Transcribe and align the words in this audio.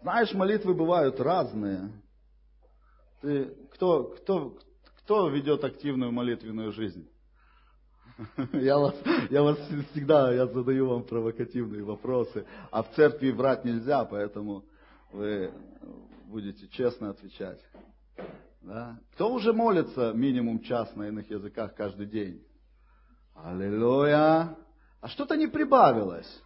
Знаешь, 0.00 0.32
молитвы 0.32 0.74
бывают 0.74 1.20
разные. 1.20 1.90
Ты, 3.20 3.46
кто, 3.72 4.04
кто, 4.04 4.58
кто 4.98 5.28
ведет 5.28 5.64
активную 5.64 6.12
молитвенную 6.12 6.72
жизнь? 6.72 7.08
Я 8.52 8.78
вас, 8.78 8.96
я 9.30 9.42
вас 9.42 9.58
всегда, 9.92 10.32
я 10.32 10.46
задаю 10.46 10.88
вам 10.88 11.04
провокативные 11.04 11.84
вопросы, 11.84 12.44
а 12.72 12.82
в 12.82 12.90
церкви 12.94 13.30
врать 13.30 13.64
нельзя, 13.64 14.04
поэтому 14.04 14.64
вы 15.12 15.52
будете 16.26 16.66
честно 16.68 17.10
отвечать. 17.10 17.60
Да? 18.60 18.98
Кто 19.12 19.32
уже 19.32 19.52
молится 19.52 20.12
минимум 20.14 20.60
час 20.60 20.94
на 20.96 21.08
иных 21.08 21.30
языках 21.30 21.74
каждый 21.76 22.06
день? 22.06 22.44
Аллилуйя! 23.36 24.56
А 25.00 25.08
что-то 25.08 25.36
не 25.36 25.46
прибавилось. 25.46 26.42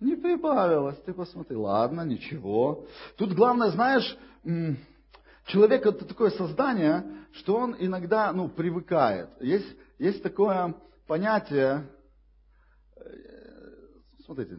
Не 0.00 0.16
прибавилось. 0.16 0.98
Ты 1.04 1.14
посмотри. 1.14 1.56
Ладно, 1.56 2.02
ничего. 2.02 2.86
Тут 3.16 3.32
главное, 3.32 3.70
знаешь, 3.70 4.16
человек 5.46 5.86
это 5.86 6.04
такое 6.04 6.30
создание, 6.30 7.04
что 7.32 7.56
он 7.56 7.76
иногда 7.78 8.32
ну, 8.32 8.48
привыкает. 8.48 9.30
Есть, 9.40 9.76
есть 9.98 10.22
такое 10.22 10.74
понятие, 11.06 11.88
э, 12.96 13.02
смотрите, 14.24 14.56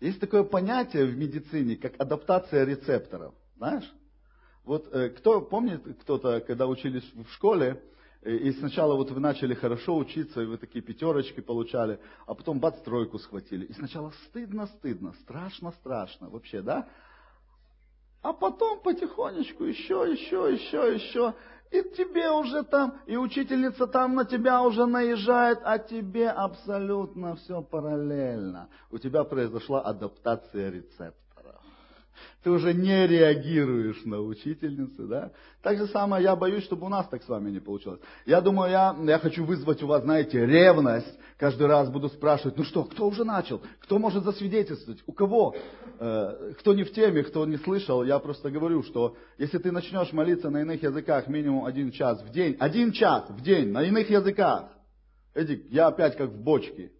есть 0.00 0.20
такое 0.20 0.44
понятие 0.44 1.06
в 1.06 1.16
медицине, 1.16 1.76
как 1.76 1.94
адаптация 1.98 2.64
рецепторов. 2.64 3.34
Знаешь? 3.56 3.90
Вот 4.64 4.92
э, 4.92 5.10
кто 5.10 5.40
помнит 5.40 5.82
кто-то, 6.02 6.40
когда 6.40 6.66
учились 6.66 7.08
в 7.14 7.28
школе, 7.32 7.82
и 8.24 8.52
сначала 8.52 8.94
вот 8.94 9.10
вы 9.10 9.20
начали 9.20 9.54
хорошо 9.54 9.96
учиться, 9.96 10.40
и 10.40 10.46
вы 10.46 10.56
такие 10.56 10.82
пятерочки 10.82 11.40
получали, 11.40 12.00
а 12.26 12.34
потом 12.34 12.58
бац, 12.58 12.80
тройку 12.80 13.18
схватили. 13.18 13.66
И 13.66 13.72
сначала 13.74 14.12
стыдно-стыдно, 14.26 15.12
страшно-страшно 15.20 16.30
вообще, 16.30 16.62
да? 16.62 16.88
А 18.22 18.32
потом 18.32 18.80
потихонечку 18.80 19.64
еще, 19.64 20.06
еще, 20.10 20.54
еще, 20.54 20.94
еще. 20.94 21.34
И 21.70 21.82
тебе 21.96 22.30
уже 22.30 22.62
там, 22.62 22.98
и 23.06 23.16
учительница 23.16 23.86
там 23.86 24.14
на 24.14 24.24
тебя 24.24 24.62
уже 24.62 24.86
наезжает, 24.86 25.58
а 25.62 25.78
тебе 25.78 26.30
абсолютно 26.30 27.36
все 27.36 27.60
параллельно. 27.60 28.70
У 28.90 28.98
тебя 28.98 29.24
произошла 29.24 29.82
адаптация 29.82 30.70
рецепта 30.70 31.23
ты 32.42 32.50
уже 32.50 32.74
не 32.74 33.06
реагируешь 33.06 34.04
на 34.04 34.20
учительницу, 34.20 35.06
да? 35.06 35.32
Так 35.62 35.78
же 35.78 35.86
самое, 35.86 36.22
я 36.22 36.36
боюсь, 36.36 36.64
чтобы 36.64 36.86
у 36.86 36.88
нас 36.88 37.08
так 37.08 37.22
с 37.22 37.28
вами 37.28 37.50
не 37.50 37.60
получилось. 37.60 38.00
Я 38.26 38.40
думаю, 38.40 38.70
я, 38.70 38.96
я 39.02 39.18
хочу 39.18 39.44
вызвать 39.44 39.82
у 39.82 39.86
вас, 39.86 40.02
знаете, 40.02 40.44
ревность. 40.44 41.18
Каждый 41.38 41.66
раз 41.66 41.90
буду 41.90 42.08
спрашивать, 42.08 42.56
ну 42.56 42.64
что, 42.64 42.84
кто 42.84 43.08
уже 43.08 43.24
начал? 43.24 43.60
Кто 43.80 43.98
может 43.98 44.24
засвидетельствовать? 44.24 45.02
У 45.06 45.12
кого? 45.12 45.54
Э, 45.98 46.52
кто 46.58 46.74
не 46.74 46.84
в 46.84 46.92
теме, 46.92 47.22
кто 47.22 47.44
не 47.46 47.56
слышал, 47.56 48.04
я 48.04 48.18
просто 48.18 48.50
говорю, 48.50 48.82
что 48.82 49.16
если 49.38 49.58
ты 49.58 49.72
начнешь 49.72 50.12
молиться 50.12 50.50
на 50.50 50.62
иных 50.62 50.82
языках 50.82 51.26
минимум 51.28 51.64
один 51.64 51.90
час 51.90 52.22
в 52.22 52.30
день, 52.30 52.56
один 52.60 52.92
час 52.92 53.28
в 53.28 53.40
день 53.42 53.70
на 53.70 53.82
иных 53.82 54.10
языках, 54.10 54.70
Эдик, 55.34 55.66
я 55.70 55.88
опять 55.88 56.16
как 56.16 56.30
в 56.30 56.42
бочке, 56.42 56.92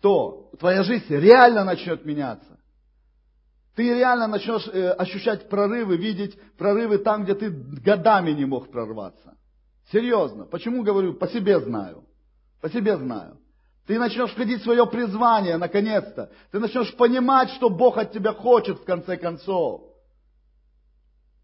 то 0.00 0.50
твоя 0.58 0.82
жизнь 0.82 1.06
реально 1.08 1.64
начнет 1.64 2.04
меняться. 2.04 2.53
Ты 3.74 3.92
реально 3.92 4.28
начнешь 4.28 4.68
э, 4.68 4.90
ощущать 4.90 5.48
прорывы, 5.48 5.96
видеть 5.96 6.38
прорывы 6.56 6.98
там, 6.98 7.24
где 7.24 7.34
ты 7.34 7.50
годами 7.50 8.30
не 8.30 8.44
мог 8.44 8.70
прорваться. 8.70 9.36
Серьезно. 9.90 10.44
Почему 10.44 10.82
говорю? 10.82 11.14
По 11.14 11.26
себе 11.28 11.58
знаю. 11.60 12.04
По 12.60 12.70
себе 12.70 12.96
знаю. 12.96 13.38
Ты 13.86 13.98
начнешь 13.98 14.30
входить 14.30 14.60
в 14.60 14.64
свое 14.64 14.86
призвание, 14.86 15.56
наконец-то. 15.56 16.30
Ты 16.52 16.60
начнешь 16.60 16.94
понимать, 16.96 17.50
что 17.50 17.68
Бог 17.68 17.98
от 17.98 18.12
тебя 18.12 18.32
хочет, 18.32 18.78
в 18.78 18.84
конце 18.84 19.16
концов. 19.16 19.82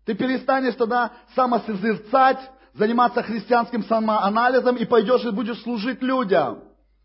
Ты 0.07 0.15
перестанешь 0.15 0.75
тогда 0.77 1.13
самосозерцать, 1.35 2.39
заниматься 2.75 3.23
христианским 3.23 3.85
самоанализом 3.85 4.77
и 4.77 4.85
пойдешь 4.85 5.25
и 5.25 5.31
будешь 5.31 5.61
служить 5.63 6.01
людям. 6.01 6.63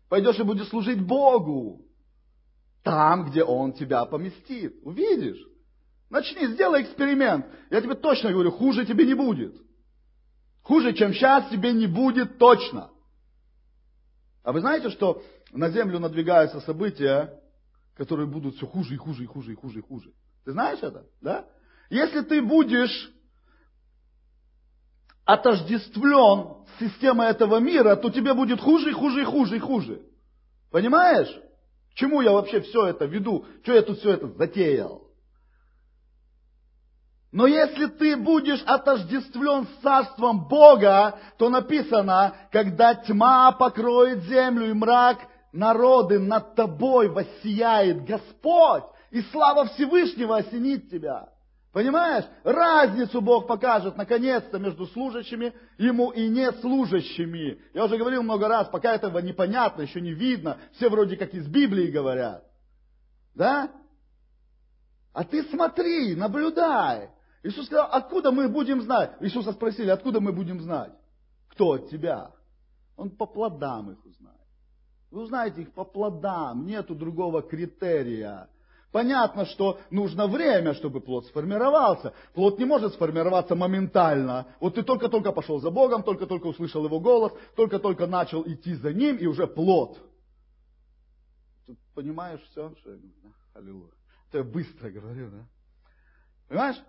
Пойдешь 0.08 0.38
и 0.38 0.44
будешь 0.44 0.68
служить 0.68 1.04
Богу. 1.04 1.85
Там, 2.86 3.24
где 3.24 3.42
Он 3.42 3.72
тебя 3.72 4.04
поместит. 4.04 4.76
Увидишь. 4.84 5.44
Начни, 6.08 6.46
сделай 6.46 6.82
эксперимент. 6.82 7.44
Я 7.68 7.80
тебе 7.80 7.96
точно 7.96 8.30
говорю, 8.30 8.52
хуже 8.52 8.86
тебе 8.86 9.04
не 9.04 9.14
будет. 9.14 9.56
Хуже, 10.62 10.92
чем 10.92 11.12
сейчас, 11.12 11.48
тебе 11.50 11.72
не 11.72 11.88
будет 11.88 12.38
точно. 12.38 12.92
А 14.44 14.52
вы 14.52 14.60
знаете, 14.60 14.90
что 14.90 15.20
на 15.50 15.68
землю 15.70 15.98
надвигаются 15.98 16.60
события, 16.60 17.40
которые 17.96 18.28
будут 18.28 18.54
все 18.54 18.68
хуже 18.68 18.94
и 18.94 18.96
хуже 18.96 19.24
и 19.24 19.26
хуже 19.26 19.54
и 19.54 19.56
хуже 19.56 19.78
и 19.80 19.82
хуже. 19.82 20.12
Ты 20.44 20.52
знаешь 20.52 20.78
это? 20.80 21.06
Да? 21.20 21.44
Если 21.90 22.20
ты 22.20 22.40
будешь 22.40 23.10
отождествлен 25.24 26.64
с 26.68 26.78
системой 26.78 27.30
этого 27.30 27.58
мира, 27.58 27.96
то 27.96 28.10
тебе 28.10 28.32
будет 28.32 28.60
хуже 28.60 28.90
и 28.90 28.92
хуже 28.92 29.22
и 29.22 29.24
хуже 29.24 29.56
и 29.56 29.58
хуже. 29.58 30.02
Понимаешь? 30.70 31.42
Чему 31.96 32.20
я 32.20 32.30
вообще 32.30 32.60
все 32.60 32.86
это 32.86 33.06
веду? 33.06 33.44
Что 33.62 33.72
я 33.72 33.82
тут 33.82 33.98
все 33.98 34.12
это 34.12 34.28
затеял? 34.28 35.02
Но 37.32 37.46
если 37.46 37.86
ты 37.86 38.16
будешь 38.16 38.62
отождествлен 38.64 39.66
с 39.66 39.82
царством 39.82 40.48
Бога, 40.48 41.18
то 41.36 41.50
написано, 41.50 42.34
когда 42.52 42.94
тьма 42.94 43.52
покроет 43.52 44.22
землю 44.22 44.70
и 44.70 44.72
мрак, 44.72 45.18
народы 45.52 46.18
над 46.18 46.54
тобой 46.54 47.08
воссияет 47.08 48.04
Господь, 48.04 48.84
и 49.10 49.20
слава 49.32 49.66
Всевышнего 49.66 50.36
осенит 50.38 50.90
тебя. 50.90 51.28
Понимаешь? 51.76 52.24
Разницу 52.42 53.20
Бог 53.20 53.46
покажет 53.46 53.98
наконец-то 53.98 54.58
между 54.58 54.86
служащими 54.86 55.52
Ему 55.76 56.10
и 56.10 56.26
неслужащими. 56.26 57.60
Я 57.74 57.84
уже 57.84 57.98
говорил 57.98 58.22
много 58.22 58.48
раз, 58.48 58.66
пока 58.68 58.94
этого 58.94 59.18
непонятно, 59.18 59.82
еще 59.82 60.00
не 60.00 60.14
видно. 60.14 60.56
Все 60.72 60.88
вроде 60.88 61.18
как 61.18 61.34
из 61.34 61.46
Библии 61.46 61.90
говорят. 61.90 62.50
Да? 63.34 63.70
А 65.12 65.22
ты 65.22 65.42
смотри, 65.50 66.14
наблюдай. 66.14 67.10
Иисус 67.42 67.66
сказал, 67.66 67.90
откуда 67.92 68.32
мы 68.32 68.48
будем 68.48 68.80
знать? 68.80 69.10
Иисуса 69.20 69.52
спросили, 69.52 69.90
откуда 69.90 70.18
мы 70.18 70.32
будем 70.32 70.62
знать? 70.62 70.94
Кто 71.50 71.72
от 71.72 71.90
тебя? 71.90 72.30
Он 72.96 73.10
по 73.10 73.26
плодам 73.26 73.90
их 73.90 74.02
узнает. 74.02 74.40
Вы 75.10 75.20
узнаете 75.24 75.60
их 75.60 75.74
по 75.74 75.84
плодам, 75.84 76.64
нету 76.64 76.94
другого 76.94 77.42
критерия. 77.42 78.48
Понятно, 78.96 79.44
что 79.44 79.78
нужно 79.90 80.26
время, 80.26 80.72
чтобы 80.72 81.02
плод 81.02 81.26
сформировался. 81.26 82.14
Плод 82.32 82.58
не 82.58 82.64
может 82.64 82.94
сформироваться 82.94 83.54
моментально. 83.54 84.46
Вот 84.58 84.76
ты 84.76 84.82
только-только 84.82 85.32
пошел 85.32 85.60
за 85.60 85.70
Богом, 85.70 86.02
только-только 86.02 86.46
услышал 86.46 86.82
Его 86.82 86.98
голос, 86.98 87.34
только-только 87.56 88.06
начал 88.06 88.42
идти 88.46 88.72
за 88.72 88.94
Ним, 88.94 89.16
и 89.16 89.26
уже 89.26 89.46
плод. 89.46 89.98
Ты 91.66 91.76
понимаешь 91.94 92.40
все, 92.50 92.74
что 92.80 92.92
я 92.92 92.96
говорю? 92.96 93.34
Аллилуйя. 93.52 93.92
Это 94.30 94.38
я 94.38 94.44
быстро 94.44 94.88
говорю, 94.88 95.30
да? 95.30 95.46
Понимаешь? 96.48 96.82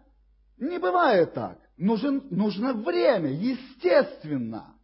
Не 0.59 0.79
бывает 0.79 1.33
так. 1.33 1.59
Нужен, 1.75 2.23
нужно 2.29 2.71
время, 2.73 3.31
естественно. 3.31 4.76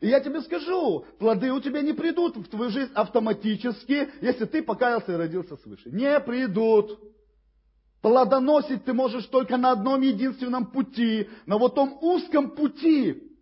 И 0.00 0.08
я 0.08 0.20
тебе 0.20 0.40
скажу, 0.42 1.04
плоды 1.18 1.52
у 1.52 1.60
тебя 1.60 1.82
не 1.82 1.92
придут 1.92 2.36
в 2.36 2.48
твою 2.48 2.70
жизнь 2.70 2.92
автоматически, 2.94 4.08
если 4.20 4.44
ты 4.44 4.62
покаялся 4.62 5.12
и 5.12 5.16
родился 5.16 5.56
свыше. 5.56 5.90
Не 5.90 6.20
придут. 6.20 6.98
Плодоносить 8.00 8.84
ты 8.84 8.92
можешь 8.92 9.26
только 9.26 9.56
на 9.56 9.72
одном 9.72 10.00
единственном 10.02 10.66
пути, 10.66 11.28
на 11.46 11.58
вот 11.58 11.74
том 11.74 11.98
узком 12.00 12.50
пути, 12.50 13.36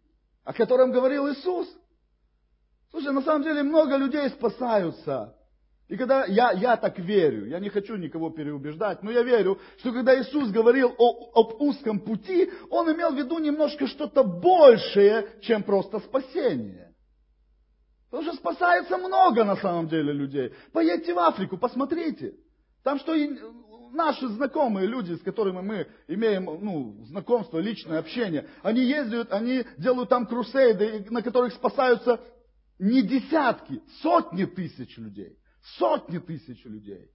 о 0.45 0.55
котором 0.55 0.93
говорил 0.93 1.31
Иисус. 1.31 1.69
Слушай, 2.91 3.13
на 3.13 3.21
самом 3.21 3.43
деле 3.43 3.63
много 3.63 3.97
людей 3.97 4.29
спасаются 4.31 5.37
и 5.89 5.97
когда 5.97 6.25
я, 6.27 6.51
я 6.51 6.77
так 6.77 6.99
верю, 6.99 7.47
я 7.47 7.61
не 7.61 7.69
хочу 7.69 7.95
никого 7.95 8.31
переубеждать, 8.31 9.05
но 9.05 9.11
я 9.13 9.23
верю, 9.23 9.61
что 9.79 9.93
когда 9.93 10.21
Иисус 10.21 10.51
говорил 10.51 10.93
о, 10.99 11.31
об 11.35 11.61
узком 11.63 12.01
пути, 12.01 12.51
Он 12.71 12.93
имел 12.93 13.13
в 13.13 13.17
виду 13.17 13.39
немножко 13.39 13.87
что-то 13.87 14.25
большее, 14.25 15.29
чем 15.43 15.63
просто 15.63 16.01
спасение. 16.01 16.93
Потому 18.11 18.25
что 18.29 18.37
спасается 18.37 18.99
много 18.99 19.45
на 19.45 19.57
самом 19.57 19.89
деле 19.89 20.13
людей. 20.13 20.53
Поедьте 20.73 21.15
в 21.15 21.19
Африку, 21.21 21.57
посмотрите. 21.57 22.35
Там 22.83 22.99
что 22.99 23.15
и 23.15 23.39
наши 23.93 24.27
знакомые 24.29 24.89
люди, 24.89 25.15
с 25.15 25.21
которыми 25.21 25.61
мы 25.61 25.87
имеем 26.09 26.47
ну, 26.47 27.05
знакомство, 27.07 27.59
личное 27.59 28.01
общение, 28.01 28.49
они 28.63 28.83
ездят, 28.83 29.33
они 29.33 29.65
делают 29.79 30.09
там 30.09 30.27
крусейды, 30.27 31.07
на 31.11 31.23
которых 31.23 31.53
спасаются 31.53 32.21
не 32.81 33.03
десятки, 33.03 33.81
сотни 34.03 34.47
тысяч 34.47 34.97
людей. 34.99 35.39
Сотни 35.75 36.19
тысяч 36.19 36.65
людей. 36.65 37.11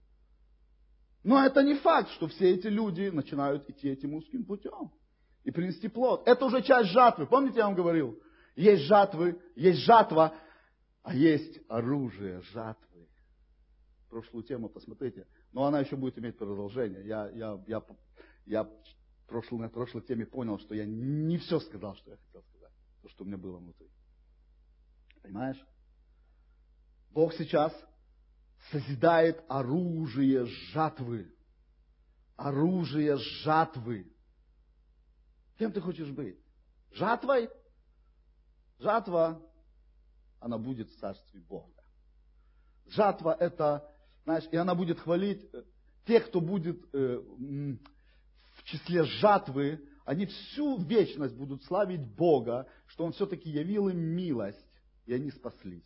Но 1.23 1.43
это 1.43 1.63
не 1.63 1.75
факт, 1.75 2.09
что 2.11 2.27
все 2.27 2.53
эти 2.53 2.67
люди 2.67 3.09
начинают 3.09 3.69
идти 3.69 3.89
этим 3.89 4.13
узким 4.15 4.43
путем 4.43 4.91
и 5.43 5.51
принести 5.51 5.87
плод. 5.87 6.23
Это 6.27 6.45
уже 6.45 6.61
часть 6.61 6.89
жатвы. 6.89 7.27
Помните, 7.27 7.59
я 7.59 7.65
вам 7.65 7.75
говорил? 7.75 8.19
Есть 8.55 8.83
жатвы, 8.83 9.39
есть 9.55 9.79
жатва, 9.79 10.35
а 11.03 11.15
есть 11.15 11.59
оружие 11.69 12.41
жатвы. 12.53 13.07
прошлую 14.09 14.43
тему, 14.43 14.67
посмотрите. 14.67 15.25
Но 15.53 15.65
она 15.65 15.79
еще 15.79 15.95
будет 15.95 16.17
иметь 16.19 16.37
продолжение. 16.37 17.05
Я, 17.05 17.29
я, 17.29 17.63
я, 17.67 17.83
я 18.45 18.69
прошлой, 19.27 19.59
на 19.59 19.69
прошлой 19.69 20.01
теме 20.01 20.25
понял, 20.25 20.59
что 20.59 20.75
я 20.75 20.85
не 20.85 21.37
все 21.37 21.59
сказал, 21.59 21.95
что 21.95 22.11
я 22.11 22.17
хотел 22.17 22.43
сказать. 22.43 22.73
То, 23.01 23.09
что 23.09 23.23
у 23.23 23.27
меня 23.27 23.37
было 23.37 23.57
внутри. 23.57 23.87
Понимаешь? 25.21 25.63
Бог 27.11 27.33
сейчас 27.33 27.73
созидает 28.69 29.43
оружие 29.47 30.45
жатвы. 30.45 31.33
Оружие 32.35 33.17
жатвы. 33.17 34.11
Кем 35.57 35.71
ты 35.71 35.81
хочешь 35.81 36.09
быть? 36.09 36.37
Жатвой? 36.91 37.49
Жатва, 38.79 39.41
она 40.39 40.57
будет 40.57 40.89
в 40.89 40.99
царстве 40.99 41.39
Бога. 41.39 41.83
Жатва 42.87 43.35
это, 43.39 43.87
знаешь, 44.23 44.47
и 44.51 44.57
она 44.57 44.73
будет 44.75 44.99
хвалить 44.99 45.47
э, 45.53 45.63
тех, 46.05 46.27
кто 46.27 46.41
будет 46.41 46.83
э, 46.93 47.21
в 48.55 48.63
числе 48.63 49.03
жатвы, 49.03 49.87
они 50.03 50.25
всю 50.25 50.77
вечность 50.81 51.35
будут 51.35 51.63
славить 51.65 52.01
Бога, 52.15 52.67
что 52.87 53.05
Он 53.05 53.13
все-таки 53.13 53.49
явил 53.49 53.87
им 53.87 53.99
милость, 53.99 54.65
и 55.05 55.13
они 55.13 55.29
спаслись. 55.31 55.85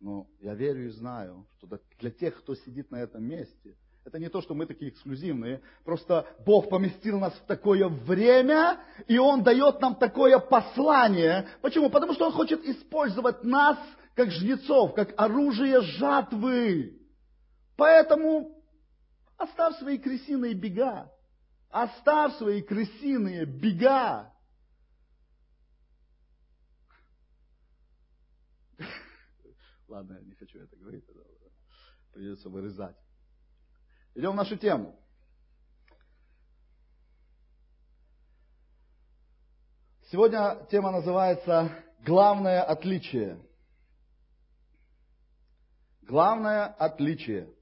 Но 0.00 0.26
я 0.40 0.54
верю 0.54 0.86
и 0.86 0.90
знаю, 0.90 1.46
что 1.58 1.68
для 1.98 2.10
тех, 2.10 2.38
кто 2.38 2.54
сидит 2.54 2.90
на 2.90 2.96
этом 2.96 3.22
месте, 3.22 3.76
это 4.04 4.18
не 4.18 4.30
то, 4.30 4.40
что 4.40 4.54
мы 4.54 4.64
такие 4.64 4.90
эксклюзивные. 4.90 5.60
Просто 5.84 6.26
Бог 6.46 6.70
поместил 6.70 7.20
нас 7.20 7.34
в 7.34 7.46
такое 7.46 7.86
время, 7.86 8.80
и 9.06 9.18
Он 9.18 9.42
дает 9.42 9.80
нам 9.80 9.94
такое 9.94 10.38
послание. 10.38 11.48
Почему? 11.60 11.90
Потому 11.90 12.14
что 12.14 12.26
Он 12.26 12.32
хочет 12.32 12.64
использовать 12.64 13.44
нас, 13.44 13.78
как 14.14 14.30
жнецов, 14.30 14.94
как 14.94 15.12
оружие 15.18 15.82
жатвы. 15.82 16.98
Поэтому 17.76 18.62
оставь 19.36 19.76
свои 19.78 19.98
крысиные 19.98 20.54
бега. 20.54 21.12
Оставь 21.70 22.36
свои 22.36 22.62
крысиные 22.62 23.44
бега. 23.44 24.29
Ладно, 29.90 30.12
я 30.12 30.20
не 30.20 30.34
хочу 30.36 30.60
это 30.60 30.76
говорить, 30.76 31.04
придется 32.12 32.48
вырезать. 32.48 32.96
Идем 34.14 34.32
в 34.32 34.36
нашу 34.36 34.56
тему. 34.56 34.96
Сегодня 40.12 40.64
тема 40.70 40.92
называется 40.92 41.72
«Главное 42.06 42.62
отличие». 42.62 43.44
Главное 46.02 46.66
отличие. 46.66 47.52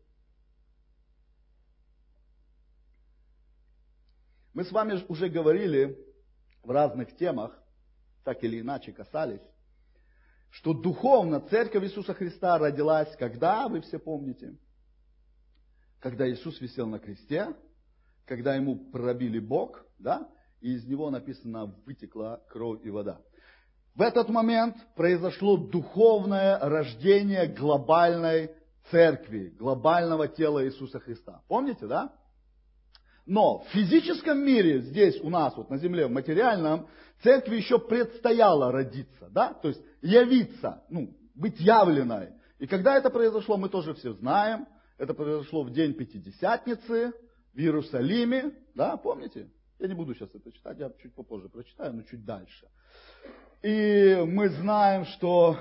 Мы 4.53 4.65
с 4.65 4.73
вами 4.73 5.03
уже 5.09 5.31
говорили 5.31 5.99
в 6.63 6.71
разных 6.71 7.17
темах, 7.17 7.59
так 8.23 8.45
или 8.45 8.61
иначе 8.61 8.93
касались, 8.93 9.41
что 10.59 10.75
духовно 10.75 11.41
Церковь 11.41 11.85
Иисуса 11.85 12.15
Христа 12.15 12.59
родилась, 12.59 13.15
когда, 13.17 13.69
вы 13.69 13.81
все 13.81 14.01
помните, 14.01 14.57
когда 16.01 16.29
Иисус 16.29 16.61
висел 16.61 16.89
на 16.89 16.99
кресте, 16.99 17.55
когда 18.27 18.57
ему 18.57 18.91
пробили 18.91 19.39
бок, 19.39 19.87
да, 20.01 20.29
и 20.61 20.75
из 20.75 20.85
него 20.85 21.11
написано 21.11 21.67
вытекла 21.87 22.43
кровь 22.51 22.85
и 22.85 22.91
вода. 22.91 23.21
В 23.95 24.03
этот 24.03 24.29
момент 24.31 24.77
произошло 24.97 25.57
духовное 25.57 26.59
рождение 26.59 27.47
глобальной 27.47 28.51
церкви, 28.91 29.51
глобального 29.51 30.27
тела 30.27 30.67
Иисуса 30.67 30.99
Христа. 30.99 31.41
Помните, 31.47 31.87
да? 31.87 32.13
Но 33.29 33.59
в 33.59 33.69
физическом 33.69 34.39
мире, 34.39 34.81
здесь 34.81 35.21
у 35.21 35.29
нас, 35.29 35.55
вот 35.55 35.69
на 35.69 35.77
земле, 35.77 36.07
в 36.07 36.11
материальном, 36.11 36.89
церкви 37.23 37.57
еще 37.57 37.79
предстояло 37.79 38.73
родиться, 38.73 39.29
да? 39.31 39.53
То 39.53 39.69
есть 39.69 39.83
явиться, 40.01 40.83
ну, 40.89 41.15
быть 41.35 41.61
явленной. 41.61 42.31
И 42.59 42.67
когда 42.67 42.97
это 42.97 43.11
произошло, 43.11 43.59
мы 43.59 43.69
тоже 43.69 43.93
все 43.93 44.15
знаем. 44.15 44.67
Это 44.97 45.13
произошло 45.13 45.63
в 45.63 45.71
день 45.71 45.93
Пятидесятницы 45.93 47.13
в 47.53 47.59
Иерусалиме, 47.59 48.55
да, 48.75 48.97
помните? 48.97 49.51
Я 49.79 49.89
не 49.89 49.95
буду 49.95 50.15
сейчас 50.15 50.31
это 50.35 50.51
читать, 50.51 50.79
я 50.79 50.91
чуть 51.03 51.15
попозже 51.15 51.51
прочитаю, 51.51 51.93
но 51.93 52.03
чуть 52.05 52.25
дальше. 52.25 52.67
И 53.63 54.25
мы 54.27 54.49
знаем, 54.49 55.05
что 55.05 55.59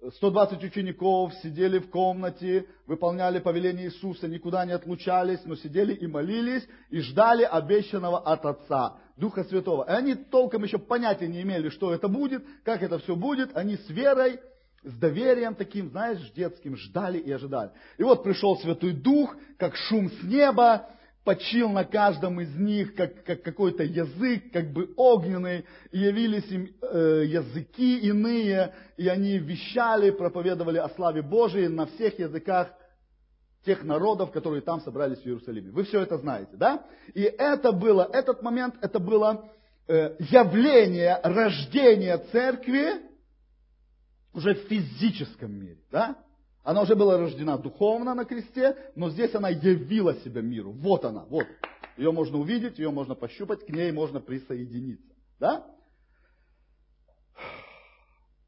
120 0.00 0.62
учеников 0.62 1.34
сидели 1.42 1.78
в 1.78 1.90
комнате, 1.90 2.66
выполняли 2.86 3.40
повеление 3.40 3.86
Иисуса, 3.86 4.28
никуда 4.28 4.64
не 4.64 4.72
отлучались, 4.72 5.40
но 5.44 5.56
сидели 5.56 5.92
и 5.92 6.06
молились, 6.06 6.66
и 6.90 7.00
ждали 7.00 7.42
обещанного 7.42 8.20
от 8.20 8.44
Отца, 8.46 8.96
Духа 9.16 9.44
Святого. 9.44 9.84
И 9.84 9.90
они 9.90 10.14
толком 10.14 10.62
еще 10.62 10.78
понятия 10.78 11.26
не 11.26 11.42
имели, 11.42 11.68
что 11.70 11.92
это 11.92 12.06
будет, 12.08 12.44
как 12.64 12.82
это 12.82 12.98
все 12.98 13.16
будет. 13.16 13.56
Они 13.56 13.76
с 13.76 13.88
верой, 13.90 14.38
с 14.84 14.92
доверием 14.94 15.56
таким, 15.56 15.90
знаешь, 15.90 16.20
детским, 16.30 16.76
ждали 16.76 17.18
и 17.18 17.32
ожидали. 17.32 17.72
И 17.96 18.04
вот 18.04 18.22
пришел 18.22 18.56
Святой 18.58 18.92
Дух, 18.92 19.36
как 19.58 19.74
шум 19.74 20.10
с 20.10 20.22
неба, 20.22 20.88
почил 21.28 21.68
на 21.68 21.84
каждом 21.84 22.40
из 22.40 22.54
них, 22.56 22.94
как, 22.94 23.22
как 23.22 23.42
какой-то 23.42 23.82
язык, 23.82 24.50
как 24.50 24.72
бы 24.72 24.94
огненный, 24.96 25.66
и 25.90 25.98
явились 25.98 26.46
им 26.46 26.74
э, 26.80 27.24
языки 27.26 27.98
иные, 27.98 28.74
и 28.96 29.08
они 29.08 29.36
вещали, 29.36 30.08
проповедовали 30.10 30.78
о 30.78 30.88
славе 30.88 31.20
Божией 31.20 31.68
на 31.68 31.84
всех 31.84 32.18
языках 32.18 32.72
тех 33.66 33.84
народов, 33.84 34.32
которые 34.32 34.62
там 34.62 34.80
собрались 34.80 35.18
в 35.18 35.26
Иерусалиме. 35.26 35.70
Вы 35.70 35.84
все 35.84 36.00
это 36.00 36.16
знаете, 36.16 36.56
да? 36.56 36.86
И 37.12 37.24
это 37.24 37.72
было, 37.72 38.08
этот 38.10 38.40
момент, 38.40 38.76
это 38.80 38.98
было 38.98 39.50
э, 39.86 40.16
явление 40.30 41.20
рождения 41.22 42.16
церкви 42.32 43.02
уже 44.32 44.54
в 44.54 44.60
физическом 44.60 45.52
мире, 45.52 45.82
да? 45.90 46.16
Она 46.68 46.82
уже 46.82 46.94
была 46.94 47.16
рождена 47.16 47.56
духовно 47.56 48.14
на 48.14 48.26
кресте, 48.26 48.76
но 48.94 49.08
здесь 49.08 49.34
она 49.34 49.48
явила 49.48 50.14
себя 50.16 50.42
миру. 50.42 50.72
Вот 50.72 51.02
она, 51.02 51.24
вот. 51.24 51.46
Ее 51.96 52.12
можно 52.12 52.36
увидеть, 52.36 52.78
ее 52.78 52.90
можно 52.90 53.14
пощупать, 53.14 53.64
к 53.64 53.70
ней 53.70 53.90
можно 53.90 54.20
присоединиться. 54.20 55.14
Да? 55.40 55.64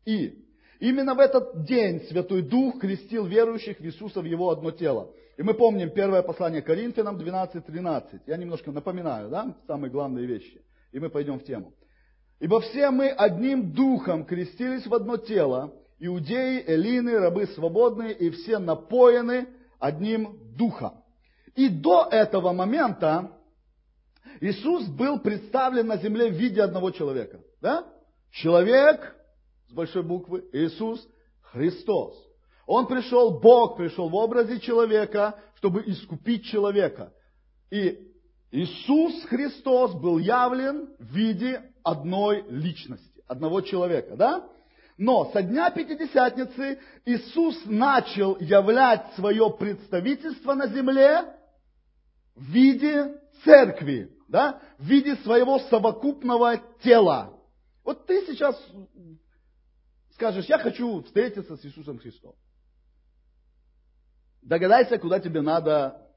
И 0.04 0.34
именно 0.80 1.14
в 1.14 1.18
этот 1.18 1.64
день 1.64 2.02
Святой 2.10 2.42
Дух 2.42 2.78
крестил 2.78 3.24
верующих 3.24 3.78
в 3.80 3.86
Иисуса 3.86 4.20
в 4.20 4.26
Его 4.26 4.50
одно 4.50 4.70
тело. 4.70 5.14
И 5.38 5.42
мы 5.42 5.54
помним 5.54 5.88
первое 5.88 6.20
послание 6.20 6.60
Коринфянам 6.60 7.16
12.13. 7.16 8.20
Я 8.26 8.36
немножко 8.36 8.70
напоминаю, 8.70 9.30
да, 9.30 9.56
самые 9.66 9.90
главные 9.90 10.26
вещи. 10.26 10.62
И 10.92 10.98
мы 10.98 11.08
пойдем 11.08 11.38
в 11.38 11.44
тему. 11.44 11.72
Ибо 12.38 12.60
все 12.60 12.90
мы 12.90 13.08
одним 13.08 13.72
духом 13.72 14.26
крестились 14.26 14.86
в 14.86 14.92
одно 14.92 15.16
тело, 15.16 15.72
иудеи, 16.00 16.64
эллины, 16.66 17.18
рабы 17.18 17.46
свободные, 17.48 18.12
и 18.12 18.30
все 18.30 18.58
напоены 18.58 19.48
одним 19.78 20.38
духом. 20.56 21.04
И 21.54 21.68
до 21.68 22.08
этого 22.10 22.52
момента 22.52 23.32
Иисус 24.40 24.86
был 24.86 25.20
представлен 25.20 25.86
на 25.86 25.98
земле 25.98 26.30
в 26.30 26.34
виде 26.34 26.62
одного 26.62 26.90
человека. 26.90 27.40
Да? 27.60 27.86
Человек 28.32 29.14
с 29.68 29.72
большой 29.72 30.02
буквы, 30.02 30.44
Иисус 30.52 31.06
Христос. 31.42 32.16
Он 32.66 32.86
пришел, 32.86 33.40
Бог 33.40 33.76
пришел 33.76 34.08
в 34.08 34.14
образе 34.14 34.60
человека, 34.60 35.38
чтобы 35.56 35.82
искупить 35.86 36.44
человека. 36.44 37.12
И 37.70 37.98
Иисус 38.52 39.24
Христос 39.24 39.94
был 39.94 40.18
явлен 40.18 40.88
в 40.98 41.14
виде 41.14 41.62
одной 41.82 42.44
личности, 42.48 43.22
одного 43.26 43.60
человека. 43.60 44.16
Да? 44.16 44.48
Но 45.00 45.32
со 45.32 45.42
дня 45.42 45.70
Пятидесятницы 45.70 46.78
Иисус 47.06 47.64
начал 47.64 48.36
являть 48.38 49.14
свое 49.14 49.48
представительство 49.48 50.52
на 50.52 50.66
земле 50.66 51.24
в 52.34 52.44
виде 52.44 53.18
церкви, 53.42 54.14
да? 54.28 54.60
в 54.76 54.84
виде 54.84 55.16
своего 55.16 55.58
совокупного 55.58 56.58
тела. 56.82 57.32
Вот 57.82 58.06
ты 58.06 58.26
сейчас 58.26 58.62
скажешь, 60.12 60.44
я 60.44 60.58
хочу 60.58 61.00
встретиться 61.04 61.56
с 61.56 61.64
Иисусом 61.64 61.98
Христом. 61.98 62.34
Догадайся, 64.42 64.98
куда 64.98 65.18
тебе 65.18 65.40
надо 65.40 66.10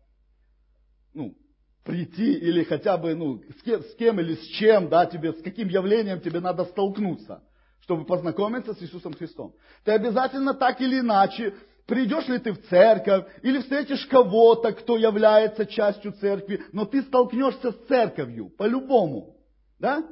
ну, 1.13 1.37
прийти 1.85 2.33
или 2.33 2.65
хотя 2.65 2.97
бы 2.97 3.15
ну, 3.15 3.41
с, 3.59 3.63
кем, 3.63 3.81
с 3.81 3.95
кем 3.95 4.19
или 4.19 4.35
с 4.35 4.45
чем, 4.57 4.89
да, 4.89 5.05
тебе, 5.05 5.31
с 5.31 5.41
каким 5.41 5.69
явлением 5.69 6.19
тебе 6.19 6.41
надо 6.41 6.65
столкнуться 6.65 7.41
чтобы 7.83 8.05
познакомиться 8.05 8.73
с 8.73 8.81
Иисусом 8.81 9.13
Христом. 9.13 9.53
Ты 9.83 9.91
обязательно 9.91 10.53
так 10.53 10.79
или 10.79 10.99
иначе, 10.99 11.53
придешь 11.85 12.27
ли 12.29 12.39
ты 12.39 12.53
в 12.53 12.67
церковь, 12.67 13.25
или 13.41 13.59
встретишь 13.59 14.05
кого-то, 14.07 14.71
кто 14.71 14.97
является 14.97 15.65
частью 15.65 16.13
церкви, 16.13 16.63
но 16.71 16.85
ты 16.85 17.01
столкнешься 17.03 17.71
с 17.71 17.85
церковью, 17.87 18.49
по-любому. 18.49 19.35
Да? 19.79 20.03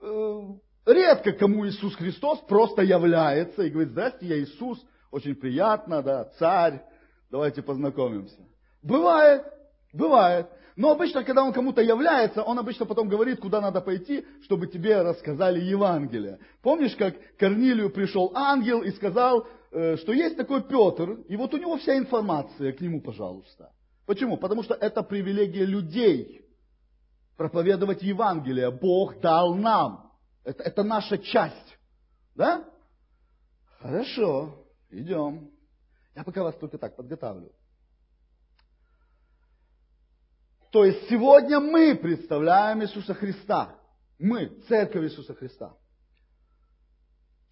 Э, 0.00 0.40
редко 0.86 1.32
кому 1.32 1.66
Иисус 1.66 1.94
Христос 1.96 2.40
просто 2.48 2.82
является 2.82 3.62
и 3.62 3.70
говорит, 3.70 3.92
здрасте, 3.92 4.26
я 4.26 4.38
Иисус, 4.40 4.82
очень 5.10 5.34
приятно, 5.34 6.02
да, 6.02 6.24
царь, 6.38 6.82
давайте 7.30 7.62
познакомимся. 7.62 8.40
Бывает, 8.82 9.42
бывает. 9.92 10.46
Но 10.78 10.92
обычно, 10.92 11.24
когда 11.24 11.42
он 11.42 11.52
кому-то 11.52 11.82
является, 11.82 12.44
он 12.44 12.56
обычно 12.56 12.86
потом 12.86 13.08
говорит, 13.08 13.40
куда 13.40 13.60
надо 13.60 13.80
пойти, 13.80 14.24
чтобы 14.44 14.68
тебе 14.68 15.02
рассказали 15.02 15.58
Евангелие. 15.58 16.38
Помнишь, 16.62 16.94
как 16.94 17.16
Корнилию 17.36 17.90
пришел 17.90 18.30
ангел 18.32 18.82
и 18.82 18.92
сказал, 18.92 19.44
э, 19.72 19.96
что 19.96 20.12
есть 20.12 20.36
такой 20.36 20.62
Петр, 20.62 21.14
и 21.28 21.34
вот 21.34 21.52
у 21.52 21.56
него 21.56 21.78
вся 21.78 21.98
информация, 21.98 22.72
к 22.72 22.80
нему, 22.80 23.00
пожалуйста. 23.00 23.72
Почему? 24.06 24.36
Потому 24.36 24.62
что 24.62 24.74
это 24.74 25.02
привилегия 25.02 25.64
людей 25.64 26.46
проповедовать 27.36 28.02
Евангелие. 28.02 28.70
Бог 28.70 29.18
дал 29.20 29.56
нам. 29.56 30.12
Это, 30.44 30.62
это 30.62 30.84
наша 30.84 31.18
часть. 31.18 31.76
Да? 32.36 32.64
Хорошо, 33.80 34.64
идем. 34.90 35.50
Я 36.14 36.22
пока 36.22 36.44
вас 36.44 36.54
только 36.54 36.78
так 36.78 36.94
подготавливаю. 36.94 37.57
То 40.70 40.84
есть 40.84 41.08
сегодня 41.08 41.60
мы 41.60 41.94
представляем 41.94 42.82
Иисуса 42.82 43.14
Христа. 43.14 43.74
Мы, 44.18 44.48
Церковь 44.68 45.04
Иисуса 45.04 45.34
Христа. 45.34 45.74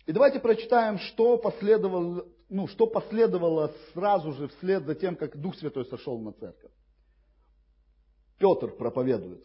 И 0.05 0.13
давайте 0.13 0.39
прочитаем, 0.39 0.99
что 0.99 1.39
последовало, 1.39 2.27
ну, 2.49 2.69
что 2.69 2.87
последовало 2.87 3.73
сразу 3.93 4.33
же 4.33 4.49
вслед 4.49 4.85
за 4.85 4.95
тем, 4.95 5.17
как 5.17 5.37
Дух 5.37 5.57
Святой 5.57 5.85
сошел 5.87 6.19
на 6.19 6.33
церковь. 6.33 6.71
Петр 8.39 8.69
проповедует. 8.69 9.43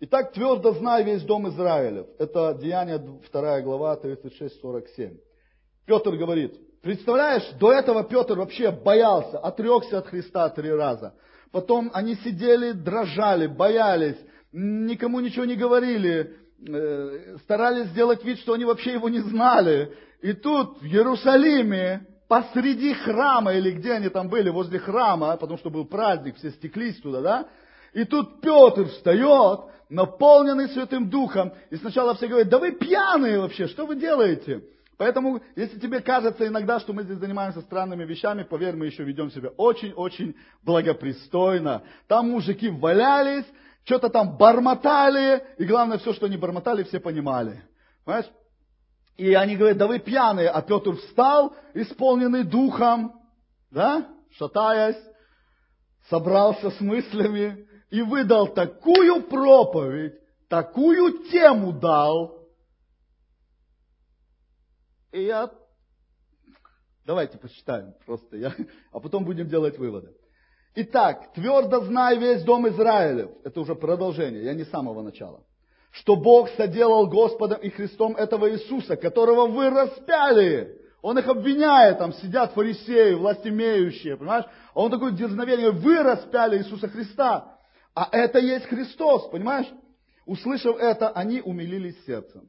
Итак, 0.00 0.32
твердо 0.32 0.72
знай 0.72 1.04
весь 1.04 1.22
дом 1.22 1.48
Израилев. 1.48 2.06
Это 2.18 2.54
Деяние 2.60 2.98
2 2.98 3.60
глава 3.62 3.96
36-47. 3.96 5.18
Петр 5.86 6.10
говорит, 6.16 6.80
представляешь, 6.82 7.48
до 7.58 7.72
этого 7.72 8.04
Петр 8.04 8.36
вообще 8.36 8.70
боялся, 8.70 9.38
отрекся 9.38 9.98
от 9.98 10.08
Христа 10.08 10.48
три 10.50 10.70
раза. 10.70 11.14
Потом 11.52 11.90
они 11.92 12.14
сидели, 12.16 12.72
дрожали, 12.72 13.46
боялись, 13.46 14.16
никому 14.52 15.20
ничего 15.20 15.44
не 15.44 15.54
говорили, 15.54 16.34
э, 16.66 17.36
старались 17.42 17.88
сделать 17.88 18.24
вид, 18.24 18.38
что 18.38 18.54
они 18.54 18.64
вообще 18.64 18.94
его 18.94 19.10
не 19.10 19.20
знали. 19.20 19.94
И 20.22 20.32
тут 20.32 20.80
в 20.80 20.84
Иерусалиме, 20.84 22.06
посреди 22.26 22.94
храма, 22.94 23.52
или 23.52 23.70
где 23.72 23.92
они 23.92 24.08
там 24.08 24.30
были, 24.30 24.48
возле 24.48 24.78
храма, 24.78 25.36
потому 25.36 25.58
что 25.58 25.68
был 25.68 25.84
праздник, 25.84 26.36
все 26.36 26.50
стеклись 26.52 26.98
туда, 27.00 27.20
да? 27.20 27.48
И 27.92 28.04
тут 28.04 28.40
Петр 28.40 28.86
встает, 28.86 29.60
наполненный 29.90 30.70
Святым 30.70 31.10
Духом, 31.10 31.52
и 31.68 31.76
сначала 31.76 32.14
все 32.14 32.28
говорят, 32.28 32.48
да 32.48 32.58
вы 32.58 32.72
пьяные 32.72 33.38
вообще, 33.38 33.66
что 33.66 33.84
вы 33.84 33.96
делаете? 33.96 34.62
Поэтому, 35.02 35.40
если 35.56 35.80
тебе 35.80 35.98
кажется 35.98 36.46
иногда, 36.46 36.78
что 36.78 36.92
мы 36.92 37.02
здесь 37.02 37.18
занимаемся 37.18 37.60
странными 37.62 38.04
вещами, 38.04 38.44
поверь, 38.44 38.76
мы 38.76 38.86
еще 38.86 39.02
ведем 39.02 39.32
себя 39.32 39.48
очень-очень 39.56 40.36
благопристойно. 40.62 41.82
Там 42.06 42.30
мужики 42.30 42.68
валялись, 42.70 43.44
что-то 43.82 44.10
там 44.10 44.36
бормотали, 44.36 45.42
и 45.58 45.64
главное, 45.64 45.98
все, 45.98 46.12
что 46.12 46.26
они 46.26 46.36
бормотали, 46.36 46.84
все 46.84 47.00
понимали. 47.00 47.64
Понимаешь? 48.04 48.30
И 49.16 49.34
они 49.34 49.56
говорят, 49.56 49.78
да 49.78 49.88
вы 49.88 49.98
пьяные, 49.98 50.50
а 50.50 50.62
Петр 50.62 50.92
встал, 50.92 51.52
исполненный 51.74 52.44
духом, 52.44 53.12
да, 53.72 54.06
шатаясь, 54.38 55.02
собрался 56.10 56.70
с 56.70 56.80
мыслями 56.80 57.66
и 57.90 58.02
выдал 58.02 58.46
такую 58.46 59.22
проповедь, 59.24 60.14
такую 60.48 61.28
тему 61.28 61.72
дал, 61.72 62.41
и 65.12 65.24
я... 65.24 65.50
Давайте 67.04 67.38
посчитаем 67.38 67.94
просто, 68.06 68.36
я... 68.36 68.54
а 68.92 69.00
потом 69.00 69.24
будем 69.24 69.48
делать 69.48 69.78
выводы. 69.78 70.14
Итак, 70.74 71.32
твердо 71.34 71.80
знай 71.84 72.16
весь 72.18 72.42
дом 72.44 72.66
Израилев, 72.68 73.30
это 73.44 73.60
уже 73.60 73.74
продолжение, 73.74 74.44
я 74.44 74.54
не 74.54 74.64
с 74.64 74.70
самого 74.70 75.02
начала, 75.02 75.44
что 75.90 76.16
Бог 76.16 76.48
соделал 76.50 77.08
Господом 77.08 77.60
и 77.60 77.68
Христом 77.68 78.16
этого 78.16 78.50
Иисуса, 78.50 78.96
которого 78.96 79.48
вы 79.48 79.68
распяли. 79.68 80.78
Он 81.02 81.18
их 81.18 81.26
обвиняет, 81.26 81.98
там 81.98 82.12
сидят 82.14 82.52
фарисеи, 82.52 83.14
властимеющие, 83.14 84.16
понимаешь? 84.16 84.46
А 84.72 84.80
он 84.80 84.90
такой 84.90 85.12
дерзновение, 85.12 85.72
вы 85.72 86.02
распяли 86.02 86.58
Иисуса 86.58 86.88
Христа. 86.88 87.58
А 87.94 88.08
это 88.12 88.38
есть 88.38 88.66
Христос, 88.66 89.28
понимаешь? 89.28 89.66
Услышав 90.24 90.78
это, 90.78 91.10
они 91.10 91.42
умилились 91.42 92.02
сердцем. 92.06 92.48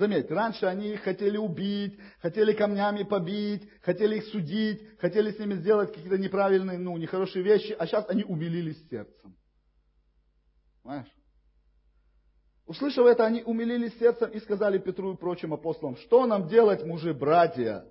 Заметьте, 0.00 0.32
раньше 0.32 0.64
они 0.64 0.94
их 0.94 1.02
хотели 1.02 1.36
убить, 1.36 2.00
хотели 2.20 2.54
камнями 2.54 3.02
побить, 3.02 3.68
хотели 3.82 4.16
их 4.16 4.24
судить, 4.28 4.98
хотели 4.98 5.30
с 5.30 5.38
ними 5.38 5.56
сделать 5.56 5.92
какие-то 5.92 6.16
неправильные, 6.16 6.78
ну, 6.78 6.96
нехорошие 6.96 7.44
вещи, 7.44 7.76
а 7.78 7.86
сейчас 7.86 8.08
они 8.08 8.24
умилились 8.24 8.82
сердцем. 8.88 9.36
Понимаешь? 10.82 11.12
Услышав 12.64 13.04
это, 13.04 13.26
они 13.26 13.42
умилились 13.42 13.98
сердцем 13.98 14.30
и 14.30 14.40
сказали 14.40 14.78
Петру 14.78 15.12
и 15.12 15.16
прочим 15.18 15.52
апостолам, 15.52 15.96
что 15.96 16.24
нам 16.24 16.48
делать, 16.48 16.82
мужи, 16.82 17.12
братья? 17.12 17.84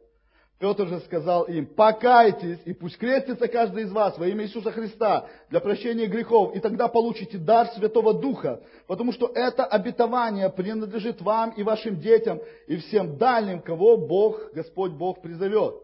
Петр 0.59 0.87
же 0.87 0.99
сказал 0.99 1.43
им, 1.43 1.65
покайтесь, 1.65 2.59
и 2.65 2.73
пусть 2.73 2.97
крестится 2.97 3.47
каждый 3.47 3.83
из 3.83 3.91
вас 3.93 4.17
во 4.17 4.27
имя 4.27 4.43
Иисуса 4.43 4.73
Христа 4.73 5.25
для 5.49 5.61
прощения 5.61 6.05
грехов, 6.05 6.53
и 6.53 6.59
тогда 6.59 6.89
получите 6.89 7.37
дар 7.37 7.67
Святого 7.69 8.13
Духа, 8.13 8.61
потому 8.85 9.13
что 9.13 9.31
это 9.33 9.63
обетование 9.63 10.49
принадлежит 10.49 11.21
вам 11.21 11.51
и 11.51 11.63
вашим 11.63 12.01
детям, 12.01 12.41
и 12.67 12.75
всем 12.75 13.17
дальним, 13.17 13.61
кого 13.61 13.95
Бог, 13.95 14.51
Господь 14.53 14.91
Бог 14.91 15.21
призовет. 15.21 15.75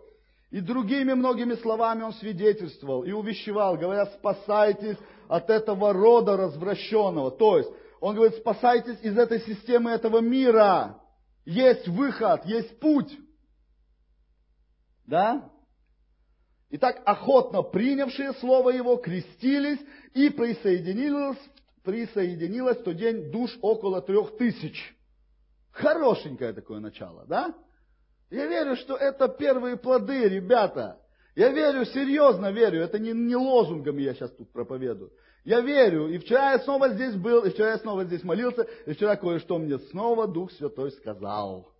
И 0.52 0.60
другими 0.60 1.14
многими 1.14 1.56
словами 1.56 2.04
он 2.04 2.12
свидетельствовал 2.14 3.04
и 3.04 3.14
увещевал, 3.14 3.78
говоря, 3.78 4.08
спасайтесь 4.08 4.98
от 5.30 5.50
этого 5.50 5.94
рода 5.94 6.36
развращенного. 6.36 7.32
То 7.32 7.60
есть, 7.60 7.70
он 8.02 8.16
говорит, 8.16 8.36
спасайтесь 8.36 9.00
из 9.02 9.18
этой 9.18 9.40
системы 9.40 9.92
этого 9.92 10.20
мира. 10.20 10.98
Есть 11.46 11.88
выход, 11.88 12.46
есть 12.46 12.78
путь. 12.80 13.12
Да? 15.06 15.52
Итак, 16.70 17.02
охотно 17.06 17.62
принявшие 17.62 18.34
слово 18.34 18.72
его 18.72 18.98
крестились 18.98 19.80
и 20.14 20.30
присоединилось, 20.30 21.38
присоединилось 21.84 22.80
в 22.80 22.84
тот 22.84 22.98
день 22.98 23.32
душ 23.32 23.58
около 23.62 24.02
трех 24.02 24.38
тысяч. 24.38 24.96
Хорошенькое 25.72 26.54
такое 26.54 26.80
начало, 26.80 27.26
да? 27.28 27.54
Я 28.30 28.48
верю, 28.48 28.76
что 28.76 28.96
это 28.96 29.28
первые 29.28 29.78
плоды, 29.78 30.28
ребята. 30.28 31.00
Я 31.36 31.50
верю, 31.50 31.86
серьезно 31.86 32.52
верю, 32.52 32.82
это 32.82 32.98
не, 32.98 33.12
не 33.12 33.36
лозунгами 33.36 34.02
я 34.02 34.14
сейчас 34.14 34.32
тут 34.32 34.52
проповедую. 34.52 35.12
Я 35.44 35.62
верю, 35.62 36.08
и 36.08 36.18
вчера 36.18 36.54
я 36.54 36.60
снова 36.60 36.90
здесь 36.90 37.14
был, 37.16 37.44
и 37.44 37.52
вчера 37.52 37.72
я 37.72 37.78
снова 37.78 38.06
здесь 38.06 38.24
молился, 38.24 38.64
и 38.86 38.94
вчера 38.94 39.16
кое-что 39.16 39.60
мне 39.60 39.78
снова 39.78 40.28
Дух 40.28 40.52
Святой 40.54 40.92
сказал. 40.94 41.72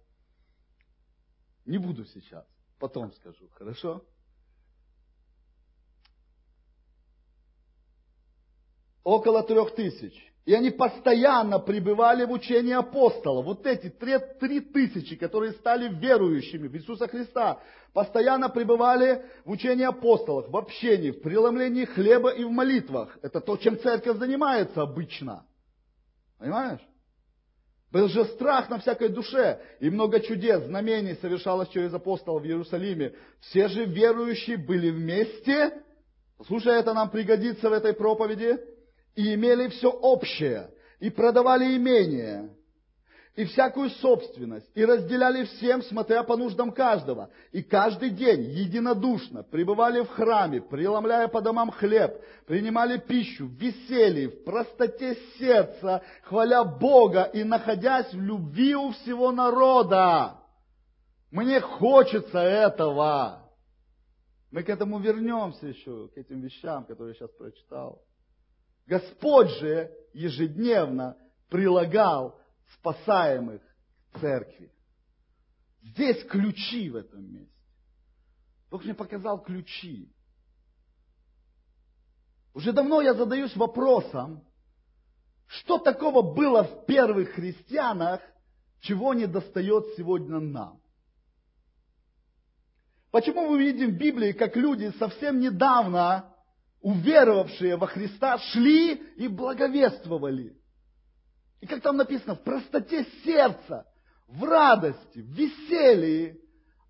Не 1.66 1.80
буду 1.80 2.06
сейчас. 2.06 2.46
Потом 2.80 3.12
скажу, 3.14 3.48
хорошо? 3.54 4.04
Около 9.04 9.44
трех 9.44 9.76
тысяч. 9.76 10.14
И 10.46 10.54
они 10.54 10.70
постоянно 10.70 11.58
пребывали 11.58 12.24
в 12.26 12.32
учении 12.32 12.74
апостола. 12.74 13.42
Вот 13.42 13.66
эти 13.66 13.90
три, 13.90 14.20
три 14.40 14.60
тысячи, 14.60 15.16
которые 15.16 15.54
стали 15.54 15.90
верующими 15.90 16.68
в 16.68 16.76
Иисуса 16.76 17.08
Христа, 17.08 17.60
постоянно 17.94 18.50
пребывали 18.50 19.26
в 19.44 19.52
учении 19.52 19.86
апостолов, 19.86 20.50
в 20.50 20.56
общении, 20.56 21.12
в 21.12 21.22
преломлении 21.22 21.86
хлеба 21.86 22.30
и 22.30 22.44
в 22.44 22.52
молитвах. 22.52 23.18
Это 23.24 23.42
то, 23.42 23.58
чем 23.58 23.80
церковь 23.80 24.18
занимается 24.18 24.84
обычно. 24.84 25.48
Понимаешь? 26.38 26.82
Был 27.96 28.10
же 28.10 28.26
страх 28.26 28.70
на 28.70 28.78
всякой 28.78 29.08
душе, 29.08 29.62
и 29.80 29.90
много 29.90 30.20
чудес, 30.20 30.66
знамений 30.66 31.16
совершалось 31.22 31.70
через 31.70 31.94
апостолов 31.94 32.44
в 32.44 32.46
Иерусалиме. 32.46 33.14
Все 33.40 33.70
же 33.70 33.86
верующие 33.86 34.58
были 34.58 34.92
вместе, 34.92 35.72
слушай, 36.46 36.78
это 36.78 36.94
нам 36.94 37.10
пригодится 37.10 37.70
в 37.70 37.72
этой 37.72 37.94
проповеди, 37.94 38.60
и 39.16 39.34
имели 39.34 39.70
все 39.70 39.88
общее, 39.90 40.72
и 41.00 41.10
продавали 41.10 41.78
имение, 41.78 42.50
и 43.36 43.44
всякую 43.46 43.90
собственность, 43.90 44.70
и 44.76 44.86
разделяли 44.86 45.44
всем, 45.44 45.82
смотря 45.84 46.24
по 46.24 46.38
нуждам 46.38 46.72
каждого. 46.72 47.30
И 47.52 47.62
каждый 47.62 48.12
день 48.12 48.44
единодушно 48.44 49.44
пребывали 49.44 50.02
в 50.02 50.10
храме, 50.10 50.62
преломляя 50.62 51.28
по 51.28 51.42
домам 51.42 51.72
хлеб, 51.72 52.22
принимали 52.48 52.98
пищу 52.98 53.48
в 53.48 53.52
веселье, 53.52 54.30
в 54.30 54.44
простоте 54.46 55.18
сердца, 55.38 56.02
хваля 56.24 56.64
Бога 56.64 57.24
и 57.24 57.44
находясь 57.44 58.14
в 58.14 58.22
любви 58.22 58.74
у 58.76 58.92
всего 58.92 59.32
народа. 59.32 60.40
Мне 61.30 61.60
хочется 61.60 62.40
этого. 62.40 63.42
Мы 64.52 64.64
к 64.64 64.70
этому 64.70 65.00
вернемся 65.00 65.68
еще, 65.68 66.08
к 66.08 66.18
этим 66.18 66.40
вещам, 66.40 66.86
которые 66.86 67.10
я 67.10 67.16
сейчас 67.16 67.32
прочитал. 67.32 68.02
Господь 68.88 69.50
же 69.60 69.92
ежедневно 70.14 71.18
прилагал 71.50 72.40
спасаемых 72.74 73.62
к 74.12 74.20
церкви. 74.20 74.72
Здесь 75.82 76.24
ключи 76.26 76.90
в 76.90 76.96
этом 76.96 77.24
месте. 77.32 77.54
Бог 78.72 78.84
мне 78.84 78.94
показал 78.94 79.42
ключи. 79.42 80.12
Уже 82.54 82.72
давно 82.74 83.02
я 83.02 83.14
задаюсь 83.14 83.56
вопросом, 83.56 84.44
что 85.48 85.78
такого 85.78 86.22
было 86.22 86.64
в 86.64 86.86
первых 86.86 87.32
христианах, 87.32 88.22
чего 88.80 89.14
не 89.14 89.28
достает 89.28 89.86
сегодня 89.96 90.40
нам? 90.40 90.82
Почему 93.12 93.50
мы 93.50 93.60
видим 93.60 93.92
в 93.92 93.98
Библии, 93.98 94.32
как 94.32 94.56
люди 94.56 94.92
совсем 95.00 95.40
недавно, 95.40 96.34
уверовавшие 96.82 97.78
во 97.78 97.88
Христа, 97.88 98.38
шли 98.40 98.96
и 99.16 99.28
благовествовали? 99.28 100.58
И 101.66 101.68
как 101.68 101.82
там 101.82 101.98
написано, 101.98 102.36
в 102.36 102.44
простоте 102.44 103.08
сердца, 103.24 103.88
в 104.28 104.44
радости, 104.44 105.18
в 105.18 105.32
веселье, 105.32 106.38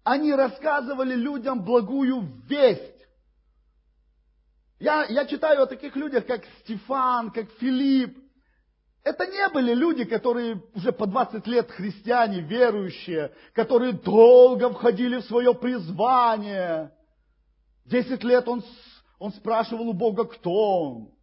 они 0.03 0.33
рассказывали 0.33 1.15
людям 1.15 1.63
благую 1.63 2.43
весть. 2.45 3.07
Я, 4.81 5.05
я 5.05 5.25
читаю 5.27 5.63
о 5.63 5.65
таких 5.65 5.95
людях, 5.95 6.25
как 6.25 6.41
Стефан, 6.59 7.31
как 7.31 7.49
Филипп, 7.51 8.17
это 9.05 9.25
не 9.27 9.47
были 9.47 9.73
люди, 9.73 10.03
которые 10.03 10.61
уже 10.73 10.91
по 10.91 11.07
20 11.07 11.47
лет 11.47 11.71
христиане, 11.71 12.41
верующие, 12.41 13.31
которые 13.53 13.93
долго 13.93 14.71
входили 14.71 15.21
в 15.21 15.25
свое 15.25 15.53
призвание. 15.53 16.91
Десять 17.85 18.25
лет 18.25 18.45
он, 18.49 18.61
он 19.19 19.31
спрашивал 19.31 19.87
у 19.87 19.93
Бога, 19.93 20.25
кто 20.25 20.51
он. 20.51 21.14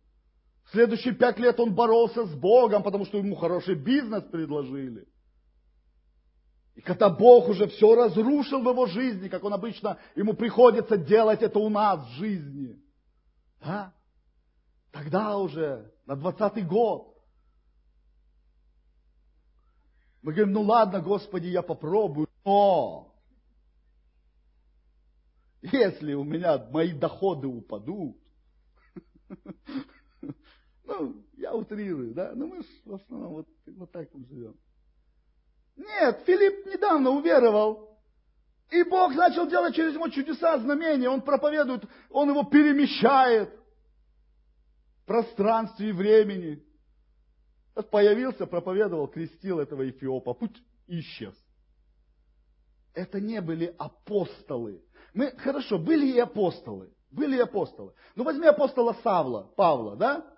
Следующие 0.73 1.15
пять 1.15 1.39
лет 1.39 1.61
он 1.61 1.75
боролся 1.75 2.25
с 2.27 2.35
Богом, 2.35 2.83
потому 2.83 3.05
что 3.05 3.19
ему 3.19 3.37
хороший 3.37 3.75
бизнес 3.75 4.25
предложили. 4.25 5.07
И 6.75 6.81
когда 6.81 7.11
Бог 7.11 7.49
уже 7.49 7.69
все 7.69 7.95
разрушил 7.95 8.63
в 8.63 8.69
его 8.69 8.87
жизни, 8.87 9.29
как 9.29 9.45
он 9.45 9.53
обычно, 9.53 9.99
ему 10.17 10.33
приходится 10.33 10.97
делать 10.97 11.43
это 11.43 11.59
у 11.59 11.69
нас 11.69 12.07
в 12.07 12.13
жизни. 12.13 12.83
Да? 13.61 13.95
Тогда 14.91 15.37
уже, 15.37 15.93
на 16.07 16.17
двадцатый 16.17 16.63
год, 16.63 17.13
Мы 20.23 20.33
говорим, 20.33 20.53
ну 20.53 20.63
ладно, 20.63 21.01
Господи, 21.01 21.49
я 21.49 21.63
попробую, 21.63 22.29
но 22.45 23.13
если 25.61 26.15
у 26.15 26.23
меня 26.23 26.59
мои 26.71 26.93
доходы 26.93 27.49
упадут, 27.49 28.17
ну, 30.85 31.25
я 31.37 31.55
утрирую, 31.55 32.15
да, 32.15 32.33
но 32.35 32.47
мы 32.47 32.63
в 32.85 32.95
основном 32.95 33.33
вот, 33.35 33.49
вот 33.67 33.93
так 33.93 34.09
вот 34.13 34.27
живем. 34.29 34.57
Нет, 35.77 36.23
Филипп 36.27 36.67
недавно 36.67 37.11
уверовал, 37.11 37.99
и 38.71 38.83
Бог 38.85 39.15
начал 39.15 39.47
делать 39.47 39.75
через 39.75 39.95
него 39.95 40.09
чудеса, 40.09 40.59
знамения, 40.59 41.09
он 41.09 41.21
проповедует, 41.21 41.85
он 42.11 42.31
его 42.31 42.45
перемещает 42.45 43.51
в 45.03 45.07
пространстве 45.07 45.91
и 45.91 45.93
времени. 45.93 46.63
Появился, 47.91 48.47
проповедовал, 48.47 49.09
крестил 49.09 49.59
этого 49.59 49.89
Эфиопа, 49.89 50.35
путь 50.35 50.63
исчез. 50.87 51.35
Это 52.95 53.21
не 53.21 53.41
были 53.41 53.75
апостолы. 53.79 54.83
Мы, 55.15 55.31
хорошо, 55.33 55.79
были 55.79 56.13
и 56.13 56.19
апостолы. 56.19 56.93
Были 57.11 57.37
и 57.37 57.41
апостолы. 57.41 57.95
Ну 58.15 58.25
возьми 58.25 58.47
апостола 58.47 58.97
Савла, 59.03 59.53
Павла, 59.57 59.97
да? 59.97 60.32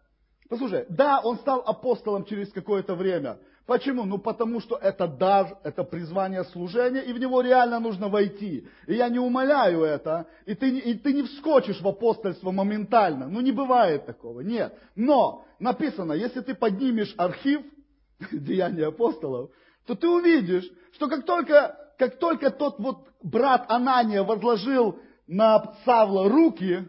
Послушай, 0.54 0.86
да, 0.88 1.18
он 1.18 1.38
стал 1.38 1.64
апостолом 1.66 2.24
через 2.26 2.52
какое-то 2.52 2.94
время. 2.94 3.38
Почему? 3.66 4.04
Ну 4.04 4.18
потому 4.18 4.60
что 4.60 4.76
это 4.76 5.08
дар, 5.08 5.58
это 5.64 5.82
призвание 5.82 6.44
служения, 6.44 7.00
и 7.02 7.12
в 7.12 7.18
него 7.18 7.40
реально 7.40 7.80
нужно 7.80 8.08
войти. 8.08 8.68
И 8.86 8.94
я 8.94 9.08
не 9.08 9.18
умоляю 9.18 9.82
это, 9.82 10.28
и 10.46 10.54
ты, 10.54 10.78
и 10.78 10.94
ты 10.94 11.12
не 11.12 11.24
вскочишь 11.24 11.80
в 11.80 11.88
апостольство 11.88 12.52
моментально. 12.52 13.26
Ну 13.26 13.40
не 13.40 13.50
бывает 13.50 14.06
такого, 14.06 14.42
нет. 14.42 14.78
Но 14.94 15.44
написано, 15.58 16.12
если 16.12 16.40
ты 16.40 16.54
поднимешь 16.54 17.12
архив 17.16 17.62
деяний 18.30 18.86
апостолов, 18.86 19.50
то 19.88 19.96
ты 19.96 20.08
увидишь, 20.08 20.70
что 20.92 21.08
как 21.08 21.24
только, 21.24 21.76
как 21.98 22.20
только 22.20 22.52
тот 22.52 22.78
вот 22.78 23.08
брат 23.24 23.64
Анания 23.68 24.22
возложил 24.22 25.00
на 25.26 25.74
Савла 25.84 26.28
руки, 26.28 26.86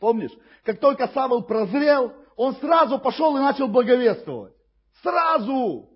помнишь, 0.00 0.32
как 0.64 0.80
только 0.80 1.06
Савл 1.14 1.42
прозрел, 1.42 2.12
он 2.40 2.56
сразу 2.56 2.98
пошел 2.98 3.36
и 3.36 3.40
начал 3.40 3.68
благовествовать. 3.68 4.54
Сразу! 5.02 5.90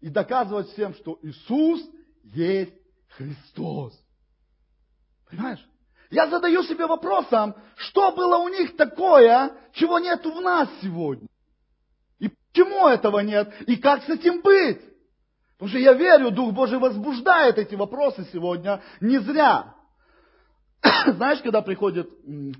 И 0.00 0.08
доказывать 0.08 0.68
всем, 0.68 0.94
что 0.94 1.18
Иисус 1.22 1.82
есть 2.22 2.72
Христос. 3.16 4.00
Понимаешь? 5.28 5.58
Я 6.08 6.28
задаю 6.28 6.62
себе 6.62 6.86
вопросом, 6.86 7.56
что 7.74 8.12
было 8.12 8.36
у 8.36 8.48
них 8.48 8.76
такое, 8.76 9.50
чего 9.72 9.98
нет 9.98 10.24
в 10.24 10.40
нас 10.40 10.68
сегодня? 10.80 11.26
И 12.20 12.28
почему 12.28 12.86
этого 12.86 13.18
нет? 13.18 13.52
И 13.66 13.74
как 13.74 14.04
с 14.04 14.08
этим 14.08 14.40
быть? 14.40 14.80
Потому 15.54 15.68
что 15.68 15.78
я 15.80 15.94
верю, 15.94 16.30
Дух 16.30 16.52
Божий 16.52 16.78
возбуждает 16.78 17.58
эти 17.58 17.74
вопросы 17.74 18.24
сегодня 18.32 18.80
не 19.00 19.18
зря. 19.18 19.74
Знаешь, 21.06 21.42
когда 21.42 21.60
приходит 21.60 22.08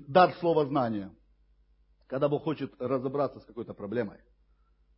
дар 0.09 0.35
слова 0.41 0.65
знания? 0.65 1.14
Когда 2.07 2.29
Бог 2.29 2.43
хочет 2.43 2.73
разобраться 2.79 3.39
с 3.39 3.45
какой-то 3.45 3.73
проблемой. 3.73 4.17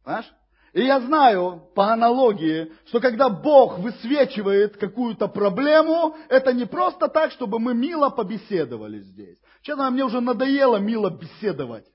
Понимаешь? 0.04 0.32
И 0.74 0.82
я 0.82 1.00
знаю 1.00 1.72
по 1.76 1.93
аналогии, 1.93 2.72
что 2.88 3.00
когда 3.00 3.30
Бог 3.30 3.80
высвечивает 3.80 4.78
какую-то 4.78 5.28
проблему, 5.28 6.15
это 6.30 6.52
не 6.54 6.65
просто 6.65 7.08
так, 7.08 7.32
чтобы 7.32 7.60
мы 7.60 7.74
мило 7.74 8.10
побеседовали 8.10 9.00
здесь. 9.00 9.38
Честно, 9.62 9.89
мне 9.89 10.04
уже 10.04 10.20
надоело 10.20 10.78
мило 10.78 11.10
беседовать. 11.10 11.86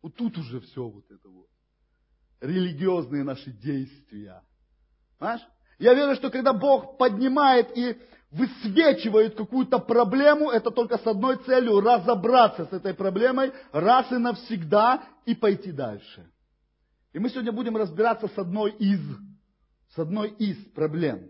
Вот 0.00 0.14
тут 0.14 0.38
уже 0.38 0.60
все 0.60 0.88
вот 0.88 1.04
это 1.10 1.28
вот. 1.28 1.48
Религиозные 2.40 3.24
наши 3.24 3.50
действия. 3.50 4.42
Понимаешь? 5.18 5.42
Я 5.80 5.94
верю, 5.94 6.14
что 6.14 6.30
когда 6.30 6.52
Бог 6.52 6.98
поднимает 6.98 7.76
и 7.76 8.00
высвечивает 8.30 9.36
какую-то 9.36 9.78
проблему, 9.78 10.50
это 10.50 10.70
только 10.70 10.98
с 10.98 11.06
одной 11.06 11.36
целью 11.44 11.80
разобраться 11.80 12.66
с 12.66 12.72
этой 12.72 12.94
проблемой 12.94 13.52
раз 13.72 14.10
и 14.12 14.16
навсегда 14.16 15.02
и 15.24 15.34
пойти 15.34 15.72
дальше. 15.72 16.30
И 17.12 17.18
мы 17.18 17.30
сегодня 17.30 17.52
будем 17.52 17.76
разбираться 17.76 18.28
с 18.28 18.38
одной 18.38 18.72
из, 18.72 19.00
с 19.94 19.98
одной 19.98 20.30
из 20.30 20.56
проблем. 20.72 21.28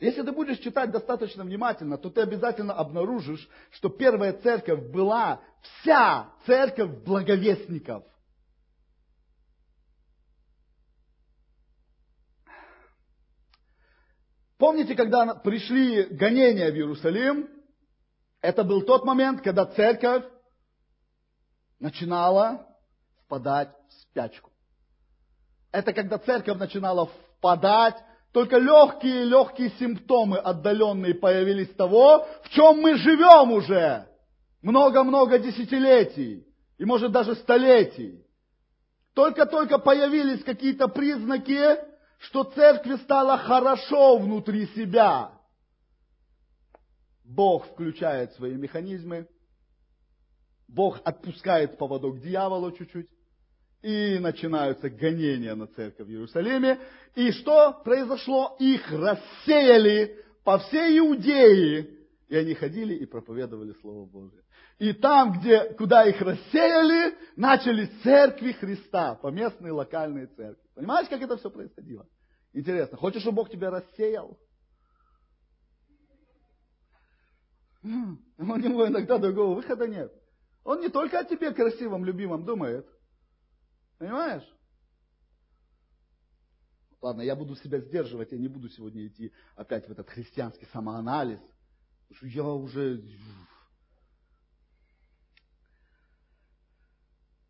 Если 0.00 0.22
ты 0.22 0.32
будешь 0.32 0.58
читать 0.58 0.90
достаточно 0.90 1.44
внимательно, 1.44 1.96
то 1.96 2.10
ты 2.10 2.20
обязательно 2.20 2.74
обнаружишь, 2.74 3.48
что 3.70 3.88
первая 3.88 4.32
церковь 4.32 4.90
была 4.90 5.40
вся 5.62 6.30
церковь 6.46 6.90
благовестников. 7.04 8.02
Помните, 14.58 14.94
когда 14.94 15.34
пришли 15.34 16.04
гонения 16.04 16.70
в 16.70 16.74
Иерусалим? 16.74 17.48
Это 18.40 18.62
был 18.62 18.82
тот 18.82 19.04
момент, 19.04 19.40
когда 19.40 19.66
церковь 19.66 20.24
начинала 21.80 22.66
впадать 23.24 23.70
в 23.88 23.92
спячку. 24.02 24.50
Это 25.72 25.92
когда 25.92 26.18
церковь 26.18 26.58
начинала 26.58 27.06
впадать, 27.06 27.96
только 28.32 28.58
легкие-легкие 28.58 29.70
симптомы 29.78 30.38
отдаленные 30.38 31.14
появились 31.14 31.74
того, 31.74 32.26
в 32.44 32.48
чем 32.50 32.80
мы 32.80 32.96
живем 32.96 33.52
уже 33.52 34.08
много-много 34.62 35.38
десятилетий 35.38 36.46
и 36.78 36.84
может 36.84 37.12
даже 37.12 37.34
столетий. 37.36 38.24
Только-только 39.14 39.78
появились 39.78 40.42
какие-то 40.44 40.88
признаки, 40.88 41.78
что 42.24 42.44
церкви 42.44 42.96
стало 42.96 43.38
хорошо 43.38 44.18
внутри 44.18 44.66
себя. 44.68 45.32
Бог 47.24 47.66
включает 47.66 48.32
свои 48.34 48.54
механизмы, 48.54 49.28
Бог 50.68 51.00
отпускает 51.04 51.78
поводок 51.78 52.20
дьяволу 52.20 52.72
чуть-чуть, 52.72 53.08
и 53.82 54.18
начинаются 54.18 54.88
гонения 54.88 55.54
на 55.54 55.66
церковь 55.66 56.06
в 56.06 56.10
Иерусалиме. 56.10 56.78
И 57.14 57.30
что 57.32 57.82
произошло? 57.84 58.56
Их 58.58 58.90
рассеяли 58.90 60.24
по 60.42 60.58
всей 60.58 60.98
Иудее, 60.98 61.90
и 62.34 62.36
они 62.36 62.54
ходили 62.54 62.94
и 62.94 63.06
проповедовали 63.06 63.72
Слово 63.74 64.06
Божие. 64.06 64.42
И 64.78 64.92
там, 64.92 65.38
где, 65.38 65.72
куда 65.74 66.04
их 66.04 66.20
рассеяли, 66.20 67.16
начались 67.36 67.88
церкви 68.02 68.50
Христа, 68.50 69.14
поместные 69.14 69.72
локальные 69.72 70.26
церкви. 70.26 70.68
Понимаешь, 70.74 71.08
как 71.08 71.22
это 71.22 71.36
все 71.36 71.48
происходило? 71.48 72.08
Интересно. 72.52 72.96
Хочешь, 72.98 73.22
чтобы 73.22 73.36
Бог 73.36 73.50
тебя 73.50 73.70
рассеял? 73.70 74.36
У 77.84 78.56
него 78.56 78.88
иногда 78.88 79.18
другого 79.18 79.54
выхода 79.54 79.86
нет. 79.86 80.12
Он 80.64 80.80
не 80.80 80.88
только 80.88 81.20
о 81.20 81.24
тебе 81.24 81.52
красивом, 81.52 82.04
любимом 82.04 82.44
думает. 82.44 82.84
Понимаешь? 83.98 84.44
Ладно, 87.00 87.22
я 87.22 87.36
буду 87.36 87.54
себя 87.56 87.78
сдерживать, 87.78 88.32
я 88.32 88.38
не 88.38 88.48
буду 88.48 88.68
сегодня 88.70 89.06
идти 89.06 89.30
опять 89.54 89.86
в 89.86 89.92
этот 89.92 90.08
христианский 90.08 90.66
самоанализ 90.72 91.38
я 92.22 92.44
уже... 92.44 93.02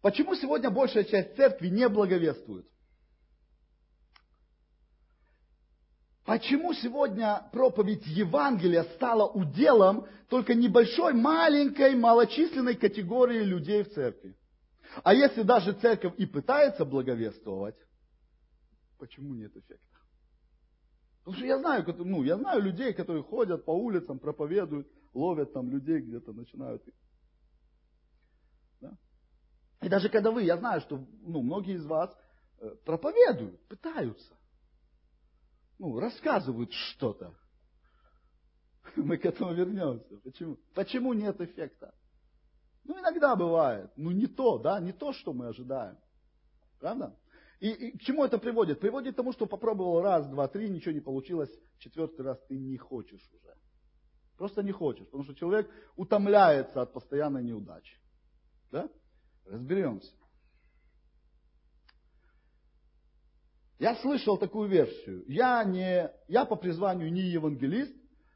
Почему 0.01 0.35
сегодня 0.35 0.71
большая 0.71 1.05
часть 1.05 1.35
церкви 1.37 1.69
не 1.69 1.89
благовествует? 1.89 2.67
Почему 6.25 6.73
сегодня 6.73 7.49
проповедь 7.53 8.07
Евангелия 8.07 8.85
стала 8.97 9.27
уделом 9.27 10.07
только 10.29 10.55
небольшой, 10.55 11.13
маленькой, 11.13 11.95
малочисленной 11.95 12.77
категории 12.77 13.43
людей 13.43 13.83
в 13.83 13.93
церкви? 13.93 14.37
А 15.03 15.13
если 15.13 15.43
даже 15.43 15.73
церковь 15.73 16.15
и 16.17 16.25
пытается 16.25 16.85
благовествовать, 16.85 17.77
почему 18.99 19.35
нет 19.35 19.55
эффекта? 19.57 19.94
Потому 21.25 21.37
что 21.37 21.47
я 21.47 21.59
знаю, 21.59 21.85
ну, 21.99 22.23
я 22.23 22.37
знаю 22.37 22.63
людей, 22.63 22.93
которые 22.93 23.23
ходят 23.23 23.65
по 23.65 23.71
улицам, 23.71 24.19
проповедуют, 24.19 24.87
ловят 25.15 25.53
там 25.53 25.71
людей 25.71 26.01
где-то, 26.01 26.33
начинают. 26.33 26.83
Да? 28.81 28.97
И 29.81 29.89
даже 29.89 30.11
когда 30.11 30.31
вы, 30.31 30.43
я 30.43 30.59
знаю, 30.59 30.81
что 30.83 31.07
ну, 31.23 31.43
многие 31.43 31.77
из 31.77 31.87
вас 31.87 32.15
э, 32.59 32.75
проповедуют, 32.85 33.59
пытаются 33.69 34.35
ну, 35.79 35.99
рассказывают 35.99 36.73
что-то. 36.73 37.35
Мы 38.97 39.17
к 39.17 39.25
этому 39.25 39.53
вернемся. 39.53 40.17
Почему? 40.23 40.59
Почему 40.75 41.13
нет 41.13 41.41
эффекта? 41.41 41.95
Ну, 42.85 42.99
иногда 42.99 43.35
бывает. 43.35 43.91
Ну, 43.97 44.11
не 44.11 44.27
то, 44.27 44.59
да, 44.59 44.79
не 44.79 44.93
то, 44.93 45.13
что 45.13 45.33
мы 45.33 45.49
ожидаем. 45.49 45.97
Правда? 46.81 47.17
И, 47.61 47.69
и 47.71 47.99
к 47.99 48.03
чему 48.03 48.25
это 48.25 48.39
приводит? 48.39 48.81
Приводит 48.81 49.15
к 49.15 49.17
тому, 49.17 49.33
что 49.33 49.47
попробовал 49.47 50.01
раз, 50.03 50.27
два, 50.29 50.49
три, 50.49 50.69
ничего 50.69 50.93
не 50.93 51.01
получилось, 51.01 51.51
четвертый 51.79 52.23
раз 52.23 52.39
ты 52.49 52.59
не 52.59 52.77
хочешь 52.77 53.23
уже. 53.33 53.55
Просто 54.37 54.63
не 54.63 54.73
хочешь, 54.73 55.07
потому 55.07 55.25
что 55.25 55.35
человек 55.35 55.71
утомляется 55.97 56.83
от 56.83 56.93
постоянной 56.93 57.43
неудачи. 57.43 57.97
Да? 58.71 58.89
Разберемся. 59.47 60.13
Я 63.79 63.97
слышал 63.97 64.39
такую 64.39 64.69
версию. 64.69 65.25
Я, 65.29 65.63
не, 65.65 66.11
я 66.29 66.45
по 66.45 66.57
призванию 66.57 67.13
не 67.13 67.23
евангелист, 67.23 67.95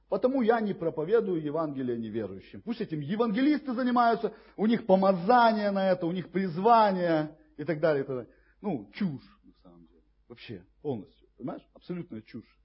потому 0.08 0.42
я 0.42 0.60
не 0.60 0.74
проповедую 0.74 1.42
Евангелие 1.42 1.96
неверующим. 1.96 2.60
Пусть 2.62 2.80
этим 2.80 3.00
евангелисты 3.00 3.72
занимаются, 3.72 4.32
у 4.56 4.66
них 4.66 4.86
помазание 4.86 5.70
на 5.70 5.90
это, 5.90 6.06
у 6.06 6.12
них 6.12 6.30
призвание 6.30 7.36
и 7.56 7.64
так 7.64 7.80
далее. 7.80 8.04
И 8.04 8.06
так 8.06 8.16
далее. 8.16 8.32
Ну, 8.60 8.90
чушь, 8.94 9.22
на 9.44 9.52
самом 9.62 9.86
деле. 9.86 10.02
Вообще, 10.28 10.64
полностью. 10.82 11.28
Понимаешь? 11.36 11.62
Абсолютная 11.74 12.22
чушь. 12.22 12.58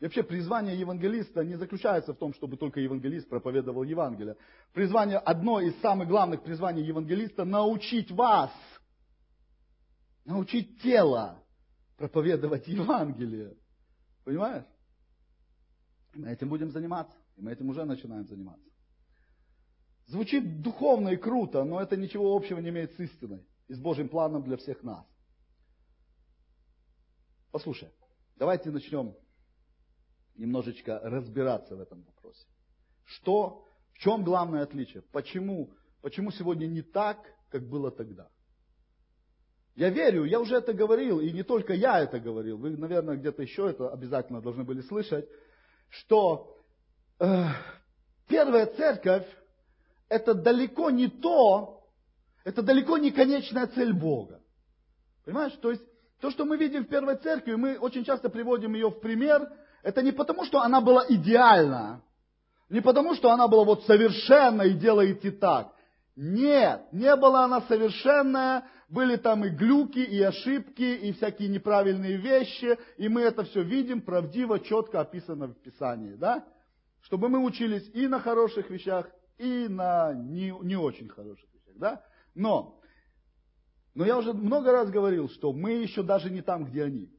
И 0.00 0.04
вообще 0.04 0.22
призвание 0.22 0.78
евангелиста 0.78 1.44
не 1.44 1.56
заключается 1.56 2.14
в 2.14 2.16
том, 2.16 2.32
чтобы 2.32 2.56
только 2.56 2.80
евангелист 2.80 3.28
проповедовал 3.28 3.82
Евангелие. 3.82 4.36
Призвание, 4.72 5.18
одно 5.18 5.60
из 5.60 5.78
самых 5.80 6.08
главных 6.08 6.42
призваний 6.42 6.82
евангелиста– 6.82 7.44
научить 7.46 8.10
вас, 8.10 8.50
научить 10.24 10.80
тело 10.80 11.42
проповедовать 11.98 12.66
Евангелие. 12.66 13.56
Понимаешь? 14.24 14.64
Мы 16.14 16.28
этим 16.30 16.48
будем 16.48 16.70
заниматься. 16.70 17.16
И 17.36 17.42
мы 17.42 17.52
этим 17.52 17.68
уже 17.68 17.84
начинаем 17.84 18.26
заниматься. 18.26 18.70
Звучит 20.06 20.62
духовно 20.62 21.10
и 21.10 21.16
круто, 21.16 21.62
но 21.62 21.80
это 21.80 21.96
ничего 21.96 22.34
общего 22.34 22.58
не 22.58 22.70
имеет 22.70 22.96
с 22.96 23.00
истиной 23.00 23.46
и 23.68 23.74
с 23.74 23.78
Божьим 23.78 24.08
планом 24.08 24.42
для 24.42 24.56
всех 24.56 24.82
нас. 24.82 25.06
Послушай, 27.50 27.88
давайте 28.36 28.70
начнем 28.70 29.14
немножечко 30.36 31.00
разбираться 31.02 31.74
в 31.74 31.80
этом 31.80 32.02
вопросе. 32.02 32.46
Что, 33.04 33.66
в 33.92 33.98
чем 33.98 34.22
главное 34.22 34.62
отличие? 34.62 35.02
Почему, 35.12 35.72
почему 36.00 36.30
сегодня 36.30 36.66
не 36.66 36.82
так, 36.82 37.18
как 37.50 37.68
было 37.68 37.90
тогда? 37.90 38.28
Я 39.74 39.90
верю, 39.90 40.24
я 40.24 40.40
уже 40.40 40.56
это 40.56 40.72
говорил, 40.72 41.20
и 41.20 41.32
не 41.32 41.42
только 41.42 41.72
я 41.74 42.00
это 42.00 42.20
говорил, 42.20 42.56
вы, 42.58 42.76
наверное, 42.76 43.16
где-то 43.16 43.42
еще 43.42 43.70
это 43.70 43.90
обязательно 43.90 44.40
должны 44.40 44.64
были 44.64 44.80
слышать, 44.82 45.28
что 45.88 46.56
э, 47.18 47.46
первая 48.28 48.66
церковь 48.66 49.26
это 50.08 50.34
далеко 50.34 50.90
не 50.90 51.08
то, 51.08 51.84
это 52.44 52.62
далеко 52.62 52.98
не 52.98 53.10
конечная 53.10 53.66
цель 53.68 53.92
Бога. 53.92 54.40
Понимаешь? 55.24 55.52
То 55.62 55.70
есть 55.70 55.82
то, 56.20 56.30
что 56.30 56.44
мы 56.44 56.56
видим 56.56 56.84
в 56.84 56.88
первой 56.88 57.16
церкви, 57.16 57.54
мы 57.54 57.78
очень 57.78 58.04
часто 58.04 58.28
приводим 58.28 58.74
ее 58.74 58.90
в 58.90 59.00
пример, 59.00 59.50
это 59.82 60.02
не 60.02 60.12
потому, 60.12 60.44
что 60.44 60.60
она 60.60 60.80
была 60.80 61.04
идеальна, 61.08 62.02
не 62.68 62.80
потому, 62.80 63.14
что 63.14 63.30
она 63.30 63.48
была 63.48 63.64
вот 63.64 63.84
совершенна 63.84 64.62
и 64.62 64.74
делаете 64.74 65.30
так. 65.30 65.72
Нет, 66.16 66.82
не 66.92 67.14
была 67.16 67.44
она 67.44 67.62
совершенная, 67.62 68.64
были 68.88 69.16
там 69.16 69.44
и 69.44 69.48
глюки, 69.48 70.00
и 70.00 70.20
ошибки, 70.20 70.82
и 70.82 71.12
всякие 71.12 71.48
неправильные 71.48 72.16
вещи, 72.16 72.78
и 72.98 73.08
мы 73.08 73.22
это 73.22 73.44
все 73.44 73.62
видим 73.62 74.02
правдиво, 74.02 74.60
четко 74.60 75.00
описано 75.00 75.46
в 75.46 75.54
Писании, 75.62 76.14
да? 76.16 76.44
Чтобы 77.02 77.28
мы 77.28 77.38
учились 77.42 77.88
и 77.94 78.06
на 78.08 78.20
хороших 78.20 78.68
вещах, 78.68 79.08
и 79.38 79.66
на 79.68 80.12
не, 80.12 80.50
не 80.62 80.76
очень 80.76 81.08
хороших 81.08 81.48
вещах, 81.54 81.74
да? 81.76 82.04
Но, 82.34 82.79
но 84.00 84.06
я 84.06 84.16
уже 84.16 84.32
много 84.32 84.72
раз 84.72 84.88
говорил, 84.88 85.28
что 85.28 85.52
мы 85.52 85.72
еще 85.72 86.02
даже 86.02 86.30
не 86.30 86.40
там, 86.40 86.64
где 86.64 86.84
они. 86.84 87.10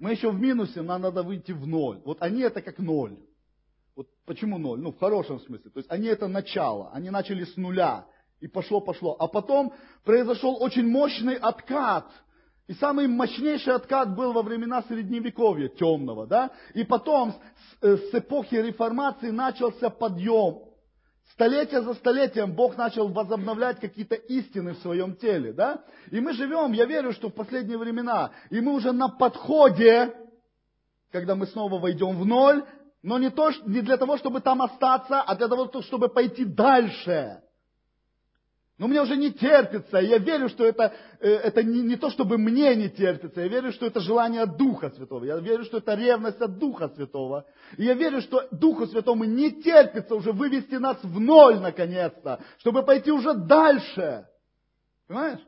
Мы 0.00 0.10
еще 0.10 0.32
в 0.32 0.40
минусе, 0.40 0.82
нам 0.82 1.02
надо 1.02 1.22
выйти 1.22 1.52
в 1.52 1.64
ноль. 1.64 2.00
Вот 2.04 2.20
они 2.20 2.42
это 2.42 2.60
как 2.60 2.80
ноль. 2.80 3.16
Вот 3.94 4.08
почему 4.26 4.58
ноль? 4.58 4.80
Ну, 4.80 4.90
в 4.90 4.98
хорошем 4.98 5.38
смысле. 5.38 5.70
То 5.70 5.78
есть 5.78 5.88
они 5.92 6.08
это 6.08 6.26
начало, 6.26 6.90
они 6.92 7.08
начали 7.08 7.44
с 7.44 7.56
нуля. 7.56 8.04
И 8.40 8.48
пошло-пошло. 8.48 9.14
А 9.16 9.28
потом 9.28 9.72
произошел 10.02 10.60
очень 10.60 10.88
мощный 10.88 11.36
откат. 11.36 12.10
И 12.66 12.74
самый 12.74 13.06
мощнейший 13.06 13.74
откат 13.74 14.16
был 14.16 14.32
во 14.32 14.42
времена 14.42 14.82
Средневековья, 14.88 15.68
темного, 15.68 16.26
да? 16.26 16.50
И 16.74 16.82
потом 16.82 17.30
с, 17.30 17.84
э, 17.84 17.96
с 17.96 18.12
эпохи 18.12 18.56
реформации 18.56 19.30
начался 19.30 19.88
подъем. 19.88 20.71
Столетие 21.32 21.80
за 21.80 21.94
столетием 21.94 22.52
Бог 22.52 22.76
начал 22.76 23.08
возобновлять 23.08 23.80
какие-то 23.80 24.14
истины 24.14 24.74
в 24.74 24.78
своем 24.78 25.16
теле, 25.16 25.52
да? 25.52 25.82
И 26.10 26.20
мы 26.20 26.34
живем, 26.34 26.72
я 26.72 26.84
верю, 26.84 27.12
что 27.12 27.28
в 27.28 27.34
последние 27.34 27.78
времена, 27.78 28.32
и 28.50 28.60
мы 28.60 28.72
уже 28.74 28.92
на 28.92 29.08
подходе, 29.08 30.14
когда 31.10 31.34
мы 31.34 31.46
снова 31.46 31.78
войдем 31.78 32.18
в 32.18 32.26
ноль, 32.26 32.64
но 33.02 33.18
не, 33.18 33.30
то, 33.30 33.50
не 33.66 33.80
для 33.80 33.96
того, 33.96 34.18
чтобы 34.18 34.40
там 34.40 34.60
остаться, 34.60 35.22
а 35.22 35.34
для 35.34 35.48
того, 35.48 35.70
чтобы 35.80 36.08
пойти 36.08 36.44
дальше. 36.44 37.42
Но 38.82 38.88
мне 38.88 39.00
уже 39.00 39.16
не 39.16 39.30
терпится. 39.30 39.98
Я 39.98 40.18
верю, 40.18 40.48
что 40.48 40.66
это, 40.66 40.92
э, 41.20 41.30
это 41.30 41.62
не, 41.62 41.82
не 41.82 41.94
то, 41.94 42.10
чтобы 42.10 42.36
мне 42.36 42.74
не 42.74 42.88
терпится. 42.88 43.40
Я 43.42 43.46
верю, 43.46 43.70
что 43.70 43.86
это 43.86 44.00
желание 44.00 44.44
Духа 44.44 44.90
Святого. 44.90 45.24
Я 45.24 45.36
верю, 45.36 45.62
что 45.62 45.78
это 45.78 45.94
ревность 45.94 46.40
от 46.40 46.58
Духа 46.58 46.88
Святого. 46.88 47.46
И 47.76 47.84
я 47.84 47.94
верю, 47.94 48.20
что 48.22 48.48
Духу 48.50 48.88
Святому 48.88 49.22
не 49.22 49.52
терпится 49.62 50.16
уже 50.16 50.32
вывести 50.32 50.74
нас 50.74 50.98
в 51.04 51.20
ноль 51.20 51.60
наконец-то, 51.60 52.40
чтобы 52.58 52.82
пойти 52.82 53.12
уже 53.12 53.34
дальше. 53.34 54.26
Понимаешь? 55.06 55.46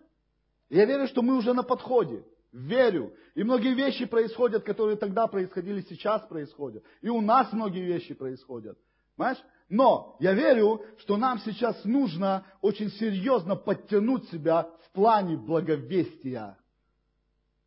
Я 0.70 0.84
верю, 0.84 1.08
что 1.08 1.20
мы 1.20 1.36
уже 1.36 1.54
на 1.54 1.64
подходе. 1.64 2.24
Верю. 2.52 3.14
И 3.34 3.42
многие 3.42 3.74
вещи 3.74 4.04
происходят, 4.04 4.62
которые 4.62 4.96
тогда 4.96 5.26
происходили, 5.26 5.80
сейчас 5.80 6.24
происходят. 6.28 6.84
И 7.02 7.08
у 7.08 7.20
нас 7.20 7.52
многие 7.52 7.84
вещи 7.84 8.14
происходят. 8.14 8.78
Понимаешь? 9.16 9.38
Но 9.68 10.16
я 10.20 10.34
верю, 10.34 10.84
что 10.98 11.16
нам 11.16 11.38
сейчас 11.38 11.84
нужно 11.84 12.46
очень 12.60 12.90
серьезно 12.90 13.56
подтянуть 13.56 14.28
себя 14.28 14.64
в 14.84 14.90
плане 14.92 15.36
благовестия. 15.36 16.58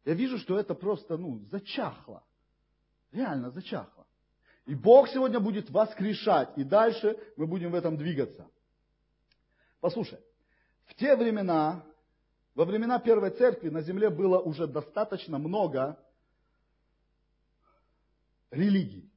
Я 0.05 0.13
вижу, 0.13 0.37
что 0.37 0.59
это 0.59 0.73
просто, 0.75 1.17
ну, 1.17 1.39
зачахло. 1.49 2.23
Реально 3.11 3.51
зачахло. 3.51 4.05
И 4.65 4.75
Бог 4.75 5.09
сегодня 5.09 5.39
будет 5.39 5.69
воскрешать. 5.69 6.49
И 6.57 6.63
дальше 6.63 7.17
мы 7.35 7.47
будем 7.47 7.71
в 7.71 7.75
этом 7.75 7.97
двигаться. 7.97 8.47
Послушай, 9.79 10.19
в 10.85 10.95
те 10.95 11.15
времена, 11.15 11.83
во 12.53 12.65
времена 12.65 12.99
Первой 12.99 13.31
Церкви 13.31 13.69
на 13.69 13.81
земле 13.81 14.09
было 14.09 14.39
уже 14.39 14.67
достаточно 14.67 15.37
много 15.37 15.97
религий, 18.51 19.11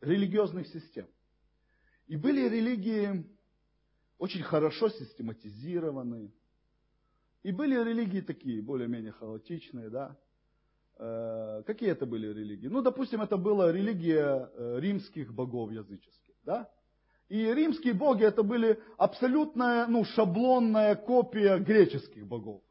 религиозных 0.00 0.66
систем. 0.68 1.06
И 2.08 2.16
были 2.16 2.48
религии 2.48 3.24
очень 4.18 4.42
хорошо 4.42 4.88
систематизированные. 4.88 6.32
И 7.42 7.52
были 7.52 7.74
религии 7.76 8.20
такие, 8.20 8.62
более-менее 8.62 9.12
хаотичные, 9.12 9.90
да. 9.90 10.16
Э, 10.98 11.62
какие 11.66 11.90
это 11.90 12.06
были 12.06 12.26
религии? 12.26 12.66
Ну, 12.66 12.82
допустим, 12.82 13.22
это 13.22 13.36
была 13.36 13.70
религия 13.70 14.50
э, 14.52 14.80
римских 14.80 15.32
богов 15.32 15.70
языческих, 15.70 16.34
да. 16.44 16.68
И 17.28 17.44
римские 17.44 17.92
боги 17.92 18.24
это 18.24 18.42
были 18.42 18.82
абсолютная, 18.96 19.86
ну, 19.86 20.04
шаблонная 20.04 20.96
копия 20.96 21.58
греческих 21.58 22.26
богов. 22.26 22.62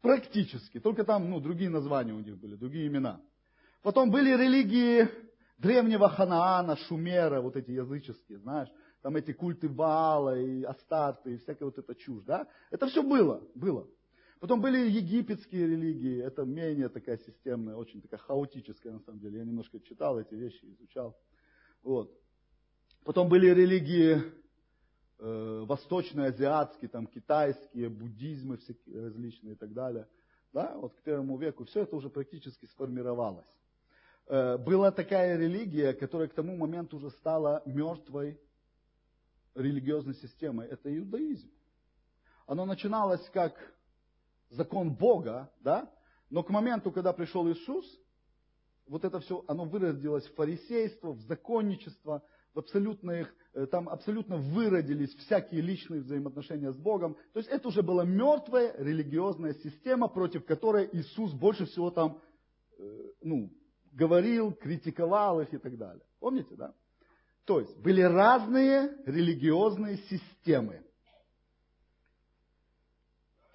Практически. 0.00 0.80
Только 0.80 1.04
там, 1.04 1.30
ну, 1.30 1.40
другие 1.40 1.70
названия 1.70 2.14
у 2.14 2.20
них 2.20 2.38
были, 2.38 2.56
другие 2.56 2.88
имена. 2.88 3.20
Потом 3.82 4.10
были 4.10 4.30
религии 4.30 5.08
древнего 5.62 6.08
Ханаана, 6.08 6.76
Шумера, 6.76 7.40
вот 7.40 7.56
эти 7.56 7.70
языческие, 7.70 8.38
знаешь, 8.40 8.68
там 9.00 9.16
эти 9.16 9.32
культы 9.32 9.68
Ваала 9.68 10.38
и 10.38 10.62
Астарты 10.64 11.34
и 11.34 11.38
всякая 11.38 11.66
вот 11.66 11.78
эта 11.78 11.94
чушь, 11.94 12.24
да? 12.24 12.48
Это 12.70 12.88
все 12.88 13.02
было, 13.02 13.42
было. 13.54 13.88
Потом 14.40 14.60
были 14.60 14.90
египетские 14.90 15.68
религии, 15.68 16.20
это 16.20 16.42
менее 16.42 16.88
такая 16.88 17.16
системная, 17.18 17.76
очень 17.76 18.02
такая 18.02 18.18
хаотическая 18.18 18.92
на 18.92 19.00
самом 19.00 19.20
деле. 19.20 19.38
Я 19.38 19.44
немножко 19.44 19.78
читал 19.80 20.18
эти 20.18 20.34
вещи, 20.34 20.64
изучал. 20.64 21.16
Вот. 21.82 22.12
Потом 23.04 23.28
были 23.28 23.48
религии 23.48 24.20
э, 25.18 25.64
восточные, 25.64 26.28
азиатские, 26.28 26.88
там 26.88 27.06
китайские, 27.06 27.88
буддизмы 27.88 28.56
всякие 28.56 29.04
различные 29.04 29.54
и 29.54 29.56
так 29.56 29.72
далее. 29.72 30.08
Да, 30.52 30.76
вот 30.76 30.94
к 30.94 31.02
первому 31.02 31.38
веку 31.38 31.64
все 31.64 31.82
это 31.82 31.94
уже 31.94 32.10
практически 32.10 32.66
сформировалось. 32.66 33.61
Э, 34.26 34.56
была 34.56 34.90
такая 34.92 35.36
религия, 35.36 35.92
которая 35.92 36.28
к 36.28 36.34
тому 36.34 36.56
моменту 36.56 36.96
уже 36.96 37.10
стала 37.10 37.62
мертвой 37.66 38.40
религиозной 39.54 40.14
системой. 40.14 40.68
Это 40.68 40.96
иудаизм. 40.96 41.50
Оно 42.46 42.64
начиналось 42.64 43.26
как 43.30 43.54
закон 44.50 44.94
Бога, 44.94 45.50
да? 45.60 45.90
Но 46.30 46.42
к 46.42 46.50
моменту, 46.50 46.90
когда 46.92 47.12
пришел 47.12 47.48
Иисус, 47.50 47.84
вот 48.86 49.04
это 49.04 49.20
все, 49.20 49.44
оно 49.48 49.64
выродилось 49.64 50.26
в 50.26 50.34
фарисейство, 50.34 51.12
в 51.12 51.20
законничество, 51.22 52.22
в 52.54 52.58
абсолютных, 52.58 53.34
э, 53.54 53.66
там 53.66 53.88
абсолютно 53.88 54.36
выродились 54.36 55.14
всякие 55.16 55.60
личные 55.62 56.02
взаимоотношения 56.02 56.72
с 56.72 56.76
Богом. 56.76 57.16
То 57.32 57.40
есть 57.40 57.50
это 57.50 57.68
уже 57.68 57.82
была 57.82 58.04
мертвая 58.04 58.74
религиозная 58.78 59.54
система, 59.54 60.08
против 60.08 60.44
которой 60.44 60.88
Иисус 60.92 61.32
больше 61.32 61.66
всего 61.66 61.90
там, 61.90 62.20
э, 62.78 63.10
ну, 63.22 63.50
говорил, 63.92 64.52
критиковал 64.52 65.40
их 65.40 65.52
и 65.54 65.58
так 65.58 65.76
далее. 65.76 66.04
Помните, 66.18 66.54
да? 66.56 66.74
То 67.44 67.60
есть 67.60 67.76
были 67.78 68.00
разные 68.00 68.96
религиозные 69.04 69.98
системы. 69.98 70.84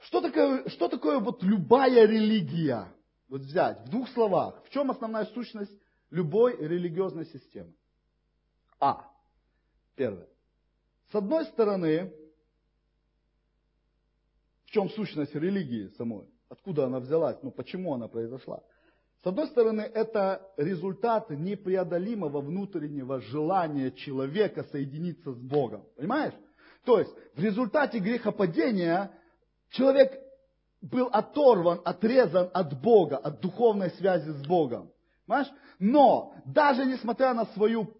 Что 0.02 0.22
такое, 0.22 0.68
что 0.70 0.88
такое 0.88 1.20
вот 1.20 1.44
любая 1.44 2.06
религия? 2.06 2.88
Вот 3.28 3.42
взять 3.42 3.82
в 3.82 3.90
двух 3.90 4.10
словах. 4.10 4.64
В 4.66 4.70
чем 4.70 4.90
основная 4.90 5.26
сущность 5.26 5.78
любой 6.10 6.56
религиозной 6.58 7.26
системы? 7.26 7.74
А. 8.80 9.06
Первое. 9.96 10.28
С 11.12 11.16
одной 11.16 11.46
стороны, 11.46 12.14
в 14.66 14.72
чем 14.72 14.90
сущность 14.90 15.34
религии 15.36 15.90
самой? 15.98 16.28
Откуда 16.50 16.86
она 16.86 17.00
взялась? 17.00 17.38
Ну, 17.42 17.52
почему 17.52 17.94
она 17.94 18.08
произошла? 18.08 18.64
С 19.24 19.28
одной 19.28 19.48
стороны, 19.48 19.82
это 19.82 20.42
результат 20.58 21.30
непреодолимого 21.32 22.40
внутреннего 22.42 23.20
желания 23.20 23.92
человека 23.92 24.64
соединиться 24.72 25.34
с 25.34 25.40
Богом. 25.40 25.86
Понимаешь? 25.96 26.34
То 26.86 27.00
есть, 27.00 27.12
в 27.36 27.42
результате 27.42 28.00
грехопадения 28.00 29.12
человек 29.72 30.14
был 30.82 31.10
оторван, 31.12 31.82
отрезан 31.84 32.50
от 32.54 32.80
Бога, 32.80 33.18
от 33.18 33.42
духовной 33.42 33.90
связи 33.92 34.30
с 34.30 34.46
Богом. 34.46 34.92
Понимаешь? 35.26 35.52
Но, 35.80 36.34
даже 36.46 36.86
несмотря 36.86 37.34
на 37.34 37.46
свою, 37.48 37.96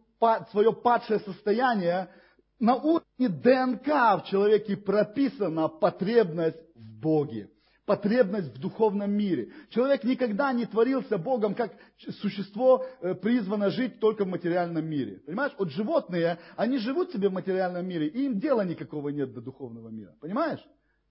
свое 0.52 0.72
падшее 0.72 1.20
состояние, 1.20 2.10
на 2.60 2.76
уровне 2.76 3.28
ДНК 3.28 3.88
в 3.88 4.24
человеке 4.28 4.78
прописана 4.78 5.68
потребность 5.68 6.62
в 6.76 7.00
Боге 7.02 7.50
потребность 7.88 8.54
в 8.54 8.60
духовном 8.60 9.12
мире. 9.12 9.54
Человек 9.70 10.04
никогда 10.04 10.52
не 10.52 10.66
творился 10.66 11.18
Богом, 11.18 11.56
как 11.56 11.72
существо 12.20 12.86
э, 13.02 13.16
призвано 13.16 13.70
жить 13.70 14.00
только 14.00 14.26
в 14.26 14.28
материальном 14.28 14.86
мире. 14.86 15.22
Понимаешь? 15.26 15.54
Вот 15.58 15.72
животные, 15.72 16.38
они 16.58 16.80
живут 16.80 17.12
себе 17.12 17.30
в 17.30 17.34
материальном 17.34 17.88
мире, 17.88 18.10
и 18.10 18.26
им 18.26 18.40
дела 18.40 18.66
никакого 18.66 19.08
нет 19.10 19.34
до 19.34 19.42
духовного 19.42 19.88
мира. 19.88 20.14
Понимаешь? 20.20 20.60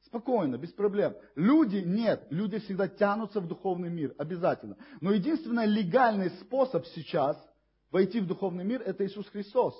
Спокойно, 0.05 0.59
без 0.59 0.71
проблем. 0.71 1.15
Люди 1.35 1.79
нет. 1.79 2.27
Люди 2.29 2.59
всегда 2.59 2.89
тянутся 2.89 3.41
в 3.41 3.49
духовный 3.49 3.89
мир. 3.89 4.15
Обязательно. 4.19 4.77
Но 5.01 5.13
единственный 5.13 5.67
легальный 5.67 6.31
способ 6.43 6.85
сейчас 6.89 7.43
войти 7.91 8.21
в 8.21 8.27
духовный 8.27 8.65
мир, 8.65 8.83
это 8.83 9.07
Иисус 9.07 9.27
Христос. 9.31 9.75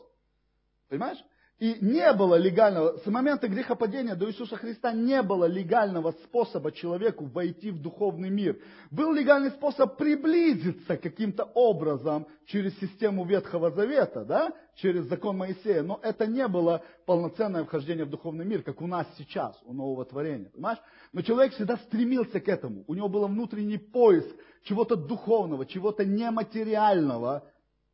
Понимаешь? 0.89 1.19
И 1.59 1.79
не 1.81 2.13
было 2.13 2.35
легального, 2.35 2.99
с 2.99 3.07
момента 3.07 3.49
грехопадения 3.49 4.15
до 4.15 4.29
Иисуса 4.29 4.57
Христа 4.57 4.93
не 4.93 5.23
было 5.23 5.47
легального 5.47 6.13
способа 6.25 6.71
человеку 6.71 7.25
войти 7.25 7.71
в 7.71 7.81
духовный 7.81 8.29
мир. 8.29 8.61
Был 8.91 9.15
легальный 9.15 9.51
способ 9.53 9.97
приблизиться 9.97 10.99
каким-то 10.99 11.45
образом 11.45 12.27
через 12.45 12.79
систему 12.79 13.25
Ветхого 13.25 13.71
Завета, 13.71 14.27
да? 14.27 14.53
через 14.75 15.07
закон 15.07 15.39
Моисея, 15.39 15.83
но 15.83 15.99
это 16.03 16.27
не 16.27 16.47
было 16.47 16.85
полноценное 17.07 17.65
вхождение 17.65 18.05
в 18.05 18.11
духовный 18.11 18.45
мир, 18.45 18.63
как 18.63 18.83
у 18.83 18.87
нас 18.87 19.07
сейчас, 19.17 19.59
у 19.65 19.73
нового 19.73 20.05
творения, 20.05 20.51
понимаешь? 20.51 20.79
Но 21.15 21.23
человек 21.23 21.55
всегда 21.55 21.79
стремился 21.79 22.39
к 22.39 22.49
этому, 22.49 22.85
у 22.87 22.93
него 22.93 23.09
был 23.09 23.27
внутренний 23.27 23.79
поиск 23.79 24.29
чего-то 24.65 24.95
духовного, 24.95 25.65
чего-то 25.65 26.05
нематериального. 26.05 27.51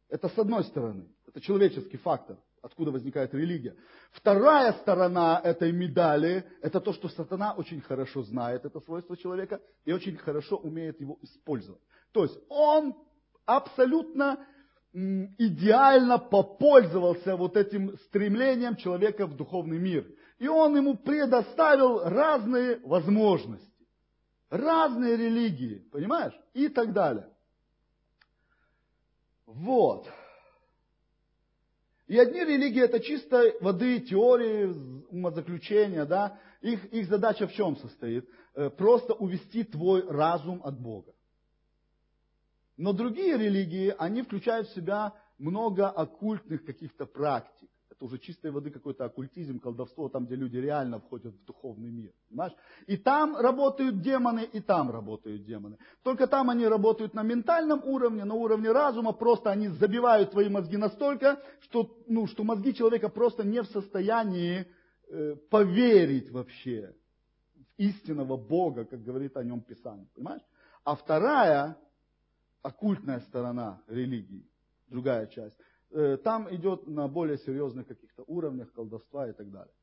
Это 0.09 0.29
с 0.29 0.37
одной 0.37 0.65
стороны, 0.65 1.07
это 1.29 1.41
человеческий 1.41 1.99
фактор 1.99 2.39
откуда 2.63 2.93
возникает 2.93 3.35
религия. 3.35 3.77
Вторая 4.13 4.73
сторона 4.75 5.41
этой 5.43 5.73
медали– 5.73 6.45
это 6.63 6.81
то, 6.81 6.93
что 6.93 7.09
сатана 7.09 7.53
очень 7.55 7.81
хорошо 7.81 8.23
знает 8.23 8.65
это 8.65 8.81
свойство 8.81 9.17
человека 9.17 9.61
и 9.85 9.93
очень 9.93 10.17
хорошо 10.17 10.57
умеет 10.57 11.01
его 11.01 11.19
использовать. 11.23 11.81
То 12.13 12.23
есть 12.23 12.39
он 12.49 12.95
абсолютно 13.45 14.47
идеально 14.93 16.19
попользовался 16.19 17.37
вот 17.37 17.57
этим 17.57 17.97
стремлением 18.07 18.77
человека 18.77 19.27
в 19.27 19.37
духовный 19.37 19.79
мир. 19.79 20.07
И 20.39 20.47
он 20.47 20.77
ему 20.77 20.97
предоставил 20.97 22.01
разные 22.01 22.79
возможности, 22.85 23.87
разные 24.51 25.17
религии, 25.17 25.89
понимаешь? 25.91 26.35
И 26.53 26.69
так 26.69 26.93
далее. 26.93 27.29
Вот. 29.47 30.09
И 32.07 32.19
одни 32.19 32.41
религии 32.41 32.83
это 32.83 33.01
чисто 33.01 33.55
воды, 33.61 34.01
теории, 34.01 34.67
умозаключения, 35.09 36.05
да. 36.05 36.39
Их, 36.61 36.85
их 36.93 37.09
задача 37.09 37.47
в 37.47 37.53
чем 37.53 37.77
состоит? 37.77 38.29
Э, 38.55 38.71
просто 38.71 39.15
увести 39.15 39.65
твой 39.65 40.07
разум 40.09 40.61
от 40.65 40.79
Бога. 40.79 41.13
Но 42.77 42.93
другие 42.93 43.39
религии, 43.39 43.95
они 43.99 44.23
включают 44.23 44.69
в 44.69 44.75
себя 44.75 45.13
много 45.39 45.89
оккультных 45.89 46.65
каких-то 46.65 47.07
практик 47.07 47.69
это 47.93 48.05
уже 48.05 48.19
чистой 48.19 48.51
воды 48.51 48.71
какой-то 48.71 49.05
оккультизм, 49.05 49.61
колдовство, 49.61 50.09
там, 50.09 50.25
где 50.25 50.35
люди 50.35 50.57
реально 50.57 50.99
входят 50.99 51.35
в 51.35 51.45
духовный 51.45 51.91
мир. 51.91 52.13
Понимаешь? 52.29 52.55
И 52.87 52.97
там 52.97 53.37
работают 53.37 54.01
демоны, 54.01 54.49
и 54.53 54.61
там 54.61 54.91
работают 54.91 55.45
демоны. 55.45 55.77
Только 56.03 56.27
там 56.27 56.49
они 56.51 56.67
работают 56.67 57.15
на 57.15 57.23
ментальном 57.23 57.85
уровне, 57.85 58.25
на 58.25 58.35
уровне 58.35 58.73
разума, 58.73 59.13
просто 59.13 59.51
они 59.51 59.69
забивают 59.69 60.31
твои 60.31 60.49
мозги 60.49 60.77
настолько, 60.77 61.41
что, 61.61 62.03
ну, 62.07 62.27
что 62.27 62.45
мозги 62.45 62.75
человека 62.75 63.09
просто 63.09 63.45
не 63.45 63.61
в 63.61 63.67
состоянии 63.67 64.67
э, 65.09 65.37
поверить 65.51 66.31
вообще 66.31 66.95
в 67.55 67.83
истинного 67.83 68.37
Бога, 68.37 68.85
как 68.85 69.03
говорит 69.03 69.37
о 69.37 69.45
нем 69.45 69.61
Писание. 69.61 70.09
Понимаешь? 70.15 70.43
А 70.85 70.97
вторая, 70.97 71.77
оккультная 72.63 73.21
сторона 73.21 73.83
религии, 73.87 74.47
другая 74.89 75.27
часть– 75.27 75.59
там 76.25 76.55
идет 76.55 76.87
на 76.87 77.09
более 77.09 77.39
серьезных 77.39 77.87
каких-то 77.87 78.25
уровнях 78.27 78.73
колдовства 78.73 79.29
и 79.29 79.33
так 79.33 79.51
далее. 79.51 79.75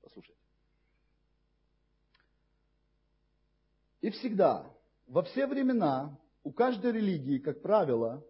Послушайте. 0.00 0.40
И 4.00 4.10
всегда, 4.10 4.66
во 5.06 5.22
все 5.22 5.46
времена, 5.46 6.18
у 6.42 6.52
каждой 6.52 6.92
религии, 6.92 7.38
как 7.38 7.62
правило, 7.62 8.24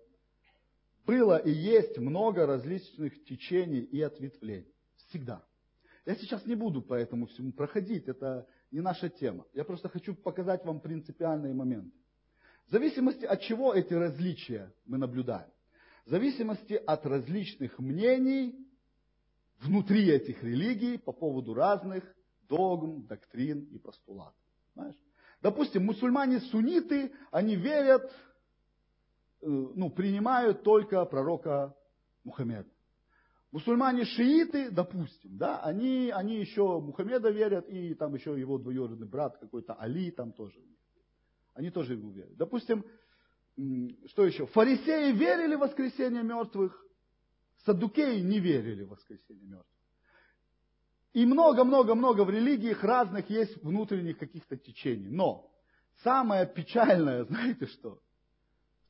было 1.06 1.36
и 1.38 1.50
есть 1.50 1.98
много 1.98 2.46
различных 2.46 3.24
течений 3.24 3.80
и 3.80 4.00
ответвлений. 4.02 4.72
Всегда. 5.08 5.44
Я 6.04 6.14
сейчас 6.16 6.44
не 6.46 6.54
буду 6.54 6.82
по 6.82 6.94
этому 6.94 7.26
всему 7.26 7.52
проходить, 7.52 8.08
это 8.08 8.46
не 8.70 8.80
наша 8.80 9.08
тема. 9.08 9.46
Я 9.52 9.64
просто 9.64 9.88
хочу 9.88 10.14
показать 10.14 10.64
вам 10.64 10.80
принципиальные 10.80 11.54
моменты. 11.54 11.96
В 12.66 12.72
зависимости 12.72 13.24
от 13.24 13.40
чего 13.42 13.74
эти 13.74 13.92
различия 13.92 14.72
мы 14.86 14.98
наблюдаем? 14.98 15.50
В 16.06 16.10
зависимости 16.10 16.74
от 16.74 17.06
различных 17.06 17.78
мнений 17.78 18.54
внутри 19.60 20.08
этих 20.08 20.42
религий 20.42 20.98
по 20.98 21.12
поводу 21.12 21.54
разных 21.54 22.04
догм, 22.48 23.06
доктрин 23.06 23.64
и 23.64 23.78
постулатов. 23.78 24.40
Знаешь? 24.74 24.96
Допустим, 25.40 25.84
мусульмане-сунниты, 25.86 27.12
они 27.30 27.56
верят, 27.56 28.04
э, 29.40 29.46
ну, 29.46 29.90
принимают 29.90 30.62
только 30.62 31.04
пророка 31.04 31.74
Мухаммеда. 32.24 32.68
Мусульмане-шииты, 33.52 34.70
допустим, 34.70 35.36
да, 35.36 35.60
они, 35.60 36.10
они 36.10 36.38
еще 36.38 36.80
Мухаммеда 36.80 37.30
верят, 37.30 37.68
и 37.68 37.94
там 37.94 38.14
еще 38.14 38.38
его 38.38 38.58
двоюродный 38.58 39.06
брат 39.06 39.36
какой-то 39.38 39.74
Али 39.74 40.10
там 40.10 40.32
тоже. 40.32 40.58
Они 41.54 41.70
тоже 41.70 41.94
ему 41.94 42.10
верят. 42.10 42.36
Допустим, 42.36 42.84
что 44.06 44.24
еще? 44.24 44.46
Фарисеи 44.46 45.12
верили 45.12 45.54
в 45.54 45.60
воскресение 45.60 46.22
мертвых, 46.22 46.84
саддукеи 47.64 48.20
не 48.20 48.40
верили 48.40 48.84
в 48.84 48.90
воскресение 48.90 49.46
мертвых. 49.46 49.66
И 51.12 51.26
много-много-много 51.26 52.24
в 52.24 52.30
религиях 52.30 52.82
разных 52.82 53.28
есть 53.28 53.62
внутренних 53.62 54.18
каких-то 54.18 54.56
течений. 54.56 55.10
Но 55.10 55.52
самое 56.02 56.46
печальное, 56.46 57.24
знаете 57.26 57.66
что? 57.66 58.00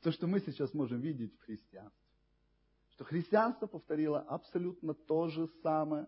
То, 0.03 0.13
что 0.13 0.27
мы 0.27 0.41
сейчас 0.41 0.73
можем 0.73 1.01
видеть 1.01 1.35
в 1.37 1.45
христианстве. 1.45 2.01
Что 2.91 3.05
христианство 3.05 3.67
повторило 3.67 4.21
абсолютно 4.21 4.95
то 4.95 5.29
же 5.29 5.49
самое, 5.63 6.07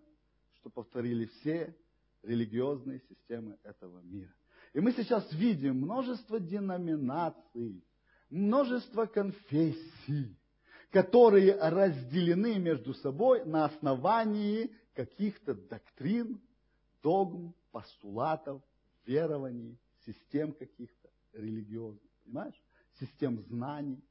что 0.55 0.71
повторили 0.71 1.27
все 1.27 1.77
религиозные 2.23 3.01
системы 3.09 3.59
этого 3.65 4.01
мира. 4.01 4.35
И 4.75 4.81
мы 4.81 4.93
сейчас 4.93 5.33
видим 5.33 5.77
множество 5.77 6.41
деноминаций, 6.41 7.83
множество 8.29 9.07
конфессий, 9.07 10.37
которые 10.91 11.55
разделены 11.55 12.59
между 12.59 12.93
собой 12.95 13.45
на 13.45 13.67
основании 13.67 14.77
каких-то 14.95 15.55
доктрин, 15.55 16.41
догм, 17.03 17.55
постулатов, 17.71 18.63
верований, 19.07 19.79
систем 20.05 20.53
каких-то 20.53 21.09
религиозных. 21.33 22.11
Понимаешь? 22.25 22.61
Систем 22.99 23.41
знаний. 23.43 24.03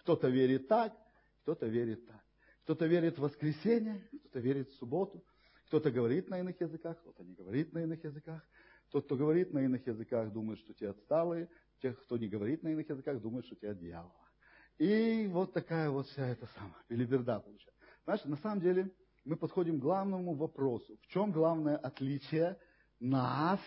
Кто-то 0.00 0.28
верит 0.28 0.68
так, 0.68 0.94
кто-то 1.42 1.66
верит 1.66 2.06
так. 2.06 2.22
Кто-то 2.64 2.86
верит 2.86 3.16
в 3.16 3.22
воскресенье, 3.22 4.02
кто-то 4.10 4.40
верит 4.40 4.68
в 4.68 4.74
субботу, 4.74 5.24
кто-то 5.68 5.90
говорит 5.90 6.28
на 6.28 6.40
иных 6.40 6.60
языках, 6.60 6.98
кто-то 7.00 7.24
не 7.24 7.34
говорит 7.34 7.72
на 7.72 7.78
иных 7.78 8.04
языках. 8.04 8.42
Тот, 8.96 9.04
кто 9.04 9.16
говорит 9.16 9.52
на 9.52 9.58
иных 9.58 9.86
языках, 9.86 10.32
думает, 10.32 10.58
что 10.60 10.72
те 10.72 10.88
отсталые. 10.88 11.50
Тех, 11.82 12.02
кто 12.04 12.16
не 12.16 12.28
говорит 12.28 12.62
на 12.62 12.68
иных 12.68 12.88
языках, 12.88 13.20
думает, 13.20 13.44
что 13.44 13.54
те 13.54 13.68
от 13.68 13.78
дьявола. 13.78 14.30
И 14.78 15.26
вот 15.30 15.52
такая 15.52 15.90
вот 15.90 16.06
вся 16.06 16.26
эта 16.26 16.46
самая 16.46 16.82
билиберда 16.88 17.40
получается. 17.40 17.78
Знаешь, 18.04 18.24
на 18.24 18.36
самом 18.36 18.60
деле 18.60 18.90
мы 19.26 19.36
подходим 19.36 19.78
к 19.78 19.82
главному 19.82 20.32
вопросу. 20.32 20.96
В 21.02 21.06
чем 21.08 21.30
главное 21.30 21.76
отличие 21.76 22.58
нас, 22.98 23.60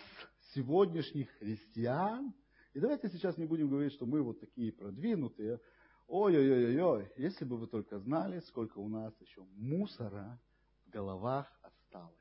сегодняшних 0.52 1.30
христиан? 1.38 2.34
И 2.74 2.80
давайте 2.80 3.08
сейчас 3.08 3.36
не 3.36 3.44
будем 3.44 3.68
говорить, 3.68 3.92
что 3.92 4.06
мы 4.06 4.22
вот 4.22 4.40
такие 4.40 4.72
продвинутые. 4.72 5.60
Ой-ой-ой-ой, 6.08 7.08
если 7.16 7.44
бы 7.44 7.56
вы 7.56 7.68
только 7.68 8.00
знали, 8.00 8.40
сколько 8.40 8.78
у 8.78 8.88
нас 8.88 9.14
еще 9.20 9.44
мусора 9.52 10.40
в 10.86 10.90
головах 10.90 11.46
осталось. 11.62 12.16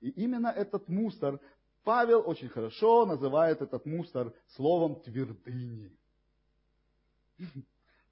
И 0.00 0.10
именно 0.10 0.48
этот 0.48 0.88
мусор, 0.88 1.40
Павел 1.86 2.24
очень 2.26 2.48
хорошо 2.48 3.06
называет 3.06 3.62
этот 3.62 3.86
мусор 3.86 4.34
словом 4.56 5.00
твердыни. 5.02 5.96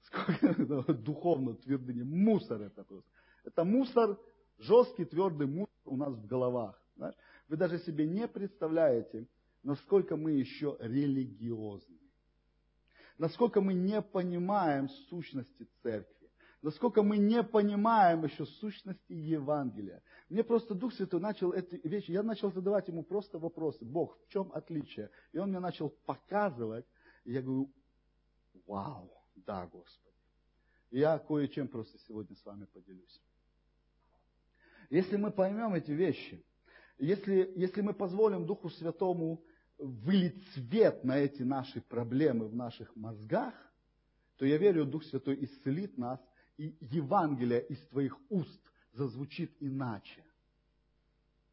Сколько 0.03 0.93
духовно 0.93 1.55
твердыни. 1.55 2.03
Мусор 2.03 2.61
это 2.61 2.85
просто. 2.85 3.09
Это 3.43 3.65
мусор 3.65 4.17
жесткий, 4.59 5.03
твердый 5.03 5.47
мусор 5.47 5.75
у 5.83 5.97
нас 5.97 6.13
в 6.13 6.25
головах. 6.25 6.81
Вы 7.49 7.57
даже 7.57 7.79
себе 7.79 8.07
не 8.07 8.29
представляете, 8.29 9.27
насколько 9.61 10.15
мы 10.15 10.31
еще 10.31 10.77
религиозны. 10.79 11.99
Насколько 13.17 13.59
мы 13.59 13.73
не 13.73 14.01
понимаем 14.01 14.87
сущности 15.09 15.67
церкви. 15.83 16.14
Насколько 16.65 17.03
мы 17.03 17.19
не 17.19 17.43
понимаем 17.43 18.25
еще 18.25 18.43
сущности 18.43 19.13
Евангелия. 19.13 20.01
Мне 20.29 20.43
просто 20.43 20.73
Дух 20.73 20.95
Святой 20.95 21.19
начал 21.19 21.51
эти 21.51 21.79
вещи, 21.87 22.09
я 22.09 22.23
начал 22.23 22.51
задавать 22.51 22.87
ему 22.87 23.03
просто 23.03 23.37
вопросы. 23.37 23.85
Бог, 23.85 24.17
в 24.25 24.29
чем 24.29 24.51
отличие? 24.51 25.11
И 25.31 25.37
он 25.37 25.49
мне 25.49 25.59
начал 25.59 25.91
показывать, 26.07 26.87
и 27.23 27.33
я 27.33 27.43
говорю, 27.43 27.71
вау, 28.65 29.11
да, 29.35 29.67
Господи. 29.67 30.15
Я 30.89 31.19
кое-чем 31.19 31.67
просто 31.67 31.99
сегодня 32.07 32.35
с 32.35 32.43
вами 32.43 32.65
поделюсь. 32.65 33.21
Если 34.89 35.17
мы 35.17 35.29
поймем 35.29 35.75
эти 35.75 35.91
вещи, 35.91 36.43
если, 36.97 37.53
если 37.55 37.81
мы 37.81 37.93
позволим 37.93 38.47
Духу 38.47 38.71
Святому 38.71 39.43
вылить 39.77 40.43
свет 40.53 41.03
на 41.03 41.19
эти 41.19 41.43
наши 41.43 41.79
проблемы 41.79 42.47
в 42.47 42.55
наших 42.55 42.95
мозгах, 42.95 43.53
то 44.37 44.47
я 44.47 44.57
верю, 44.57 44.85
Дух 44.85 45.03
Святой 45.03 45.45
исцелит 45.45 45.95
нас, 45.99 46.19
и 46.57 46.75
Евангелие 46.79 47.65
из 47.67 47.79
твоих 47.87 48.17
уст 48.29 48.61
зазвучит 48.93 49.51
иначе. 49.59 50.23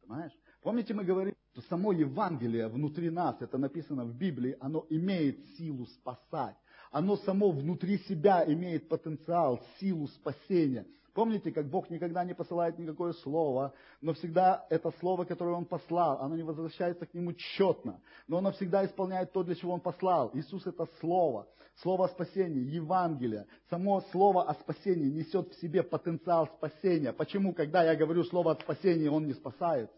Понимаешь? 0.01 0.33
Помните, 0.61 0.93
мы 0.93 1.03
говорили, 1.03 1.35
что 1.51 1.61
само 1.63 1.91
Евангелие 1.91 2.67
внутри 2.67 3.09
нас, 3.09 3.41
это 3.41 3.57
написано 3.57 4.05
в 4.05 4.15
Библии, 4.15 4.57
оно 4.59 4.85
имеет 4.89 5.39
силу 5.57 5.85
спасать. 5.87 6.55
Оно 6.91 7.17
само 7.17 7.51
внутри 7.51 7.97
себя 7.99 8.43
имеет 8.45 8.87
потенциал, 8.87 9.61
силу 9.79 10.07
спасения. 10.07 10.85
Помните, 11.13 11.51
как 11.51 11.69
Бог 11.69 11.91
никогда 11.91 12.23
не 12.23 12.33
посылает 12.33 12.79
никакое 12.79 13.13
слово, 13.13 13.73
но 14.01 14.13
всегда 14.13 14.65
это 14.71 14.91
слово, 14.99 15.25
которое 15.25 15.55
Он 15.55 15.65
послал, 15.65 16.19
оно 16.19 16.35
не 16.35 16.41
возвращается 16.41 17.05
к 17.05 17.13
Нему 17.13 17.33
четно, 17.33 18.01
но 18.27 18.39
оно 18.39 18.51
всегда 18.53 18.83
исполняет 18.83 19.31
то, 19.31 19.43
для 19.43 19.53
чего 19.53 19.73
Он 19.73 19.79
послал. 19.79 20.31
Иисус 20.33 20.65
это 20.65 20.87
слово, 20.99 21.47
слово 21.75 22.05
о 22.05 22.09
спасении, 22.09 22.63
Евангелие. 22.63 23.45
Само 23.69 24.01
слово 24.11 24.49
о 24.49 24.55
спасении 24.55 25.09
несет 25.09 25.49
в 25.49 25.61
себе 25.61 25.83
потенциал 25.83 26.47
спасения. 26.47 27.13
Почему, 27.13 27.53
когда 27.53 27.83
я 27.83 27.95
говорю 27.95 28.23
слово 28.23 28.53
о 28.53 28.55
спасении, 28.55 29.07
он 29.07 29.27
не 29.27 29.33
спасается? 29.33 29.95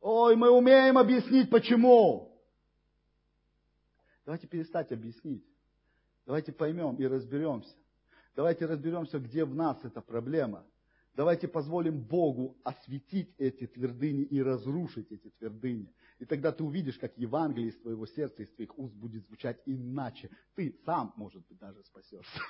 Ой, 0.00 0.34
мы 0.34 0.50
умеем 0.50 0.98
объяснить, 0.98 1.48
почему. 1.48 2.36
Давайте 4.24 4.48
перестать 4.48 4.90
объяснить. 4.90 5.44
Давайте 6.26 6.50
поймем 6.50 6.96
и 6.96 7.06
разберемся. 7.06 7.72
Давайте 8.34 8.66
разберемся, 8.66 9.18
где 9.18 9.44
в 9.44 9.54
нас 9.54 9.78
эта 9.84 10.00
проблема. 10.00 10.64
Давайте 11.14 11.46
позволим 11.46 12.00
Богу 12.00 12.56
осветить 12.64 13.34
эти 13.36 13.66
твердыни 13.66 14.22
и 14.22 14.40
разрушить 14.42 15.12
эти 15.12 15.28
твердыни. 15.38 15.92
И 16.18 16.24
тогда 16.24 16.52
ты 16.52 16.64
увидишь, 16.64 16.98
как 16.98 17.18
Евангелие 17.18 17.68
из 17.68 17.78
твоего 17.80 18.06
сердца, 18.06 18.42
из 18.42 18.50
твоих 18.54 18.78
уст 18.78 18.94
будет 18.94 19.26
звучать 19.26 19.60
иначе. 19.66 20.30
Ты 20.54 20.74
сам, 20.86 21.12
может 21.16 21.46
быть, 21.46 21.58
даже 21.58 21.82
спасешься. 21.84 22.40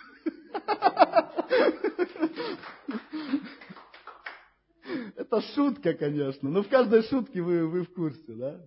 Это 5.16 5.40
шутка, 5.54 5.94
конечно. 5.94 6.48
Но 6.48 6.62
в 6.62 6.68
каждой 6.68 7.02
шутке 7.02 7.42
вы, 7.42 7.66
вы 7.66 7.82
в 7.82 7.92
курсе, 7.92 8.32
да? 8.34 8.64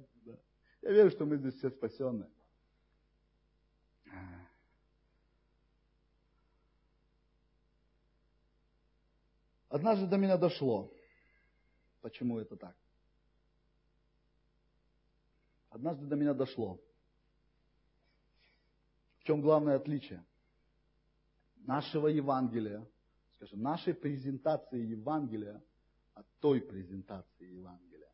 Я 0.81 0.91
верю, 0.91 1.09
что 1.11 1.25
мы 1.25 1.37
здесь 1.37 1.55
все 1.55 1.69
спасенные. 1.69 2.29
Однажды 9.75 10.07
до 10.07 10.15
меня 10.15 10.37
дошло, 10.37 10.89
почему 11.99 12.39
это 12.39 12.55
так. 12.55 12.77
Однажды 15.69 16.05
до 16.05 16.15
меня 16.15 16.33
дошло. 16.33 16.79
В 19.19 19.25
чем 19.25 19.41
главное 19.41 19.75
отличие 19.75 20.25
нашего 21.57 22.07
Евангелия, 22.07 22.87
скажем, 23.35 23.63
нашей 23.63 23.93
презентации 23.93 24.79
Евангелия 24.79 25.61
от 26.13 26.25
той 26.39 26.61
презентации 26.61 27.51
Евангелия. 27.51 28.13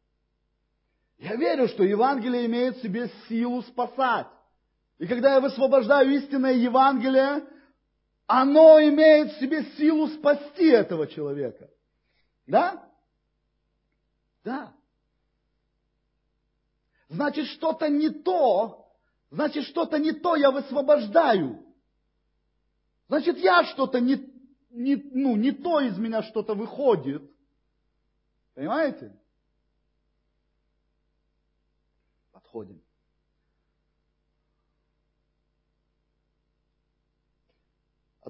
Я 1.19 1.35
верю, 1.35 1.67
что 1.67 1.83
Евангелие 1.83 2.47
имеет 2.47 2.77
в 2.77 2.81
себе 2.81 3.07
силу 3.29 3.61
спасать. 3.61 4.25
И 4.97 5.05
когда 5.05 5.35
я 5.35 5.39
высвобождаю 5.39 6.09
истинное 6.09 6.53
Евангелие, 6.53 7.47
оно 8.31 8.79
имеет 8.79 9.33
в 9.33 9.39
себе 9.39 9.65
силу 9.77 10.07
спасти 10.07 10.67
этого 10.67 11.05
человека. 11.05 11.69
Да? 12.47 12.89
Да. 14.45 14.73
Значит, 17.09 17.47
что-то 17.47 17.89
не 17.89 18.09
то, 18.09 18.89
значит, 19.31 19.65
что-то 19.65 19.99
не 19.99 20.13
то 20.13 20.37
я 20.37 20.49
высвобождаю. 20.49 21.61
Значит, 23.09 23.37
я 23.39 23.65
что-то 23.65 23.99
не, 23.99 24.25
не, 24.69 24.95
ну, 24.95 25.35
не 25.35 25.51
то 25.51 25.81
из 25.81 25.97
меня 25.97 26.23
что-то 26.23 26.53
выходит. 26.53 27.29
Понимаете? 28.53 29.13
Подходим. 32.31 32.81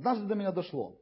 Однажды 0.02 0.26
до 0.26 0.34
меня 0.34 0.52
дошло, 0.52 1.00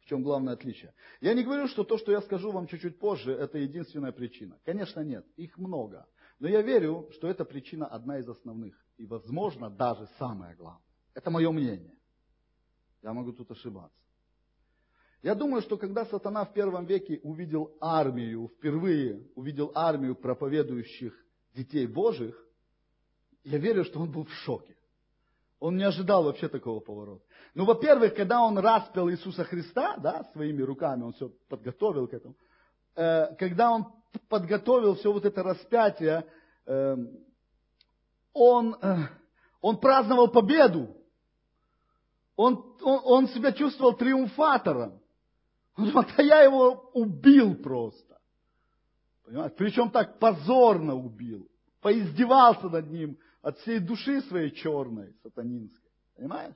в 0.00 0.06
чем 0.06 0.22
главное 0.22 0.54
отличие. 0.54 0.94
Я 1.20 1.34
не 1.34 1.44
говорю, 1.44 1.68
что 1.68 1.84
то, 1.84 1.98
что 1.98 2.10
я 2.10 2.22
скажу 2.22 2.50
вам 2.50 2.66
чуть-чуть 2.68 2.98
позже, 2.98 3.32
это 3.32 3.58
единственная 3.58 4.12
причина. 4.12 4.58
Конечно, 4.64 5.00
нет, 5.00 5.26
их 5.36 5.58
много. 5.58 6.06
Но 6.38 6.48
я 6.48 6.62
верю, 6.62 7.10
что 7.12 7.28
эта 7.28 7.44
причина 7.44 7.86
одна 7.86 8.18
из 8.18 8.26
основных. 8.26 8.82
И, 8.96 9.04
возможно, 9.04 9.68
даже 9.68 10.08
самая 10.18 10.56
главная. 10.56 10.82
Это 11.12 11.30
мое 11.30 11.52
мнение. 11.52 11.98
Я 13.02 13.12
могу 13.12 13.32
тут 13.32 13.50
ошибаться. 13.50 14.00
Я 15.22 15.34
думаю, 15.34 15.60
что 15.60 15.76
когда 15.76 16.06
сатана 16.06 16.46
в 16.46 16.54
первом 16.54 16.86
веке 16.86 17.20
увидел 17.22 17.76
армию, 17.78 18.48
впервые 18.56 19.28
увидел 19.34 19.70
армию 19.74 20.16
проповедующих 20.16 21.12
детей 21.54 21.86
Божьих, 21.86 22.42
я 23.44 23.58
верю, 23.58 23.84
что 23.84 24.00
он 24.00 24.10
был 24.10 24.24
в 24.24 24.32
шоке. 24.32 24.78
Он 25.60 25.76
не 25.76 25.84
ожидал 25.84 26.24
вообще 26.24 26.48
такого 26.48 26.80
поворота. 26.80 27.22
Ну, 27.54 27.66
во-первых, 27.66 28.14
когда 28.14 28.40
он 28.40 28.58
распял 28.58 29.10
Иисуса 29.10 29.44
Христа, 29.44 29.98
да, 29.98 30.24
своими 30.32 30.62
руками, 30.62 31.02
он 31.02 31.12
все 31.12 31.30
подготовил 31.48 32.08
к 32.08 32.14
этому, 32.14 32.34
э, 32.96 33.34
когда 33.36 33.70
он 33.70 33.86
подготовил 34.28 34.94
все 34.94 35.12
вот 35.12 35.26
это 35.26 35.42
распятие, 35.42 36.26
э, 36.64 36.96
он, 38.32 38.74
э, 38.80 38.96
он 39.60 39.78
праздновал 39.78 40.28
победу. 40.28 40.96
Он, 42.36 42.74
он, 42.80 43.00
он 43.04 43.28
себя 43.28 43.52
чувствовал 43.52 43.92
триумфатором. 43.92 44.98
Он 45.76 45.90
думал, 45.90 46.06
а 46.16 46.22
я 46.22 46.40
его 46.40 46.90
убил 46.94 47.54
просто. 47.56 48.18
Понимаете? 49.26 49.56
Причем 49.58 49.90
так 49.90 50.18
позорно 50.18 50.94
убил. 50.94 51.46
Поиздевался 51.82 52.70
над 52.70 52.90
ним 52.90 53.18
от 53.42 53.58
всей 53.58 53.78
души 53.78 54.20
своей 54.22 54.50
черной, 54.50 55.14
сатанинской. 55.22 55.90
Понимаешь? 56.16 56.54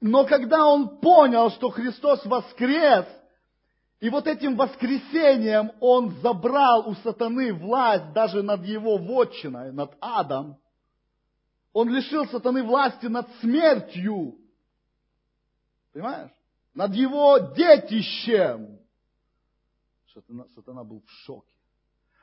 Но 0.00 0.24
когда 0.26 0.66
он 0.66 1.00
понял, 1.00 1.50
что 1.50 1.70
Христос 1.70 2.24
воскрес, 2.24 3.06
и 4.00 4.10
вот 4.10 4.26
этим 4.26 4.56
воскресением 4.56 5.72
он 5.80 6.10
забрал 6.20 6.88
у 6.88 6.94
сатаны 6.96 7.52
власть 7.52 8.12
даже 8.12 8.42
над 8.42 8.64
его 8.64 8.96
вотчиной, 8.96 9.72
над 9.72 9.96
адом, 10.00 10.56
он 11.72 11.88
лишил 11.90 12.26
сатаны 12.26 12.62
власти 12.62 13.06
над 13.06 13.28
смертью. 13.40 14.38
Понимаешь? 15.92 16.30
Над 16.74 16.94
его 16.94 17.38
детищем. 17.38 18.78
Сатана, 20.14 20.46
сатана 20.54 20.84
был 20.84 21.00
в 21.00 21.10
шоке. 21.24 21.52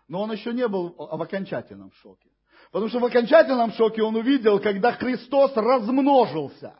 Но 0.07 0.21
он 0.21 0.31
еще 0.31 0.53
не 0.53 0.67
был 0.67 0.95
в 0.97 1.21
окончательном 1.21 1.91
шоке. 1.91 2.29
Потому 2.76 2.89
что 2.89 2.99
в 2.99 3.05
окончательном 3.05 3.71
шоке 3.71 4.03
он 4.03 4.17
увидел, 4.17 4.59
когда 4.59 4.91
Христос 4.91 5.55
размножился. 5.55 6.78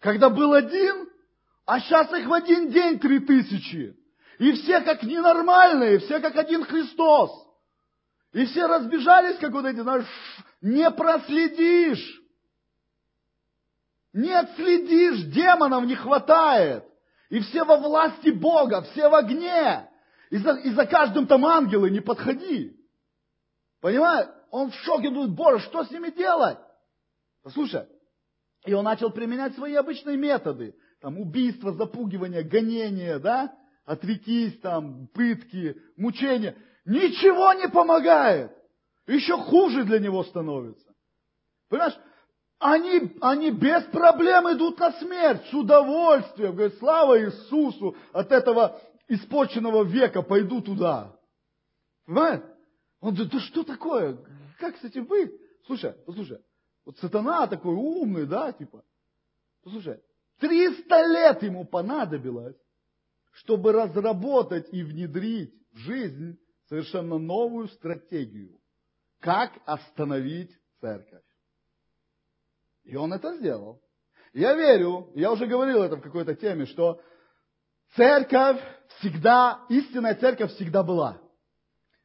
Когда 0.00 0.30
был 0.30 0.54
один, 0.54 1.10
а 1.66 1.78
сейчас 1.78 2.10
их 2.14 2.26
в 2.26 2.32
один 2.32 2.70
день 2.70 2.98
три 2.98 3.18
тысячи. 3.18 3.94
И 4.38 4.52
все 4.52 4.80
как 4.80 5.02
ненормальные, 5.02 5.98
все 5.98 6.20
как 6.20 6.36
один 6.36 6.64
Христос. 6.64 7.32
И 8.32 8.46
все 8.46 8.66
разбежались, 8.66 9.36
как 9.36 9.52
вот 9.52 9.66
эти, 9.66 9.80
знаешь, 9.80 10.06
не 10.62 10.90
проследишь. 10.90 12.22
Не 14.14 14.32
отследишь, 14.32 15.34
демонов 15.34 15.84
не 15.84 15.96
хватает. 15.96 16.82
И 17.28 17.40
все 17.40 17.62
во 17.62 17.76
власти 17.76 18.30
Бога, 18.30 18.80
все 18.90 19.10
в 19.10 19.14
огне. 19.14 19.86
И 20.30 20.38
за, 20.38 20.52
и 20.52 20.70
за 20.70 20.86
каждым 20.86 21.26
там 21.26 21.44
ангелы 21.44 21.90
не 21.90 22.00
подходи. 22.00 22.74
Понимаешь? 23.82 24.30
Он 24.50 24.70
в 24.70 24.74
шоке, 24.74 25.10
думает, 25.10 25.32
Боже, 25.32 25.60
что 25.60 25.84
с 25.84 25.90
ними 25.90 26.10
делать? 26.10 26.58
Послушай, 27.42 27.86
и 28.64 28.72
он 28.72 28.84
начал 28.84 29.10
применять 29.10 29.54
свои 29.54 29.74
обычные 29.74 30.16
методы. 30.16 30.74
Там 31.00 31.18
убийство, 31.18 31.72
запугивание, 31.72 32.42
гонение, 32.42 33.18
да? 33.18 33.54
Отрекись 33.84 34.58
там, 34.60 35.06
пытки, 35.08 35.76
мучения. 35.96 36.56
Ничего 36.84 37.52
не 37.52 37.68
помогает. 37.68 38.52
Еще 39.06 39.36
хуже 39.36 39.84
для 39.84 40.00
него 40.00 40.24
становится. 40.24 40.92
Понимаешь? 41.68 41.96
Они, 42.58 43.16
они 43.20 43.50
без 43.50 43.84
проблем 43.84 44.50
идут 44.52 44.78
на 44.80 44.92
смерть, 44.92 45.42
с 45.50 45.54
удовольствием. 45.54 46.52
Говорят, 46.52 46.78
слава 46.78 47.20
Иисусу, 47.20 47.96
от 48.12 48.32
этого 48.32 48.80
испорченного 49.08 49.84
века 49.84 50.22
пойду 50.22 50.60
туда. 50.60 51.14
Понимаешь? 52.06 52.42
Он 53.06 53.14
говорит, 53.14 53.34
да 53.34 53.38
что 53.38 53.62
такое? 53.62 54.18
Как 54.58 54.76
с 54.78 54.82
этим 54.82 55.04
быть? 55.04 55.30
Слушай, 55.66 55.92
послушай, 56.06 56.40
вот 56.84 56.98
сатана 56.98 57.46
такой 57.46 57.72
умный, 57.72 58.26
да, 58.26 58.50
типа. 58.50 58.84
Послушай, 59.62 60.02
300 60.40 61.06
лет 61.06 61.42
ему 61.44 61.64
понадобилось, 61.64 62.56
чтобы 63.30 63.70
разработать 63.70 64.66
и 64.72 64.82
внедрить 64.82 65.54
в 65.70 65.76
жизнь 65.76 66.36
совершенно 66.68 67.16
новую 67.16 67.68
стратегию. 67.68 68.60
Как 69.20 69.52
остановить 69.66 70.50
церковь. 70.80 71.22
И 72.82 72.96
он 72.96 73.12
это 73.12 73.36
сделал. 73.36 73.80
Я 74.32 74.54
верю, 74.54 75.12
я 75.14 75.30
уже 75.30 75.46
говорил 75.46 75.80
это 75.84 75.94
в 75.94 76.00
какой-то 76.00 76.34
теме, 76.34 76.66
что 76.66 77.00
церковь 77.94 78.60
всегда, 78.98 79.64
истинная 79.68 80.16
церковь 80.16 80.52
всегда 80.54 80.82
была. 80.82 81.22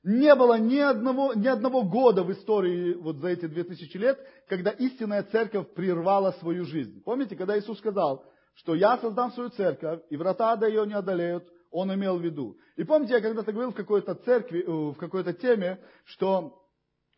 Не 0.03 0.33
было 0.33 0.57
ни 0.57 0.79
одного, 0.79 1.33
ни 1.33 1.47
одного 1.47 1.83
года 1.83 2.23
в 2.23 2.31
истории 2.31 2.95
вот 2.95 3.17
за 3.17 3.27
эти 3.29 3.45
две 3.45 3.63
тысячи 3.63 3.97
лет, 3.97 4.19
когда 4.47 4.71
истинная 4.71 5.23
церковь 5.23 5.73
прервала 5.75 6.31
свою 6.39 6.65
жизнь. 6.65 7.03
Помните, 7.03 7.35
когда 7.35 7.57
Иисус 7.59 7.77
сказал, 7.77 8.25
что 8.55 8.73
я 8.73 8.97
создам 8.97 9.31
свою 9.31 9.49
церковь, 9.49 10.01
и 10.09 10.17
врата 10.17 10.55
до 10.55 10.67
ее 10.67 10.87
не 10.87 10.93
одолеют, 10.93 11.47
он 11.69 11.93
имел 11.93 12.17
в 12.17 12.21
виду. 12.21 12.57
И 12.77 12.83
помните, 12.83 13.13
я 13.13 13.21
когда-то 13.21 13.51
говорил 13.51 13.71
в 13.71 13.75
какой-то 13.75 14.15
церкви, 14.15 14.63
э, 14.65 14.71
в 14.71 14.95
какой-то 14.95 15.33
теме, 15.33 15.79
что 16.05 16.59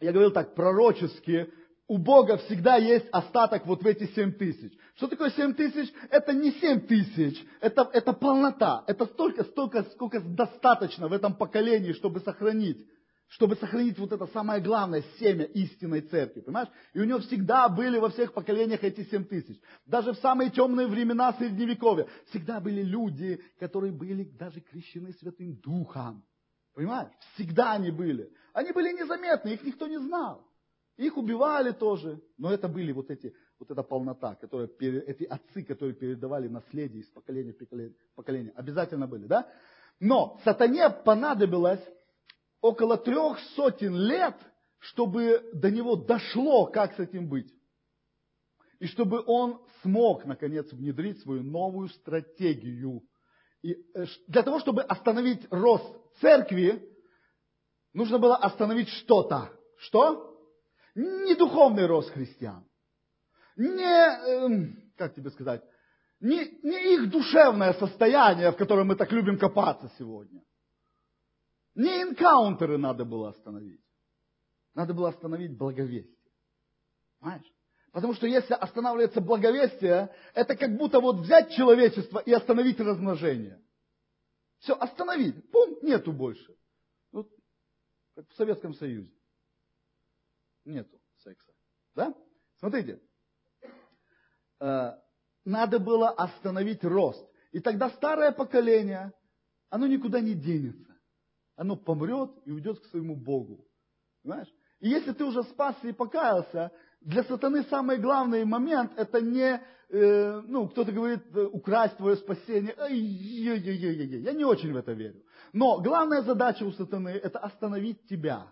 я 0.01 0.11
говорил 0.11 0.31
так 0.31 0.53
пророчески, 0.53 1.49
у 1.93 1.99
Бога 1.99 2.37
всегда 2.37 2.77
есть 2.77 3.05
остаток 3.11 3.67
вот 3.67 3.83
в 3.83 3.85
эти 3.85 4.07
семь 4.15 4.31
тысяч. 4.33 4.73
Что 4.95 5.07
такое 5.07 5.29
семь 5.29 5.53
тысяч? 5.53 5.93
Это 6.09 6.33
не 6.33 6.49
семь 6.53 6.81
тысяч, 6.81 7.39
это, 7.61 7.87
это 7.93 8.13
полнота. 8.13 8.83
Это 8.87 9.05
столько, 9.05 9.43
столько, 9.43 9.83
сколько 9.83 10.19
достаточно 10.19 11.07
в 11.07 11.13
этом 11.13 11.35
поколении, 11.35 11.93
чтобы 11.93 12.21
сохранить. 12.21 12.83
Чтобы 13.27 13.57
сохранить 13.57 13.99
вот 13.99 14.11
это 14.11 14.25
самое 14.25 14.59
главное, 14.59 15.03
семя 15.19 15.43
истинной 15.43 16.01
церкви, 16.01 16.41
понимаешь? 16.41 16.69
И 16.93 16.99
у 16.99 17.03
него 17.03 17.19
всегда 17.19 17.69
были 17.69 17.99
во 17.99 18.09
всех 18.09 18.33
поколениях 18.33 18.83
эти 18.83 19.03
семь 19.11 19.25
тысяч. 19.25 19.59
Даже 19.85 20.13
в 20.13 20.17
самые 20.17 20.49
темные 20.49 20.87
времена 20.87 21.31
Средневековья 21.33 22.07
всегда 22.29 22.59
были 22.59 22.81
люди, 22.81 23.39
которые 23.59 23.93
были 23.93 24.23
даже 24.23 24.61
крещены 24.61 25.13
Святым 25.19 25.57
Духом. 25.57 26.23
Понимаешь? 26.73 27.11
Всегда 27.35 27.73
они 27.73 27.91
были. 27.91 28.33
Они 28.51 28.71
были 28.71 28.93
незаметны, 28.93 29.49
их 29.49 29.61
никто 29.61 29.85
не 29.85 29.99
знал. 29.99 30.47
Их 30.97 31.17
убивали 31.17 31.71
тоже, 31.71 32.21
но 32.37 32.51
это 32.51 32.67
были 32.67 32.91
вот 32.91 33.09
эти, 33.09 33.33
вот 33.57 33.71
эта 33.71 33.81
полнота, 33.81 34.35
которая, 34.35 34.69
эти 34.79 35.23
отцы, 35.23 35.63
которые 35.63 35.95
передавали 35.95 36.47
наследие 36.47 37.01
из 37.01 37.09
поколения 37.09 37.53
в 37.53 38.15
поколение, 38.15 38.53
обязательно 38.55 39.07
были, 39.07 39.25
да? 39.25 39.51
Но 39.99 40.39
сатане 40.43 40.89
понадобилось 40.89 41.83
около 42.61 42.97
трех 42.97 43.39
сотен 43.55 43.95
лет, 43.95 44.35
чтобы 44.77 45.49
до 45.53 45.71
него 45.71 45.95
дошло, 45.95 46.67
как 46.67 46.93
с 46.93 46.99
этим 46.99 47.27
быть. 47.27 47.51
И 48.79 48.85
чтобы 48.87 49.23
он 49.25 49.61
смог, 49.81 50.25
наконец, 50.25 50.71
внедрить 50.71 51.21
свою 51.21 51.41
новую 51.41 51.87
стратегию. 51.89 53.01
И 53.61 53.71
э, 53.71 54.05
для 54.27 54.43
того, 54.43 54.59
чтобы 54.59 54.81
остановить 54.81 55.47
рост 55.49 55.85
церкви, 56.19 56.87
нужно 57.93 58.19
было 58.19 58.35
остановить 58.35 58.89
что-то. 58.89 59.49
Что? 59.77 60.32
Не 60.95 61.35
духовный 61.35 61.85
рост 61.85 62.11
христиан, 62.11 62.65
не, 63.55 63.83
эм, 63.83 64.93
как 64.97 65.13
тебе 65.15 65.29
сказать, 65.31 65.63
не, 66.19 66.59
не 66.63 66.95
их 66.95 67.09
душевное 67.09 67.73
состояние, 67.73 68.51
в 68.51 68.55
котором 68.55 68.87
мы 68.87 68.95
так 68.95 69.11
любим 69.11 69.37
копаться 69.37 69.91
сегодня. 69.97 70.43
Не 71.75 72.03
инкаунтеры 72.03 72.77
надо 72.77 73.03
было 73.03 73.29
остановить. 73.29 73.81
Надо 74.73 74.93
было 74.93 75.09
остановить 75.09 75.57
благовестие. 75.57 76.31
Понимаешь? 77.19 77.53
Потому 77.91 78.13
что 78.13 78.25
если 78.25 78.53
останавливается 78.53 79.21
благовестие, 79.21 80.15
это 80.33 80.55
как 80.55 80.75
будто 80.77 80.99
вот 80.99 81.17
взять 81.17 81.51
человечество 81.51 82.19
и 82.19 82.31
остановить 82.31 82.79
размножение. 82.79 83.61
Все, 84.59 84.73
остановить. 84.73 85.51
Пум, 85.51 85.77
нету 85.83 86.11
больше. 86.11 86.55
Вот, 87.11 87.29
как 88.15 88.27
в 88.29 88.35
Советском 88.35 88.73
Союзе 88.73 89.12
нету 90.65 90.99
секса. 91.17 91.51
Да? 91.95 92.13
Смотрите, 92.57 93.01
э, 94.59 94.91
надо 95.45 95.79
было 95.79 96.09
остановить 96.09 96.83
рост. 96.83 97.25
И 97.51 97.59
тогда 97.59 97.89
старое 97.91 98.31
поколение, 98.31 99.13
оно 99.69 99.87
никуда 99.87 100.19
не 100.19 100.33
денется. 100.33 100.95
Оно 101.55 101.75
помрет 101.75 102.31
и 102.45 102.51
уйдет 102.51 102.79
к 102.79 102.85
своему 102.85 103.15
Богу. 103.15 103.67
Понимаешь? 104.23 104.51
И 104.79 104.89
если 104.89 105.13
ты 105.13 105.23
уже 105.23 105.43
спасся 105.43 105.87
и 105.87 105.93
покаялся, 105.93 106.71
для 107.01 107.23
сатаны 107.23 107.63
самый 107.63 107.97
главный 107.97 108.45
момент 108.45 108.93
это 108.95 109.21
не, 109.21 109.61
э, 109.89 110.41
ну, 110.41 110.67
кто-то 110.69 110.91
говорит, 110.91 111.23
э, 111.35 111.43
украсть 111.45 111.97
твое 111.97 112.15
спасение. 112.17 112.73
Я 114.23 114.33
не 114.33 114.45
очень 114.45 114.73
в 114.73 114.77
это 114.77 114.93
верю. 114.93 115.23
Но 115.51 115.79
главная 115.81 116.21
задача 116.23 116.63
у 116.63 116.71
сатаны 116.71 117.09
это 117.09 117.39
остановить 117.39 118.07
тебя 118.07 118.51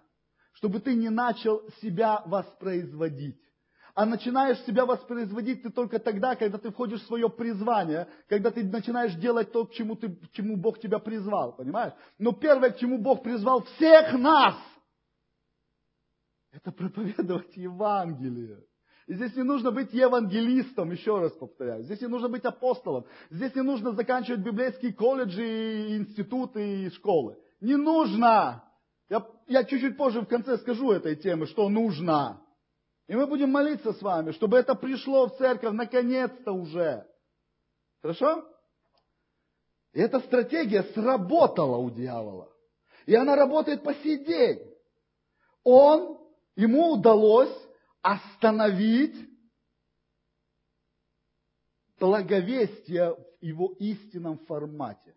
чтобы 0.53 0.79
ты 0.79 0.95
не 0.95 1.09
начал 1.09 1.61
себя 1.81 2.23
воспроизводить. 2.25 3.39
А 3.93 4.05
начинаешь 4.05 4.59
себя 4.61 4.85
воспроизводить 4.85 5.63
ты 5.63 5.69
только 5.69 5.99
тогда, 5.99 6.35
когда 6.35 6.57
ты 6.57 6.71
входишь 6.71 7.01
в 7.01 7.07
свое 7.07 7.29
призвание, 7.29 8.07
когда 8.29 8.49
ты 8.49 8.63
начинаешь 8.63 9.13
делать 9.15 9.51
то, 9.51 9.65
к 9.65 9.73
чему, 9.73 9.95
ты, 9.95 10.09
к 10.09 10.31
чему 10.31 10.55
Бог 10.55 10.79
тебя 10.79 10.99
призвал, 10.99 11.55
понимаешь? 11.55 11.93
Но 12.17 12.31
первое, 12.31 12.69
к 12.69 12.77
чему 12.77 12.99
Бог 12.99 13.21
призвал 13.21 13.63
всех 13.63 14.13
нас, 14.13 14.55
это 16.51 16.71
проповедовать 16.71 17.55
Евангелие. 17.55 18.63
И 19.07 19.13
здесь 19.13 19.35
не 19.35 19.43
нужно 19.43 19.71
быть 19.71 19.91
евангелистом, 19.93 20.91
еще 20.91 21.19
раз 21.19 21.33
повторяю. 21.33 21.83
Здесь 21.83 21.99
не 22.01 22.07
нужно 22.07 22.29
быть 22.29 22.45
апостолом. 22.45 23.05
Здесь 23.29 23.53
не 23.55 23.61
нужно 23.61 23.91
заканчивать 23.91 24.39
библейские 24.41 24.93
колледжи, 24.93 25.97
институты 25.97 26.85
и 26.85 26.89
школы. 26.91 27.37
Не 27.59 27.75
нужно. 27.75 28.63
Я, 29.51 29.65
чуть-чуть 29.65 29.97
позже 29.97 30.21
в 30.21 30.27
конце 30.27 30.57
скажу 30.59 30.93
этой 30.93 31.17
темы, 31.17 31.45
что 31.45 31.67
нужно. 31.67 32.41
И 33.07 33.15
мы 33.15 33.27
будем 33.27 33.51
молиться 33.51 33.91
с 33.91 34.01
вами, 34.01 34.31
чтобы 34.31 34.57
это 34.57 34.75
пришло 34.75 35.27
в 35.27 35.35
церковь 35.37 35.73
наконец-то 35.73 36.53
уже. 36.53 37.05
Хорошо? 38.01 38.47
И 39.91 39.99
эта 39.99 40.21
стратегия 40.21 40.83
сработала 40.93 41.75
у 41.75 41.89
дьявола. 41.89 42.49
И 43.05 43.13
она 43.13 43.35
работает 43.35 43.83
по 43.83 43.93
сей 43.95 44.23
день. 44.23 44.61
Он, 45.65 46.17
ему 46.55 46.93
удалось 46.93 47.53
остановить 48.01 49.17
благовестие 51.99 53.15
в 53.15 53.43
его 53.43 53.75
истинном 53.79 54.37
формате. 54.45 55.13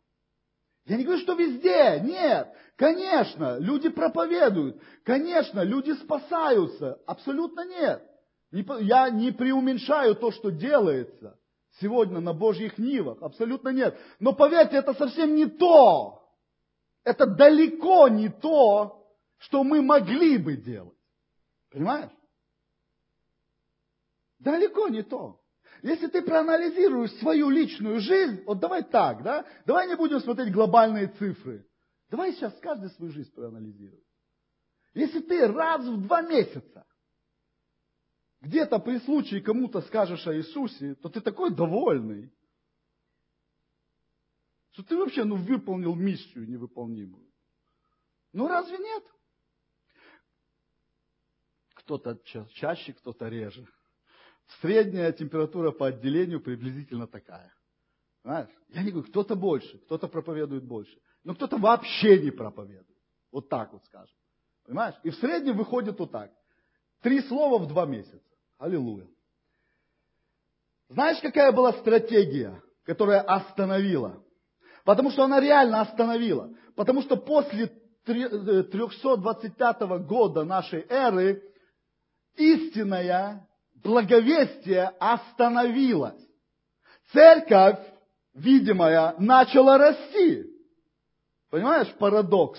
Я 0.86 0.96
не 0.96 1.04
говорю, 1.04 1.20
что 1.20 1.34
везде, 1.34 2.00
нет. 2.00 2.48
Конечно, 2.76 3.58
люди 3.58 3.88
проповедуют. 3.88 4.80
Конечно, 5.02 5.60
люди 5.60 5.92
спасаются. 5.92 7.00
Абсолютно 7.06 7.64
нет. 7.64 8.02
Я 8.50 9.08
не 9.10 9.32
преуменьшаю 9.32 10.14
то, 10.14 10.30
что 10.30 10.50
делается 10.50 11.38
сегодня 11.80 12.20
на 12.20 12.34
Божьих 12.34 12.78
нивах. 12.78 13.22
Абсолютно 13.22 13.70
нет. 13.70 13.98
Но 14.20 14.32
поверьте, 14.32 14.76
это 14.76 14.94
совсем 14.94 15.34
не 15.34 15.46
то. 15.46 16.22
Это 17.02 17.26
далеко 17.26 18.08
не 18.08 18.28
то, 18.28 19.06
что 19.38 19.64
мы 19.64 19.82
могли 19.82 20.38
бы 20.38 20.56
делать. 20.56 20.96
Понимаешь? 21.70 22.12
Далеко 24.38 24.88
не 24.88 25.02
то. 25.02 25.40
Если 25.84 26.06
ты 26.06 26.22
проанализируешь 26.22 27.12
свою 27.18 27.50
личную 27.50 28.00
жизнь, 28.00 28.42
вот 28.46 28.58
давай 28.58 28.84
так, 28.84 29.22
да? 29.22 29.46
Давай 29.66 29.86
не 29.86 29.96
будем 29.96 30.18
смотреть 30.20 30.50
глобальные 30.50 31.08
цифры. 31.08 31.68
Давай 32.08 32.32
сейчас 32.32 32.58
каждый 32.60 32.88
свою 32.92 33.12
жизнь 33.12 33.30
проанализируй. 33.34 34.02
Если 34.94 35.20
ты 35.20 35.46
раз 35.46 35.84
в 35.84 36.00
два 36.06 36.22
месяца 36.22 36.86
где-то 38.40 38.78
при 38.78 38.96
случае 39.00 39.42
кому-то 39.42 39.82
скажешь 39.82 40.26
о 40.26 40.34
Иисусе, 40.34 40.94
то 40.94 41.10
ты 41.10 41.20
такой 41.20 41.54
довольный, 41.54 42.32
что 44.70 44.84
ты 44.84 44.96
вообще 44.96 45.24
ну, 45.24 45.36
выполнил 45.36 45.94
миссию 45.94 46.48
невыполнимую. 46.48 47.30
Ну 48.32 48.48
разве 48.48 48.78
нет? 48.78 49.04
Кто-то 51.74 52.18
чаще, 52.54 52.94
кто-то 52.94 53.28
реже. 53.28 53.68
Средняя 54.60 55.12
температура 55.12 55.70
по 55.70 55.86
отделению 55.86 56.40
приблизительно 56.40 57.06
такая. 57.06 57.52
Знаешь? 58.22 58.50
Я 58.68 58.82
не 58.82 58.90
говорю, 58.90 59.08
кто-то 59.08 59.36
больше, 59.36 59.78
кто-то 59.80 60.08
проповедует 60.08 60.64
больше, 60.64 60.98
но 61.24 61.34
кто-то 61.34 61.56
вообще 61.58 62.18
не 62.18 62.30
проповедует. 62.30 62.98
Вот 63.30 63.48
так 63.48 63.72
вот 63.72 63.84
скажем. 63.84 64.14
Понимаешь? 64.64 64.94
И 65.02 65.10
в 65.10 65.16
среднем 65.16 65.56
выходит 65.56 65.98
вот 65.98 66.12
так. 66.12 66.30
Три 67.02 67.20
слова 67.22 67.58
в 67.58 67.68
два 67.68 67.84
месяца. 67.84 68.22
Аллилуйя. 68.58 69.06
Знаешь, 70.88 71.20
какая 71.20 71.52
была 71.52 71.72
стратегия, 71.72 72.62
которая 72.84 73.20
остановила? 73.20 74.24
Потому 74.84 75.10
что 75.10 75.24
она 75.24 75.40
реально 75.40 75.80
остановила. 75.80 76.50
Потому 76.76 77.02
что 77.02 77.16
после 77.16 77.66
325 78.04 79.76
э, 79.80 79.98
года 79.98 80.44
нашей 80.44 80.86
эры 80.88 81.42
истинная 82.36 83.48
благовестие 83.84 84.88
остановилось. 84.98 86.20
Церковь, 87.12 87.78
видимая, 88.32 89.14
начала 89.18 89.78
расти. 89.78 90.46
Понимаешь, 91.50 91.94
парадокс. 91.98 92.58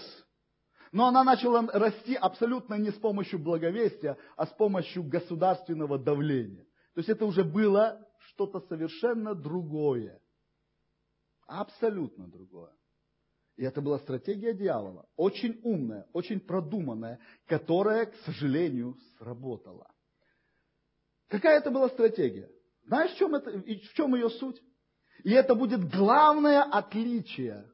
Но 0.92 1.08
она 1.08 1.26
начала 1.26 1.68
расти 1.74 2.16
абсолютно 2.16 2.76
не 2.76 2.92
с 2.92 2.94
помощью 2.94 3.40
благовестия, 3.40 4.18
а 4.38 4.46
с 4.46 4.52
помощью 4.52 5.04
государственного 5.04 6.00
давления. 6.00 6.64
То 6.94 7.00
есть 7.00 7.10
это 7.10 7.26
уже 7.26 7.44
было 7.44 8.08
что-то 8.30 8.62
совершенно 8.62 9.36
другое. 9.36 10.22
Абсолютно 11.48 12.28
другое. 12.28 12.72
И 13.58 13.64
это 13.64 13.82
была 13.82 14.00
стратегия 14.00 14.54
дьявола, 14.54 15.06
очень 15.16 15.60
умная, 15.64 16.08
очень 16.14 16.40
продуманная, 16.40 17.20
которая, 17.48 18.06
к 18.06 18.16
сожалению, 18.26 18.96
сработала. 19.18 19.95
Какая 21.28 21.60
это 21.60 21.72
была 21.72 21.90
стратегия? 21.90 22.50
Знаешь, 22.86 23.12
в 23.14 23.18
чем, 23.18 23.36
это, 23.36 23.52
в 23.52 23.94
чем 23.94 24.16
ее 24.16 24.30
суть? 24.30 24.62
И 25.24 25.32
это 25.32 25.56
будет 25.56 25.90
главное 25.90 26.64
отличие 26.64 27.72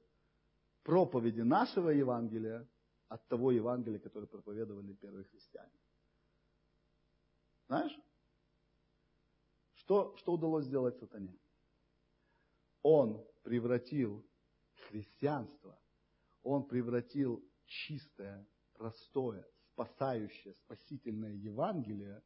проповеди 0.84 1.42
нашего 1.42 1.90
Евангелия 1.90 2.68
от 3.10 3.28
того 3.28 3.52
Евангелия, 3.52 4.00
которое 4.00 4.28
проповедовали 4.28 4.94
первые 4.94 5.26
христиане. 5.26 5.74
Знаешь? 7.68 8.00
Что, 9.76 10.16
что 10.18 10.34
удалось 10.34 10.66
сделать 10.66 10.98
сатане? 11.00 11.38
Он 12.84 13.26
превратил 13.44 14.26
христианство, 14.88 15.78
он 16.44 16.66
превратил 16.68 17.44
чистое, 17.66 18.48
простое, 18.74 19.46
спасающее, 19.72 20.54
спасительное 20.66 21.34
Евангелие 21.34 22.24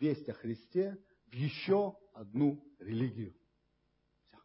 весть 0.00 0.28
о 0.28 0.34
Христе 0.34 0.96
в 1.26 1.34
еще 1.34 1.96
одну 2.12 2.62
религию. 2.78 3.34
Все. 4.22 4.38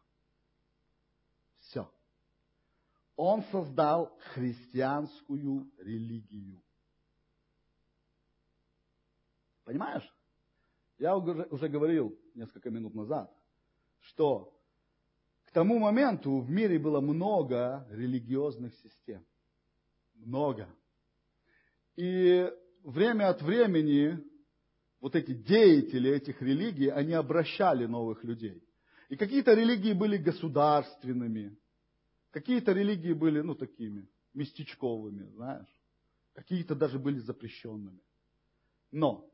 Все. 1.60 1.92
Он 3.16 3.42
создал 3.44 4.16
христианскую 4.32 5.70
религию. 5.78 6.62
Понимаешь? 9.64 10.08
Я 10.98 11.16
уже 11.16 11.68
говорил 11.68 12.18
несколько 12.34 12.70
минут 12.70 12.94
назад, 12.94 13.32
что 14.00 14.58
к 15.44 15.52
тому 15.52 15.78
моменту 15.78 16.40
в 16.40 16.50
мире 16.50 16.78
было 16.78 17.00
много 17.00 17.86
религиозных 17.90 18.74
систем. 18.76 19.26
Много. 20.14 20.68
И 21.96 22.52
время 22.82 23.30
от 23.30 23.42
времени 23.42 24.18
вот 25.00 25.16
эти 25.16 25.32
деятели 25.32 26.10
этих 26.10 26.40
религий, 26.42 26.88
они 26.88 27.14
обращали 27.14 27.86
новых 27.86 28.22
людей. 28.24 28.62
И 29.08 29.16
какие-то 29.16 29.54
религии 29.54 29.92
были 29.92 30.16
государственными, 30.18 31.58
какие-то 32.30 32.72
религии 32.72 33.12
были, 33.12 33.40
ну, 33.40 33.54
такими, 33.54 34.08
местечковыми, 34.34 35.24
знаешь. 35.30 35.68
Какие-то 36.34 36.74
даже 36.74 36.98
были 36.98 37.18
запрещенными. 37.18 38.00
Но 38.92 39.28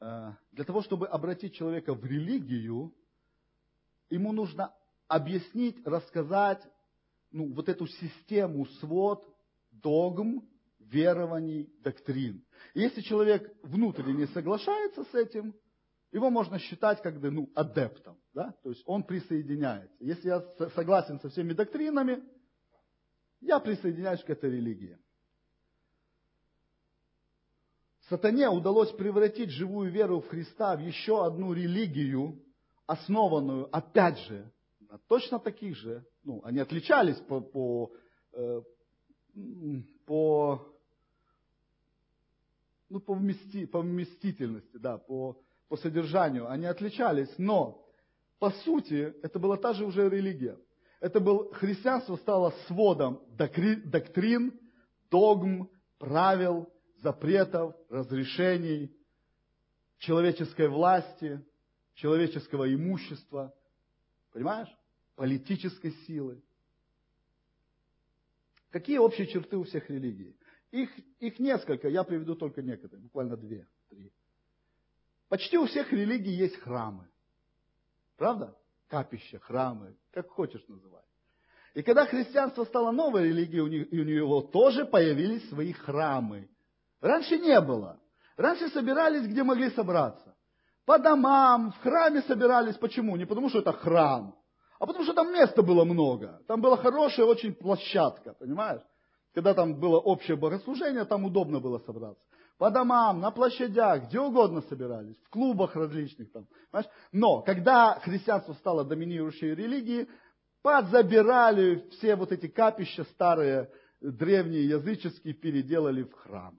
э, 0.00 0.32
для 0.52 0.64
того, 0.64 0.82
чтобы 0.82 1.06
обратить 1.06 1.54
человека 1.54 1.94
в 1.94 2.04
религию, 2.04 2.94
ему 4.10 4.32
нужно 4.32 4.74
объяснить, 5.08 5.86
рассказать 5.86 6.62
ну, 7.30 7.52
вот 7.54 7.68
эту 7.68 7.86
систему, 7.86 8.66
свод, 8.66 9.26
догм, 9.70 10.46
верований, 10.92 11.72
доктрин. 11.80 12.44
И 12.74 12.80
если 12.80 13.00
человек 13.00 13.50
внутренне 13.62 14.12
не 14.12 14.26
соглашается 14.26 15.04
с 15.04 15.14
этим, 15.14 15.54
его 16.12 16.28
можно 16.30 16.58
считать 16.58 17.00
как 17.02 17.18
бы 17.18 17.30
ну, 17.30 17.50
адептом. 17.54 18.18
Да? 18.34 18.54
То 18.62 18.70
есть 18.70 18.82
он 18.86 19.02
присоединяется. 19.02 19.96
Если 20.00 20.28
я 20.28 20.40
согласен 20.70 21.18
со 21.20 21.30
всеми 21.30 21.54
доктринами, 21.54 22.22
я 23.40 23.58
присоединяюсь 23.58 24.22
к 24.22 24.30
этой 24.30 24.50
религии. 24.50 24.98
Сатане 28.08 28.50
удалось 28.50 28.90
превратить 28.92 29.50
живую 29.50 29.90
веру 29.90 30.20
в 30.20 30.28
Христа 30.28 30.76
в 30.76 30.80
еще 30.80 31.24
одну 31.24 31.54
религию, 31.54 32.42
основанную, 32.86 33.74
опять 33.74 34.18
же, 34.26 34.52
на 34.80 34.98
точно 35.08 35.38
таких 35.38 35.76
же, 35.76 36.04
ну, 36.22 36.42
они 36.44 36.58
отличались 36.58 37.16
по, 37.20 37.40
по, 37.40 37.92
э, 38.34 38.60
по 40.04 40.71
ну, 42.92 43.00
по, 43.00 43.14
вмести, 43.14 43.64
по 43.64 43.80
вместительности, 43.80 44.76
да, 44.76 44.98
по, 44.98 45.40
по 45.68 45.76
содержанию, 45.78 46.50
они 46.50 46.66
отличались, 46.66 47.32
но 47.38 47.88
по 48.38 48.50
сути 48.50 49.14
это 49.22 49.38
была 49.38 49.56
та 49.56 49.72
же 49.72 49.86
уже 49.86 50.10
религия. 50.10 50.58
Это 51.00 51.18
был, 51.18 51.50
христианство 51.54 52.16
стало 52.16 52.50
сводом 52.66 53.22
доктрин, 53.30 54.60
догм, 55.10 55.70
правил, 55.98 56.68
запретов, 56.98 57.74
разрешений, 57.88 58.94
человеческой 59.98 60.68
власти, 60.68 61.42
человеческого 61.94 62.72
имущества, 62.72 63.54
понимаешь? 64.32 64.68
Политической 65.16 65.92
силы. 66.06 66.42
Какие 68.70 68.98
общие 68.98 69.26
черты 69.26 69.56
у 69.56 69.64
всех 69.64 69.88
религий? 69.88 70.36
Их, 70.72 70.90
их 71.20 71.38
несколько, 71.38 71.88
я 71.88 72.02
приведу 72.02 72.34
только 72.34 72.62
некоторые, 72.62 73.02
буквально 73.02 73.36
две, 73.36 73.68
три. 73.90 74.10
Почти 75.28 75.58
у 75.58 75.66
всех 75.66 75.92
религий 75.92 76.32
есть 76.32 76.56
храмы. 76.56 77.08
Правда? 78.16 78.56
Капища, 78.88 79.38
храмы, 79.38 79.96
как 80.10 80.28
хочешь 80.30 80.64
называй. 80.68 81.02
И 81.74 81.82
когда 81.82 82.06
христианство 82.06 82.64
стало 82.64 82.90
новой 82.90 83.28
религией, 83.28 83.60
у 83.60 84.04
него 84.04 84.42
тоже 84.42 84.84
появились 84.86 85.48
свои 85.50 85.72
храмы. 85.72 86.50
Раньше 87.00 87.38
не 87.38 87.60
было. 87.60 88.00
Раньше 88.36 88.68
собирались, 88.70 89.26
где 89.26 89.42
могли 89.42 89.70
собраться. 89.70 90.36
По 90.86 90.98
домам, 90.98 91.72
в 91.72 91.78
храме 91.78 92.22
собирались. 92.22 92.76
Почему? 92.76 93.16
Не 93.16 93.26
потому, 93.26 93.50
что 93.50 93.60
это 93.60 93.72
храм, 93.72 94.34
а 94.78 94.86
потому, 94.86 95.04
что 95.04 95.14
там 95.14 95.32
места 95.32 95.62
было 95.62 95.84
много. 95.84 96.42
Там 96.48 96.60
была 96.60 96.76
хорошая 96.76 97.26
очень 97.26 97.54
площадка, 97.54 98.34
понимаешь? 98.34 98.82
Когда 99.34 99.54
там 99.54 99.80
было 99.80 99.98
общее 99.98 100.36
богослужение, 100.36 101.04
там 101.04 101.24
удобно 101.24 101.58
было 101.58 101.78
собраться. 101.80 102.22
По 102.58 102.70
домам, 102.70 103.20
на 103.20 103.30
площадях, 103.30 104.06
где 104.06 104.20
угодно 104.20 104.60
собирались, 104.62 105.16
в 105.24 105.30
клубах 105.30 105.74
различных 105.74 106.30
там. 106.32 106.46
Понимаешь? 106.70 106.92
Но 107.10 107.40
когда 107.42 107.98
христианство 108.00 108.52
стало 108.54 108.84
доминирующей 108.84 109.54
религией, 109.54 110.08
подзабирали 110.60 111.88
все 111.90 112.14
вот 112.14 112.30
эти 112.30 112.46
капища 112.46 113.04
старые, 113.04 113.70
древние, 114.00 114.68
языческие, 114.68 115.34
переделали 115.34 116.02
в 116.02 116.12
храмы. 116.12 116.58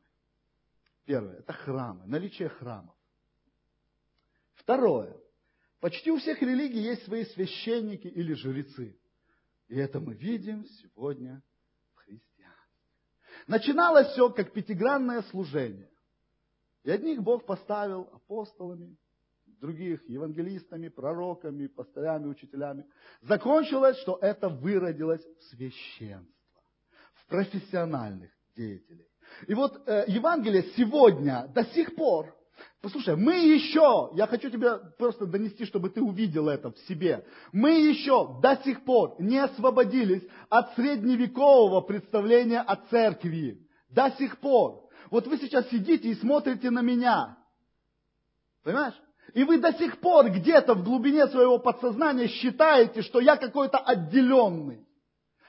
Первое, 1.05 1.37
это 1.37 1.53
храмы, 1.53 2.05
наличие 2.05 2.49
храмов. 2.49 2.95
Второе, 4.55 5.15
почти 5.79 6.11
у 6.11 6.17
всех 6.17 6.41
религий 6.41 6.81
есть 6.81 7.05
свои 7.05 7.25
священники 7.25 8.07
или 8.07 8.33
жрецы. 8.33 8.97
И 9.67 9.75
это 9.75 9.99
мы 9.99 10.15
видим 10.15 10.65
сегодня. 10.65 11.43
Начиналось 13.47 14.07
все 14.09 14.29
как 14.29 14.51
пятигранное 14.51 15.21
служение. 15.23 15.89
И 16.83 16.91
одних 16.91 17.21
Бог 17.21 17.45
поставил 17.45 18.09
апостолами, 18.13 18.97
других 19.45 20.07
евангелистами, 20.09 20.89
пророками, 20.89 21.67
пастырями, 21.67 22.27
учителями. 22.27 22.85
Закончилось, 23.21 23.97
что 23.99 24.17
это 24.21 24.49
выродилось 24.49 25.23
в 25.23 25.43
священство, 25.43 26.61
в 27.13 27.27
профессиональных 27.27 28.31
деятелей. 28.55 29.07
И 29.47 29.53
вот 29.53 29.81
э, 29.87 30.05
Евангелие 30.07 30.63
сегодня 30.75 31.47
до 31.53 31.63
сих 31.65 31.95
пор, 31.95 32.35
послушай, 32.81 33.15
мы 33.15 33.35
еще, 33.35 34.11
я 34.13 34.27
хочу 34.27 34.49
тебе 34.49 34.77
просто 34.97 35.25
донести, 35.25 35.65
чтобы 35.65 35.89
ты 35.89 36.01
увидел 36.01 36.49
это 36.49 36.71
в 36.71 36.77
себе, 36.87 37.25
мы 37.51 37.71
еще 37.71 38.39
до 38.41 38.57
сих 38.63 38.83
пор 38.83 39.15
не 39.19 39.39
освободились 39.39 40.23
от 40.49 40.73
средневекового 40.75 41.81
представления 41.81 42.61
о 42.61 42.75
церкви. 42.75 43.59
До 43.89 44.11
сих 44.17 44.39
пор. 44.39 44.89
Вот 45.11 45.27
вы 45.27 45.37
сейчас 45.37 45.69
сидите 45.69 46.09
и 46.09 46.15
смотрите 46.15 46.71
на 46.71 46.81
меня. 46.81 47.37
Понимаешь? 48.63 48.95
И 49.33 49.43
вы 49.43 49.59
до 49.59 49.71
сих 49.73 49.99
пор 49.99 50.29
где-то 50.29 50.73
в 50.73 50.83
глубине 50.83 51.27
своего 51.27 51.59
подсознания 51.59 52.27
считаете, 52.27 53.01
что 53.01 53.19
я 53.19 53.37
какой-то 53.37 53.77
отделенный. 53.77 54.85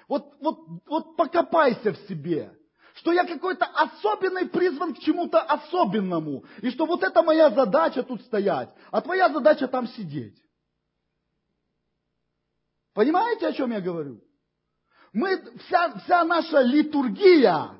Вот, 0.08 0.34
вот, 0.40 0.58
вот 0.86 1.16
покопайся 1.16 1.92
в 1.92 1.96
себе, 2.08 2.52
что 2.94 3.12
я 3.12 3.24
какой-то 3.24 3.66
особенный 3.66 4.48
призван 4.48 4.94
к 4.94 5.00
чему-то 5.00 5.40
особенному. 5.40 6.44
И 6.62 6.70
что 6.70 6.86
вот 6.86 7.02
это 7.02 7.22
моя 7.22 7.50
задача 7.50 8.02
тут 8.02 8.22
стоять, 8.22 8.70
а 8.90 9.00
твоя 9.00 9.28
задача 9.30 9.66
там 9.66 9.88
сидеть. 9.88 10.36
Понимаете, 12.94 13.48
о 13.48 13.52
чем 13.52 13.72
я 13.72 13.80
говорю? 13.80 14.20
Мы, 15.12 15.42
вся, 15.58 15.98
вся 15.98 16.24
наша 16.24 16.60
литургия, 16.60 17.76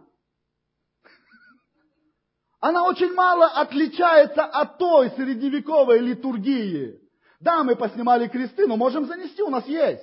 она 2.61 2.85
очень 2.85 3.13
мало 3.13 3.47
отличается 3.47 4.45
от 4.45 4.79
той 4.79 5.11
средневековой 5.11 6.01
литургии. 6.01 7.01
Да, 7.39 7.63
мы 7.63 7.77
поснимали 7.77 8.27
кресты, 8.27 8.67
но 8.67 8.77
можем 8.77 9.07
занести, 9.07 9.43
у 9.43 9.51
нас 9.51 9.67
есть. 9.67 10.03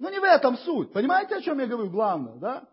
Но 0.00 0.08
не 0.08 0.18
в 0.18 0.24
этом 0.24 0.56
суть. 0.56 0.92
Понимаете, 0.92 1.36
о 1.36 1.42
чем 1.42 1.60
я 1.60 1.66
говорю 1.66 1.90
главное, 1.90 2.36
да? 2.36 2.66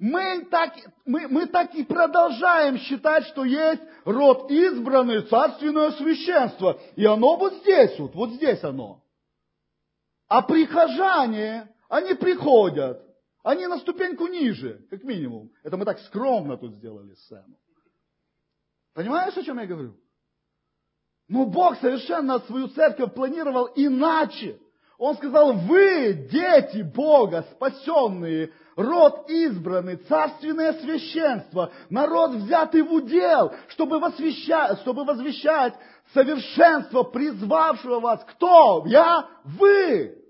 Мы 0.00 0.44
так, 0.46 0.74
мы, 1.06 1.28
мы 1.28 1.46
так 1.46 1.72
и 1.76 1.84
продолжаем 1.84 2.76
считать, 2.78 3.24
что 3.28 3.44
есть 3.44 3.80
род 4.04 4.50
избранный, 4.50 5.22
царственное 5.22 5.92
священство. 5.92 6.80
И 6.96 7.04
оно 7.04 7.36
вот 7.36 7.54
здесь, 7.58 7.96
вот, 8.00 8.16
вот 8.16 8.30
здесь 8.30 8.64
оно. 8.64 9.04
А 10.26 10.42
прихожане, 10.42 11.72
они 11.88 12.14
приходят, 12.14 13.00
они 13.44 13.68
на 13.68 13.78
ступеньку 13.78 14.26
ниже, 14.26 14.84
как 14.90 15.04
минимум. 15.04 15.52
Это 15.62 15.76
мы 15.76 15.84
так 15.84 16.00
скромно 16.00 16.56
тут 16.56 16.74
сделали 16.74 17.14
сцену. 17.14 17.56
Понимаешь, 18.94 19.36
о 19.36 19.44
чем 19.44 19.60
я 19.60 19.66
говорю? 19.66 19.96
Но 21.28 21.46
Бог 21.46 21.78
совершенно 21.78 22.40
свою 22.40 22.66
церковь 22.66 23.14
планировал 23.14 23.70
иначе. 23.76 24.58
Он 25.04 25.16
сказал, 25.16 25.54
вы, 25.54 26.12
дети 26.30 26.82
Бога, 26.82 27.44
спасенные, 27.50 28.52
род 28.76 29.28
избранный, 29.28 29.96
царственное 29.96 30.74
священство, 30.74 31.72
народ 31.90 32.36
взятый 32.36 32.82
в 32.82 32.92
удел, 32.92 33.52
чтобы, 33.70 33.98
возвещать, 33.98 34.78
чтобы 34.82 35.04
возвещать 35.04 35.74
совершенство 36.14 37.02
призвавшего 37.02 37.98
вас. 37.98 38.24
Кто? 38.26 38.84
Я? 38.86 39.28
Вы. 39.42 40.22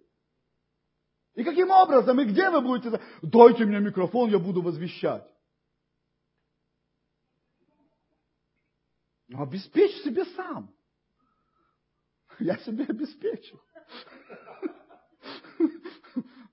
И 1.34 1.44
каким 1.44 1.70
образом, 1.70 2.18
и 2.20 2.24
где 2.24 2.48
вы 2.48 2.62
будете? 2.62 2.98
Дайте 3.20 3.66
мне 3.66 3.78
микрофон, 3.78 4.30
я 4.30 4.38
буду 4.38 4.62
возвещать. 4.62 5.28
Ну, 9.28 9.42
обеспечь 9.42 10.02
себе 10.02 10.24
сам. 10.34 10.74
Я 12.38 12.56
себе 12.56 12.86
обеспечу. 12.86 13.60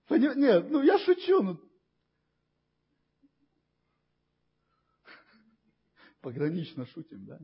Нет, 0.09 0.69
ну 0.69 0.81
я 0.81 0.97
шучу. 0.99 1.41
Ну. 1.41 1.59
Погранично 6.21 6.85
шутим, 6.85 7.25
да? 7.25 7.39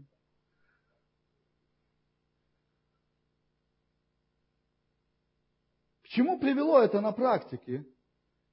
чему 6.16 6.40
привело 6.40 6.82
это 6.82 7.02
на 7.02 7.12
практике? 7.12 7.86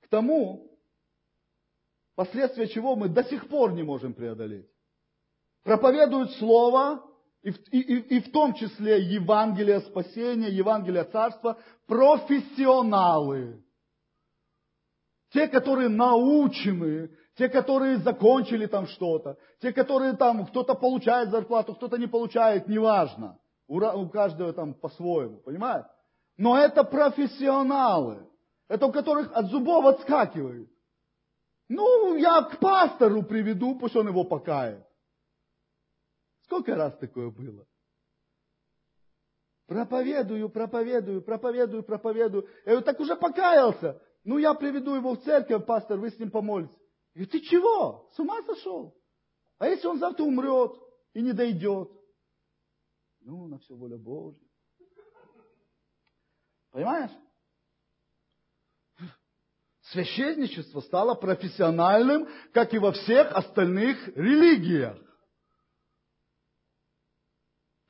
К 0.02 0.08
тому, 0.08 0.76
последствия 2.16 2.66
чего 2.68 2.96
мы 2.96 3.08
до 3.08 3.22
сих 3.24 3.48
пор 3.48 3.72
не 3.72 3.84
можем 3.84 4.14
преодолеть. 4.14 4.68
Проповедуют 5.62 6.32
Слово, 6.32 7.08
и 7.42 7.50
и, 7.50 7.80
и, 7.80 8.16
и 8.16 8.20
в 8.20 8.32
том 8.32 8.54
числе 8.54 9.00
Евангелие 9.02 9.80
спасения, 9.82 10.50
Евангелие 10.50 11.04
царства, 11.04 11.58
профессионалы. 11.86 13.64
Те, 15.32 15.48
которые 15.48 15.88
научены, 15.88 17.10
те, 17.36 17.48
которые 17.48 17.98
закончили 17.98 18.66
там 18.66 18.86
что-то, 18.86 19.38
те, 19.60 19.72
которые 19.72 20.14
там, 20.14 20.46
кто-то 20.46 20.74
получает 20.74 21.30
зарплату, 21.30 21.74
кто-то 21.74 21.96
не 21.96 22.06
получает, 22.06 22.68
неважно. 22.68 23.38
У, 23.66 24.08
каждого 24.08 24.52
там 24.52 24.74
по-своему, 24.74 25.38
понимаете? 25.38 25.88
Но 26.36 26.58
это 26.58 26.84
профессионалы. 26.84 28.28
Это 28.68 28.86
у 28.86 28.92
которых 28.92 29.30
от 29.34 29.46
зубов 29.46 29.86
отскакивают. 29.86 30.68
Ну, 31.68 32.16
я 32.16 32.42
к 32.42 32.58
пастору 32.58 33.22
приведу, 33.22 33.78
пусть 33.78 33.96
он 33.96 34.08
его 34.08 34.24
покает. 34.24 34.84
Сколько 36.44 36.74
раз 36.74 36.94
такое 36.98 37.30
было? 37.30 37.66
Проповедую, 39.66 40.50
проповедую, 40.50 41.22
проповедую, 41.22 41.82
проповедую. 41.82 42.46
Я 42.66 42.72
говорю, 42.72 42.82
так 42.82 43.00
уже 43.00 43.16
покаялся. 43.16 43.98
Ну, 44.24 44.38
я 44.38 44.54
приведу 44.54 44.94
его 44.94 45.14
в 45.14 45.22
церковь, 45.22 45.66
пастор, 45.66 45.98
вы 45.98 46.10
с 46.10 46.18
ним 46.18 46.30
помолитесь. 46.30 46.74
Я 47.14 47.24
говорю, 47.24 47.30
ты 47.30 47.40
чего? 47.40 48.08
С 48.14 48.18
ума 48.18 48.42
сошел? 48.42 48.96
А 49.58 49.68
если 49.68 49.86
он 49.86 49.98
завтра 49.98 50.22
умрет 50.22 50.72
и 51.12 51.22
не 51.22 51.32
дойдет? 51.32 51.90
Ну, 53.20 53.46
на 53.46 53.58
все 53.58 53.74
воля 53.74 53.98
Божья. 53.98 54.40
Понимаешь? 56.70 57.10
Священничество 59.90 60.80
стало 60.80 61.14
профессиональным, 61.14 62.28
как 62.52 62.72
и 62.72 62.78
во 62.78 62.92
всех 62.92 63.32
остальных 63.32 64.08
религиях. 64.16 64.96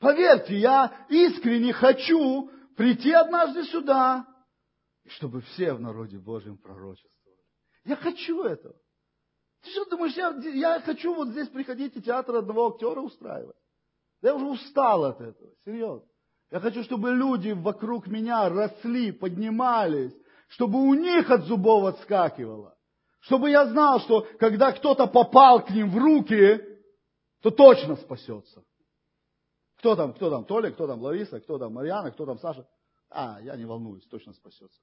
Поверьте, 0.01 0.57
я 0.57 1.07
искренне 1.09 1.72
хочу 1.72 2.51
прийти 2.76 3.12
однажды 3.12 3.64
сюда, 3.64 4.26
чтобы 5.07 5.40
все 5.42 5.74
в 5.74 5.80
народе 5.80 6.18
Божьем 6.18 6.57
пророчествовали. 6.57 7.40
Я 7.84 7.96
хочу 7.96 8.42
этого. 8.44 8.74
Ты 9.62 9.70
что 9.70 9.84
думаешь, 9.86 10.14
я, 10.14 10.30
я 10.53 10.80
хочу 10.80 11.14
вот 11.14 11.28
здесь 11.28 11.48
приходить 11.48 11.96
и 11.96 12.03
театр 12.03 12.36
одного 12.36 12.68
актера 12.68 13.00
устраивать? 13.00 13.57
Я 14.20 14.34
уже 14.34 14.46
устал 14.46 15.05
от 15.05 15.20
этого, 15.20 15.50
серьезно. 15.64 16.07
Я 16.50 16.61
хочу, 16.61 16.82
чтобы 16.84 17.11
люди 17.12 17.53
вокруг 17.53 18.07
меня 18.07 18.48
росли, 18.48 19.11
поднимались, 19.11 20.12
чтобы 20.48 20.80
у 20.80 20.94
них 20.94 21.30
от 21.30 21.44
зубов 21.44 21.84
отскакивало, 21.84 22.76
Чтобы 23.20 23.50
я 23.50 23.66
знал, 23.66 24.00
что 24.00 24.26
когда 24.38 24.72
кто-то 24.72 25.07
попал 25.07 25.64
к 25.64 25.70
ним 25.70 25.90
в 25.90 25.96
руки, 25.96 26.61
то 27.40 27.50
точно 27.50 27.96
спасется. 27.96 28.62
Кто 29.78 29.96
там, 29.96 30.12
кто 30.12 30.30
там, 30.30 30.44
Толя, 30.44 30.70
кто 30.70 30.86
там, 30.86 31.00
Лариса, 31.00 31.40
кто 31.40 31.59
там, 31.59 31.72
Марьяна, 31.72 32.11
кто 32.12 32.26
там, 32.26 32.38
Саша. 32.38 32.68
А, 33.11 33.40
я 33.40 33.57
не 33.57 33.64
волнуюсь, 33.64 34.07
точно 34.07 34.32
спасется. 34.32 34.78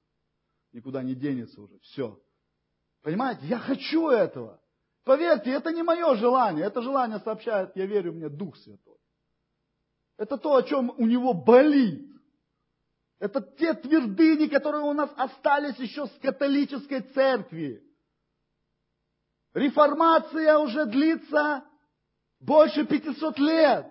Никуда 0.72 1.02
не 1.02 1.14
денется 1.14 1.60
уже, 1.60 1.78
все. 1.80 2.20
Понимаете, 3.02 3.46
я 3.46 3.58
хочу 3.58 4.08
этого. 4.08 4.60
Поверьте, 5.04 5.50
это 5.50 5.72
не 5.72 5.82
мое 5.82 6.14
желание, 6.16 6.66
это 6.66 6.82
желание 6.82 7.18
сообщает, 7.20 7.74
я 7.74 7.86
верю, 7.86 8.12
мне 8.12 8.28
Дух 8.28 8.56
Святой. 8.58 8.98
Это 10.16 10.36
то, 10.36 10.54
о 10.54 10.62
чем 10.62 10.90
у 10.96 11.06
него 11.06 11.32
болит. 11.32 12.06
Это 13.18 13.40
те 13.40 13.74
твердыни, 13.74 14.46
которые 14.46 14.82
у 14.82 14.92
нас 14.92 15.10
остались 15.16 15.78
еще 15.78 16.06
с 16.06 16.10
католической 16.20 17.00
церкви. 17.00 17.82
Реформация 19.54 20.58
уже 20.58 20.86
длится 20.86 21.64
больше 22.38 22.86
500 22.86 23.38
лет. 23.38 23.86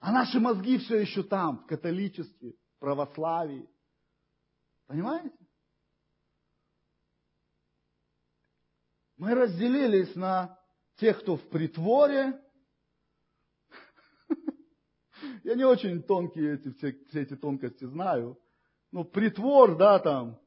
А 0.00 0.12
наши 0.12 0.40
мозги 0.40 0.78
все 0.78 1.00
еще 1.00 1.22
там, 1.22 1.58
в 1.58 1.66
католичестве, 1.66 2.54
православии. 2.78 3.68
Понимаете? 4.86 5.43
Мы 9.24 9.34
разделились 9.34 10.14
на 10.16 10.54
тех, 10.96 11.18
кто 11.20 11.38
в 11.38 11.48
притворе. 11.48 12.38
Я 15.44 15.54
не 15.54 15.64
очень 15.64 16.02
тонкие 16.02 16.56
эти, 16.56 16.70
все, 16.72 16.92
все 17.08 17.22
эти 17.22 17.34
тонкости 17.34 17.86
знаю. 17.86 18.38
Ну, 18.92 19.02
притвор, 19.02 19.78
да, 19.78 19.98
там, 19.98 20.38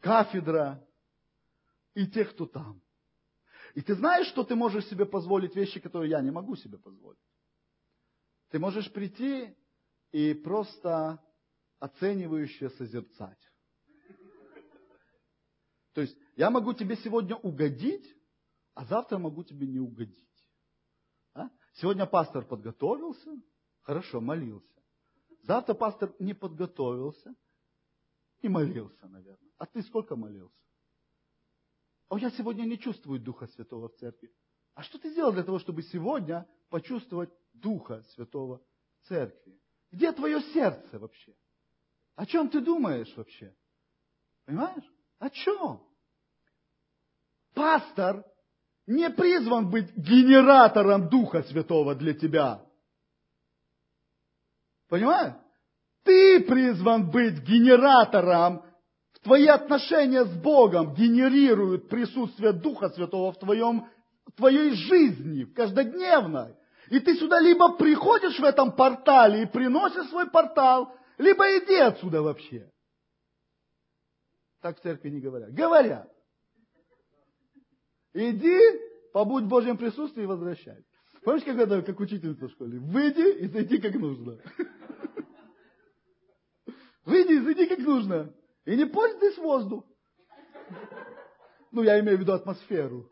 кафедра 0.00 0.82
и 1.92 2.06
тех, 2.06 2.30
кто 2.30 2.46
там. 2.46 2.80
И 3.74 3.82
ты 3.82 3.94
знаешь, 3.94 4.28
что 4.28 4.42
ты 4.42 4.54
можешь 4.54 4.86
себе 4.86 5.04
позволить 5.04 5.54
вещи, 5.54 5.80
которые 5.80 6.12
я 6.12 6.22
не 6.22 6.30
могу 6.30 6.56
себе 6.56 6.78
позволить. 6.78 7.20
Ты 8.48 8.58
можешь 8.58 8.90
прийти 8.90 9.54
и 10.12 10.32
просто 10.32 11.22
оценивающе 11.78 12.70
созерцать. 12.70 13.52
То 15.92 16.00
есть 16.00 16.16
я 16.40 16.48
могу 16.48 16.72
тебе 16.72 16.96
сегодня 16.96 17.36
угодить, 17.36 18.16
а 18.72 18.86
завтра 18.86 19.18
могу 19.18 19.44
тебе 19.44 19.66
не 19.66 19.78
угодить. 19.78 20.48
А? 21.34 21.50
Сегодня 21.74 22.06
пастор 22.06 22.46
подготовился, 22.46 23.30
хорошо, 23.82 24.22
молился. 24.22 24.82
Завтра 25.42 25.74
пастор 25.74 26.14
не 26.18 26.32
подготовился 26.32 27.34
и 28.40 28.48
молился, 28.48 29.06
наверное. 29.06 29.50
А 29.58 29.66
ты 29.66 29.82
сколько 29.82 30.16
молился? 30.16 30.56
О, 32.08 32.16
я 32.16 32.30
сегодня 32.30 32.62
не 32.62 32.78
чувствую 32.78 33.20
Духа 33.20 33.46
Святого 33.48 33.90
в 33.90 33.96
церкви. 33.96 34.32
А 34.72 34.82
что 34.82 34.98
ты 34.98 35.10
сделал 35.10 35.34
для 35.34 35.44
того, 35.44 35.58
чтобы 35.58 35.82
сегодня 35.82 36.48
почувствовать 36.70 37.30
Духа 37.52 38.02
Святого 38.14 38.64
в 39.02 39.08
церкви? 39.08 39.60
Где 39.90 40.10
твое 40.10 40.40
сердце 40.54 40.98
вообще? 40.98 41.36
О 42.14 42.24
чем 42.24 42.48
ты 42.48 42.62
думаешь 42.62 43.14
вообще? 43.14 43.54
Понимаешь? 44.46 44.90
О 45.18 45.28
чем? 45.28 45.89
Пастор 47.60 48.24
не 48.86 49.10
призван 49.10 49.68
быть 49.68 49.94
генератором 49.94 51.10
Духа 51.10 51.42
Святого 51.42 51.94
для 51.94 52.14
тебя. 52.14 52.64
Понимаешь? 54.88 55.34
Ты 56.02 56.40
призван 56.40 57.10
быть 57.10 57.38
генератором 57.42 58.64
Твои 59.22 59.46
отношения 59.46 60.24
с 60.24 60.34
Богом 60.38 60.94
генерируют 60.94 61.90
присутствие 61.90 62.54
Духа 62.54 62.88
Святого 62.88 63.32
в, 63.32 63.38
твоем, 63.38 63.86
в 64.24 64.32
твоей 64.36 64.72
жизни, 64.72 65.44
в 65.44 65.52
каждодневной. 65.52 66.56
И 66.88 66.98
ты 66.98 67.14
сюда 67.16 67.40
либо 67.40 67.76
приходишь 67.76 68.38
в 68.38 68.44
этом 68.44 68.72
портале 68.72 69.42
и 69.42 69.46
приносишь 69.46 70.08
свой 70.08 70.30
портал, 70.30 70.94
либо 71.18 71.44
иди 71.58 71.76
отсюда 71.76 72.22
вообще. 72.22 72.70
Так 74.62 74.78
в 74.78 74.80
церкви 74.80 75.10
не 75.10 75.20
говорят. 75.20 75.52
Говорят. 75.52 76.10
Иди, 78.12 78.58
побудь 79.12 79.44
в 79.44 79.48
Божьем 79.48 79.76
присутствии 79.76 80.24
и 80.24 80.26
возвращайся. 80.26 80.84
Помнишь, 81.22 81.44
как 81.44 81.58
это, 81.58 81.82
как 81.82 82.00
учительница 82.00 82.48
в 82.48 82.50
школе? 82.52 82.78
Выйди 82.78 83.40
и 83.40 83.46
зайди 83.46 83.78
как 83.78 83.94
нужно. 83.94 84.38
Выйди 87.04 87.32
и 87.32 87.40
зайди 87.40 87.66
как 87.66 87.78
нужно. 87.78 88.34
И 88.64 88.76
не 88.76 88.86
порть 88.86 89.16
здесь 89.16 89.36
воздух. 89.38 89.84
Ну, 91.72 91.82
я 91.82 92.00
имею 92.00 92.16
в 92.16 92.20
виду 92.20 92.32
атмосферу. 92.32 93.08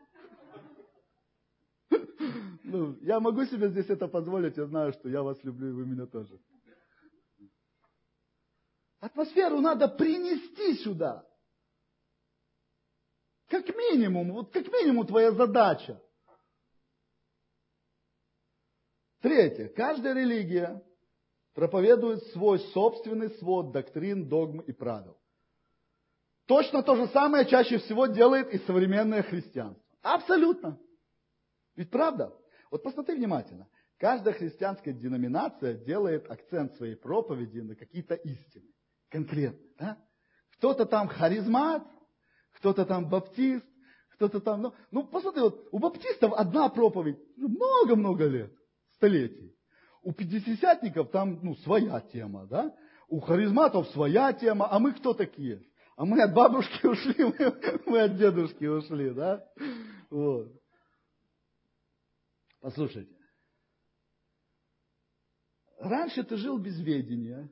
Ну, 2.64 2.98
я 3.00 3.20
могу 3.20 3.44
себе 3.46 3.68
здесь 3.68 3.88
это 3.88 4.08
позволить, 4.08 4.56
я 4.56 4.66
знаю, 4.66 4.92
что 4.92 5.08
я 5.08 5.22
вас 5.22 5.42
люблю, 5.42 5.70
и 5.70 5.72
вы 5.72 5.86
меня 5.86 6.06
тоже. 6.06 6.38
Атмосферу 9.00 9.60
надо 9.60 9.88
принести 9.88 10.74
сюда. 10.82 11.27
Как 13.48 13.66
минимум, 13.74 14.32
вот 14.32 14.52
как 14.52 14.66
минимум 14.70 15.06
твоя 15.06 15.32
задача. 15.32 16.00
Третье. 19.20 19.68
Каждая 19.68 20.14
религия 20.14 20.82
проповедует 21.54 22.22
свой 22.28 22.60
собственный 22.72 23.30
свод 23.30 23.72
доктрин, 23.72 24.28
догм 24.28 24.60
и 24.60 24.72
правил. 24.72 25.18
Точно 26.46 26.82
то 26.82 26.94
же 26.94 27.08
самое 27.08 27.46
чаще 27.46 27.78
всего 27.78 28.06
делает 28.06 28.52
и 28.52 28.58
современное 28.58 29.22
христианство. 29.22 29.84
Абсолютно. 30.02 30.78
Ведь 31.74 31.90
правда? 31.90 32.34
Вот 32.70 32.82
посмотри 32.82 33.16
внимательно. 33.16 33.68
Каждая 33.98 34.34
христианская 34.34 34.92
деноминация 34.92 35.74
делает 35.74 36.30
акцент 36.30 36.76
своей 36.76 36.94
проповеди 36.94 37.60
на 37.60 37.74
какие-то 37.74 38.14
истины. 38.14 38.70
Конкретно. 39.08 39.66
Да? 39.78 39.98
Кто-то 40.52 40.86
там 40.86 41.08
харизмат, 41.08 41.84
кто-то 42.58 42.84
там 42.84 43.08
баптист, 43.08 43.64
кто-то 44.14 44.40
там... 44.40 44.62
Ну, 44.62 44.74
ну, 44.90 45.06
посмотри, 45.06 45.42
вот 45.42 45.68
у 45.70 45.78
баптистов 45.78 46.32
одна 46.34 46.68
проповедь 46.68 47.18
много-много 47.36 48.26
лет, 48.26 48.52
столетий. 48.94 49.56
У 50.02 50.12
пятидесятников 50.12 51.10
там 51.10 51.38
ну, 51.42 51.54
своя 51.56 52.00
тема, 52.00 52.46
да? 52.46 52.74
У 53.08 53.20
харизматов 53.20 53.88
своя 53.88 54.32
тема, 54.32 54.68
а 54.70 54.78
мы 54.78 54.92
кто 54.92 55.14
такие? 55.14 55.64
А 55.96 56.04
мы 56.04 56.22
от 56.22 56.34
бабушки 56.34 56.86
ушли, 56.86 57.24
мы, 57.24 57.82
мы 57.86 58.00
от 58.02 58.16
дедушки 58.16 58.64
ушли, 58.64 59.10
да? 59.10 59.44
Вот. 60.10 60.52
Послушайте. 62.60 63.14
Раньше 65.78 66.24
ты 66.24 66.36
жил 66.36 66.58
без 66.58 66.78
ведения. 66.80 67.48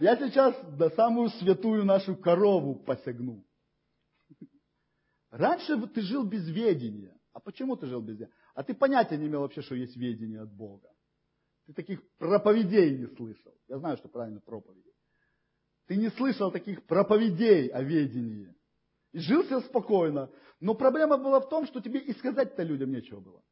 Я 0.00 0.16
сейчас 0.16 0.54
до 0.76 0.90
самую 0.90 1.30
святую 1.30 1.84
нашу 1.84 2.16
корову 2.16 2.76
посягну. 2.76 3.44
Раньше 5.30 5.80
ты 5.88 6.02
жил 6.02 6.24
без 6.24 6.46
ведения. 6.48 7.16
А 7.32 7.40
почему 7.40 7.76
ты 7.76 7.86
жил 7.86 8.00
без 8.00 8.14
ведения? 8.14 8.32
А 8.54 8.62
ты 8.62 8.74
понятия 8.74 9.16
не 9.16 9.26
имел 9.26 9.40
вообще, 9.40 9.62
что 9.62 9.74
есть 9.74 9.96
ведение 9.96 10.42
от 10.42 10.52
Бога. 10.52 10.88
Ты 11.66 11.72
таких 11.72 12.02
проповедей 12.18 12.98
не 12.98 13.06
слышал. 13.16 13.52
Я 13.68 13.78
знаю, 13.78 13.96
что 13.96 14.08
правильно 14.08 14.40
проповеди. 14.40 14.92
Ты 15.86 15.96
не 15.96 16.10
слышал 16.10 16.50
таких 16.50 16.84
проповедей 16.84 17.68
о 17.68 17.82
ведении. 17.82 18.54
И 19.12 19.18
жил 19.18 19.44
себе 19.44 19.60
спокойно. 19.60 20.30
Но 20.60 20.74
проблема 20.74 21.16
была 21.16 21.40
в 21.40 21.48
том, 21.48 21.66
что 21.66 21.80
тебе 21.80 22.00
и 22.00 22.12
сказать-то 22.12 22.62
людям 22.62 22.90
нечего 22.90 23.20
было. 23.20 23.42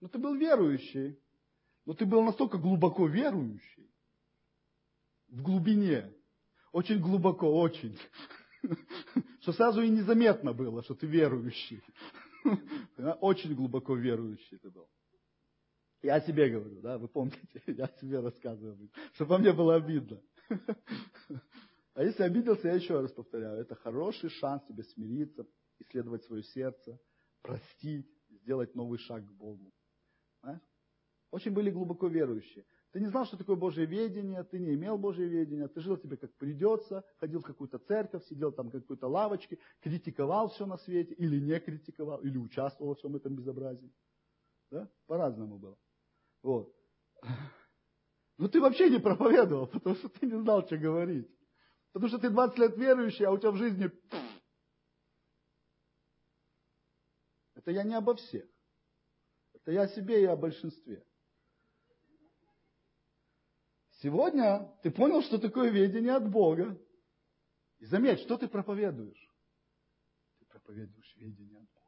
Но 0.00 0.08
ты 0.08 0.18
был 0.18 0.34
верующий. 0.34 1.18
Но 1.84 1.94
ты 1.94 2.04
был 2.04 2.22
настолько 2.22 2.58
глубоко 2.58 3.06
верующий. 3.06 3.91
В 5.32 5.40
глубине. 5.40 6.12
Очень 6.72 7.00
глубоко, 7.00 7.50
очень. 7.50 7.98
Что 9.40 9.52
сразу 9.54 9.80
и 9.80 9.88
незаметно 9.88 10.52
было, 10.52 10.82
что 10.82 10.94
ты 10.94 11.06
верующий. 11.06 11.82
Очень 13.20 13.54
глубоко 13.54 13.96
верующий 13.96 14.58
ты 14.58 14.70
был. 14.70 14.88
Я 16.02 16.20
себе 16.20 16.50
говорю, 16.50 16.80
да, 16.82 16.98
вы 16.98 17.08
помните, 17.08 17.40
я 17.66 17.88
себе 18.00 18.20
рассказываю, 18.20 18.90
чтобы 19.14 19.38
мне 19.38 19.52
было 19.52 19.76
обидно. 19.76 20.20
А 21.94 22.02
если 22.02 22.24
обиделся, 22.24 22.68
я 22.68 22.74
еще 22.74 23.00
раз 23.00 23.10
повторяю, 23.12 23.58
это 23.58 23.74
хороший 23.74 24.28
шанс 24.28 24.62
тебе 24.66 24.84
смириться, 24.84 25.46
исследовать 25.78 26.24
свое 26.24 26.42
сердце, 26.42 27.00
простить, 27.40 28.10
сделать 28.28 28.74
новый 28.74 28.98
шаг 28.98 29.26
к 29.26 29.32
Богу. 29.32 29.72
Очень 31.30 31.52
были 31.52 31.70
глубоко 31.70 32.08
верующие. 32.08 32.64
Ты 32.92 33.00
не 33.00 33.06
знал, 33.06 33.24
что 33.24 33.38
такое 33.38 33.56
Божье 33.56 33.86
ведение, 33.86 34.44
ты 34.44 34.58
не 34.58 34.74
имел 34.74 34.98
Божье 34.98 35.26
ведения, 35.26 35.66
ты 35.66 35.80
жил 35.80 35.96
тебе 35.96 36.18
как 36.18 36.34
придется, 36.34 37.02
ходил 37.16 37.40
в 37.40 37.44
какую-то 37.44 37.78
церковь, 37.78 38.22
сидел 38.26 38.52
там 38.52 38.68
в 38.68 38.72
какой-то 38.72 39.08
лавочке, 39.08 39.58
критиковал 39.80 40.50
все 40.50 40.66
на 40.66 40.76
свете, 40.76 41.14
или 41.14 41.40
не 41.40 41.58
критиковал, 41.58 42.20
или 42.20 42.36
участвовал 42.36 42.90
во 42.90 42.94
всем 42.96 43.16
этом 43.16 43.34
безобразии. 43.34 43.90
Да? 44.70 44.90
По-разному 45.06 45.58
было. 45.58 45.78
Вот. 46.42 46.74
Ну 48.38 48.48
ты 48.48 48.60
вообще 48.60 48.90
не 48.90 48.98
проповедовал, 48.98 49.68
потому 49.68 49.94
что 49.94 50.08
ты 50.08 50.26
не 50.26 50.40
знал, 50.40 50.66
что 50.66 50.76
говорить. 50.76 51.30
Потому 51.92 52.08
что 52.08 52.18
ты 52.18 52.30
20 52.30 52.58
лет 52.58 52.76
верующий, 52.76 53.26
а 53.26 53.30
у 53.30 53.38
тебя 53.38 53.52
в 53.52 53.56
жизни... 53.56 53.88
Это 57.54 57.70
я 57.70 57.84
не 57.84 57.94
обо 57.94 58.16
всех. 58.16 58.44
Это 59.52 59.70
я 59.70 59.82
о 59.82 59.88
себе 59.88 60.22
и 60.22 60.24
о 60.24 60.34
большинстве. 60.34 61.06
Сегодня 64.02 64.68
ты 64.82 64.90
понял, 64.90 65.22
что 65.22 65.38
такое 65.38 65.70
ведение 65.70 66.14
от 66.14 66.28
Бога. 66.28 66.76
И 67.78 67.86
заметь, 67.86 68.18
что 68.20 68.36
ты 68.36 68.48
проповедуешь? 68.48 69.30
Ты 70.40 70.46
проповедуешь 70.46 71.14
ведение 71.16 71.58
от 71.58 71.70
Бога. 71.70 71.86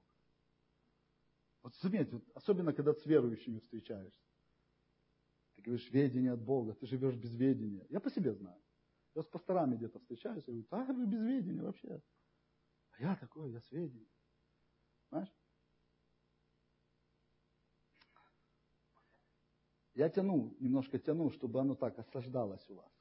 Вот 1.63 1.75
заметь, 1.77 2.13
вот, 2.13 2.23
особенно 2.35 2.73
когда 2.73 2.95
с 2.95 3.05
верующими 3.05 3.59
встречаешься. 3.59 4.25
Ты 5.57 5.63
говоришь, 5.63 5.91
ведение 5.91 6.33
от 6.33 6.41
Бога, 6.41 6.75
ты 6.75 6.87
живешь 6.87 7.17
без 7.17 7.35
ведения. 7.35 7.85
Я 7.89 7.99
по 7.99 8.11
себе 8.11 8.33
знаю. 8.33 8.63
Я 9.15 9.23
с 9.23 9.27
пасторами 9.27 9.77
где-то 9.77 9.99
встречаюсь, 9.99 10.47
и 10.47 10.53
говорю, 10.53 10.67
а 10.71 10.93
вы 10.93 11.07
без 11.07 11.21
ведения 11.21 11.63
вообще. 11.63 12.01
А 12.93 13.03
я 13.03 13.17
такой, 13.17 13.51
я 13.51 13.61
с 13.61 13.71
ведением. 13.73 14.11
Знаешь? 15.11 15.33
Я 19.95 20.09
тяну, 20.09 20.57
немножко 20.59 20.99
тяну, 20.99 21.31
чтобы 21.31 21.61
оно 21.61 21.77
так 21.77 21.99
осаждалось 21.99 22.69
у 22.69 22.75
вас. 22.75 22.93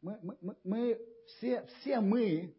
Мы, 0.00 0.18
мы, 0.40 0.56
мы 0.64 1.00
все, 1.26 1.66
все 1.66 2.00
мы, 2.00 2.56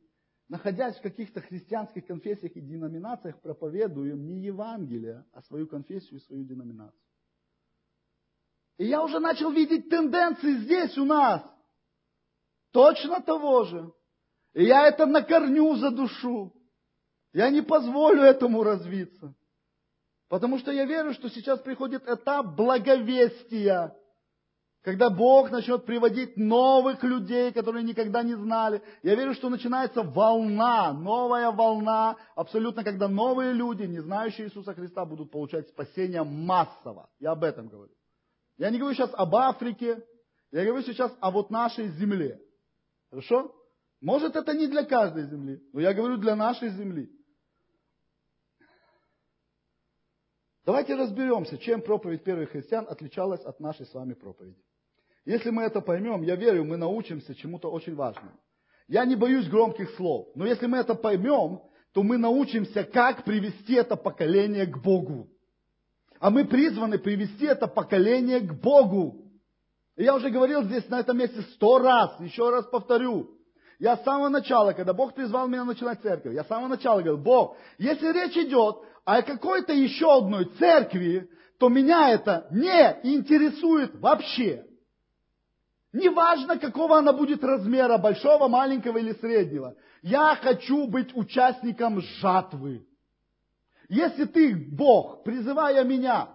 находясь 0.47 0.97
в 0.97 1.01
каких-то 1.01 1.41
христианских 1.41 2.05
конфессиях 2.05 2.55
и 2.55 2.61
деноминациях, 2.61 3.41
проповедуем 3.41 4.25
не 4.25 4.41
Евангелие, 4.41 5.25
а 5.33 5.41
свою 5.43 5.67
конфессию 5.67 6.19
и 6.19 6.23
свою 6.23 6.45
деноминацию. 6.45 7.01
И 8.77 8.85
я 8.85 9.03
уже 9.03 9.19
начал 9.19 9.51
видеть 9.51 9.89
тенденции 9.89 10.59
здесь 10.59 10.97
у 10.97 11.05
нас. 11.05 11.43
Точно 12.71 13.21
того 13.21 13.63
же. 13.63 13.93
И 14.53 14.65
я 14.65 14.87
это 14.87 15.05
на 15.05 15.23
корню 15.23 15.75
задушу. 15.75 16.53
Я 17.33 17.49
не 17.49 17.61
позволю 17.61 18.21
этому 18.21 18.63
развиться. 18.63 19.35
Потому 20.29 20.59
что 20.59 20.71
я 20.71 20.85
верю, 20.85 21.13
что 21.13 21.29
сейчас 21.29 21.59
приходит 21.59 22.07
этап 22.07 22.55
благовестия, 22.55 23.95
когда 24.81 25.09
Бог 25.09 25.51
начнет 25.51 25.85
приводить 25.85 26.37
новых 26.37 27.03
людей, 27.03 27.51
которые 27.51 27.83
никогда 27.83 28.23
не 28.23 28.35
знали. 28.35 28.81
Я 29.03 29.15
верю, 29.15 29.33
что 29.33 29.49
начинается 29.49 30.01
волна, 30.01 30.93
новая 30.93 31.51
волна, 31.51 32.17
абсолютно, 32.35 32.83
когда 32.83 33.07
новые 33.07 33.53
люди, 33.53 33.83
не 33.83 33.99
знающие 33.99 34.47
Иисуса 34.47 34.73
Христа, 34.73 35.05
будут 35.05 35.31
получать 35.31 35.67
спасение 35.69 36.23
массово. 36.23 37.09
Я 37.19 37.31
об 37.31 37.43
этом 37.43 37.67
говорю. 37.67 37.91
Я 38.57 38.69
не 38.69 38.79
говорю 38.79 38.95
сейчас 38.95 39.11
об 39.13 39.35
Африке, 39.35 40.03
я 40.51 40.65
говорю 40.65 40.83
сейчас 40.83 41.13
о 41.19 41.31
вот 41.31 41.49
нашей 41.49 41.89
земле. 41.89 42.39
Хорошо? 43.09 43.53
Может, 44.01 44.35
это 44.35 44.53
не 44.53 44.67
для 44.67 44.83
каждой 44.83 45.25
земли, 45.25 45.61
но 45.73 45.81
я 45.81 45.93
говорю 45.93 46.17
для 46.17 46.35
нашей 46.35 46.69
земли. 46.69 47.09
Давайте 50.67 50.95
разберемся, 50.95 51.57
чем 51.57 51.81
проповедь 51.81 52.25
первых 52.25 52.51
христиан 52.51 52.85
отличалась 52.89 53.39
от 53.45 53.57
нашей 53.61 53.85
с 53.85 53.93
вами 53.93 54.15
проповеди. 54.15 54.61
Если 55.23 55.49
мы 55.49 55.63
это 55.63 55.79
поймем, 55.79 56.23
я 56.23 56.35
верю, 56.35 56.65
мы 56.65 56.75
научимся 56.75 57.33
чему-то 57.33 57.71
очень 57.71 57.95
важному. 57.95 58.33
Я 58.89 59.05
не 59.05 59.15
боюсь 59.15 59.47
громких 59.47 59.89
слов, 59.91 60.27
но 60.35 60.45
если 60.45 60.65
мы 60.65 60.79
это 60.79 60.93
поймем, 60.93 61.61
то 61.93 62.03
мы 62.03 62.17
научимся, 62.17 62.83
как 62.83 63.23
привести 63.23 63.75
это 63.75 63.95
поколение 63.95 64.65
к 64.65 64.77
Богу. 64.83 65.29
А 66.19 66.29
мы 66.29 66.43
призваны 66.43 66.99
привести 66.99 67.45
это 67.45 67.67
поколение 67.67 68.41
к 68.41 68.53
Богу. 68.59 69.21
И 69.95 70.03
я 70.03 70.15
уже 70.15 70.29
говорил 70.29 70.63
здесь 70.63 70.89
на 70.89 70.99
этом 70.99 71.17
месте 71.17 71.43
сто 71.53 71.79
раз, 71.79 72.19
еще 72.19 72.49
раз 72.49 72.65
повторю. 72.65 73.37
Я 73.79 73.95
с 73.95 74.03
самого 74.03 74.27
начала, 74.27 74.73
когда 74.73 74.93
Бог 74.93 75.13
призвал 75.13 75.47
меня 75.47 75.63
начинать 75.63 76.01
церковь, 76.01 76.33
я 76.33 76.43
с 76.43 76.47
самого 76.47 76.67
начала 76.67 76.99
говорил, 76.99 77.23
Бог, 77.23 77.55
если 77.77 78.11
речь 78.11 78.35
идет 78.35 78.79
о 79.07 79.21
какой-то 79.21 79.71
еще 79.71 80.17
одной 80.17 80.51
церкви, 80.59 81.29
то 81.59 81.69
меня 81.69 82.09
это 82.09 82.45
не 82.51 83.15
интересует 83.15 83.95
вообще. 83.95 84.65
Неважно, 85.93 86.59
какого 86.59 86.97
она 86.97 87.13
будет 87.13 87.41
размера, 87.41 87.97
большого, 87.97 88.49
маленького 88.49 88.97
или 88.97 89.13
среднего. 89.13 89.77
Я 90.01 90.35
хочу 90.35 90.87
быть 90.87 91.15
участником 91.15 92.01
жатвы. 92.19 92.85
Если 93.87 94.25
ты, 94.25 94.53
Бог, 94.53 95.23
призывая 95.23 95.85
меня, 95.85 96.27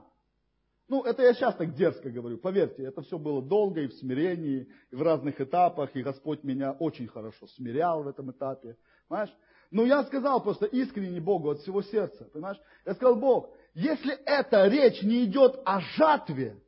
ну, 0.88 1.02
это 1.02 1.24
я 1.24 1.34
сейчас 1.34 1.54
так 1.56 1.74
дерзко 1.74 2.08
говорю, 2.08 2.38
поверьте, 2.38 2.84
это 2.84 3.02
все 3.02 3.18
было 3.18 3.42
долго 3.42 3.82
и 3.82 3.88
в 3.88 3.92
смирении, 3.92 4.66
и 4.90 4.96
в 4.96 5.02
разных 5.02 5.38
этапах, 5.42 5.94
и 5.94 6.02
Господь 6.02 6.42
меня 6.42 6.72
очень 6.72 7.06
хорошо 7.06 7.46
смирял 7.48 8.02
в 8.02 8.08
этом 8.08 8.30
этапе, 8.30 8.78
понимаешь? 9.08 9.34
Но 9.72 9.84
я 9.86 10.04
сказал 10.04 10.42
просто 10.42 10.66
искренне 10.66 11.18
Богу 11.18 11.50
от 11.50 11.60
всего 11.60 11.80
сердца, 11.80 12.26
понимаешь? 12.26 12.58
Я 12.84 12.94
сказал, 12.94 13.16
Бог, 13.16 13.50
если 13.72 14.12
эта 14.26 14.68
речь 14.68 15.02
не 15.02 15.24
идет 15.24 15.60
о 15.64 15.80
жатве, 15.80 16.62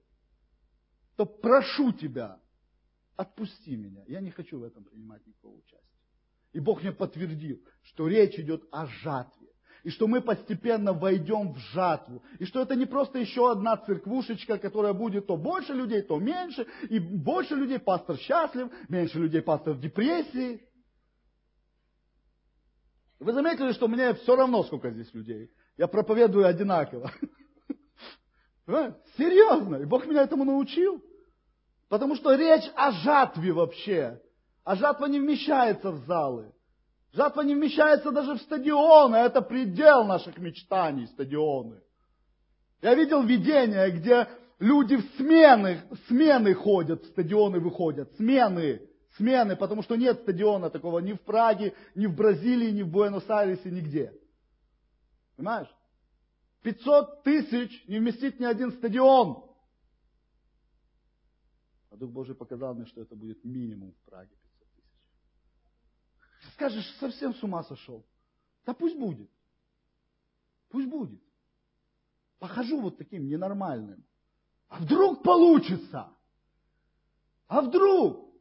то 1.16 1.26
прошу 1.26 1.92
тебя, 1.92 2.40
отпусти 3.14 3.76
меня. 3.76 4.02
Я 4.09 4.20
не 4.20 4.30
хочу 4.30 4.59
в 4.59 4.64
этом 4.64 4.84
принимать 4.84 5.24
никакого 5.26 5.57
участия. 5.57 5.84
И 6.55 6.61
Бог 6.61 6.80
мне 6.80 6.92
подтвердил, 6.92 7.61
что 7.82 8.09
речь 8.09 8.38
идет 8.38 8.64
о 8.72 8.86
жатве 8.86 9.48
и 9.82 9.90
что 9.90 10.07
мы 10.07 10.22
постепенно 10.22 10.94
войдем 10.94 11.52
в 11.52 11.59
жатву, 11.59 12.22
и 12.38 12.46
что 12.46 12.62
это 12.62 12.74
не 12.74 12.86
просто 12.86 13.18
еще 13.18 13.50
одна 13.50 13.76
церквушечка, 13.76 14.57
которая 14.57 14.94
будет 14.94 15.26
то 15.26 15.36
больше 15.36 15.74
людей, 15.74 16.00
то 16.00 16.18
меньше, 16.18 16.66
и 16.88 16.98
больше 16.98 17.55
людей 17.55 17.78
пастор 17.78 18.16
счастлив, 18.16 18.70
меньше 18.88 19.18
людей 19.18 19.42
пастор 19.42 19.74
в 19.74 19.80
депрессии. 19.80 20.62
Вы 23.25 23.33
заметили, 23.33 23.72
что 23.72 23.89
мне 23.89 24.12
все 24.12 24.37
равно, 24.37 24.62
сколько 24.64 24.91
здесь 24.91 25.12
людей. 25.14 25.51
Я 25.79 25.89
проповедую 25.89 26.47
одинаково. 26.47 27.11
Серьезно. 29.16 29.77
И 29.77 29.87
Бог 29.87 30.07
меня 30.07 30.25
этому 30.25 30.45
научил. 30.45 31.03
Потому 31.89 32.16
что 32.16 32.35
речь 32.35 32.70
о 32.75 32.93
жатве 32.93 33.53
вообще. 33.53 34.20
А 34.62 34.77
жатва 34.77 35.07
не 35.07 35.20
вмещается 35.20 35.91
в 35.91 36.05
залы. 36.05 36.53
Жатва 37.14 37.41
не 37.41 37.55
вмещается 37.55 38.11
даже 38.11 38.35
в 38.35 38.43
стадионы, 38.43 39.16
это 39.16 39.41
предел 39.41 40.05
наших 40.05 40.37
мечтаний, 40.37 41.07
стадионы. 41.07 41.81
Я 42.83 42.95
видел 42.95 43.22
видения, 43.22 43.89
где 43.89 44.29
люди 44.59 44.97
в 44.97 45.05
смены, 45.16 45.81
смены 46.09 46.53
ходят, 46.53 47.03
в 47.03 47.07
стадионы 47.07 47.59
выходят, 47.59 48.12
смены, 48.16 48.83
смены, 49.16 49.56
потому 49.56 49.82
что 49.82 49.96
нет 49.96 50.20
стадиона 50.20 50.70
такого 50.70 50.98
ни 50.98 51.12
в 51.12 51.20
Праге, 51.20 51.74
ни 51.94 52.06
в 52.06 52.14
Бразилии, 52.14 52.70
ни 52.70 52.82
в 52.82 52.88
Буэнос-Айресе, 52.88 53.70
нигде. 53.70 54.12
Понимаешь? 55.36 55.68
500 56.62 57.22
тысяч 57.22 57.84
не 57.88 57.98
вместит 57.98 58.40
ни 58.40 58.44
один 58.44 58.72
стадион. 58.72 59.44
А 61.90 61.96
Дух 61.96 62.10
Божий 62.10 62.34
показал 62.34 62.74
мне, 62.74 62.86
что 62.86 63.00
это 63.00 63.14
будет 63.14 63.44
минимум 63.44 63.92
в 63.92 64.10
Праге. 64.10 64.36
Скажешь, 66.54 66.90
совсем 66.98 67.34
с 67.34 67.42
ума 67.42 67.62
сошел. 67.64 68.04
Да 68.64 68.74
пусть 68.74 68.98
будет. 68.98 69.30
Пусть 70.70 70.88
будет. 70.88 71.22
Похожу 72.38 72.80
вот 72.80 72.98
таким 72.98 73.28
ненормальным. 73.28 74.04
А 74.68 74.78
вдруг 74.80 75.22
получится? 75.22 76.12
А 77.46 77.60
вдруг? 77.60 78.34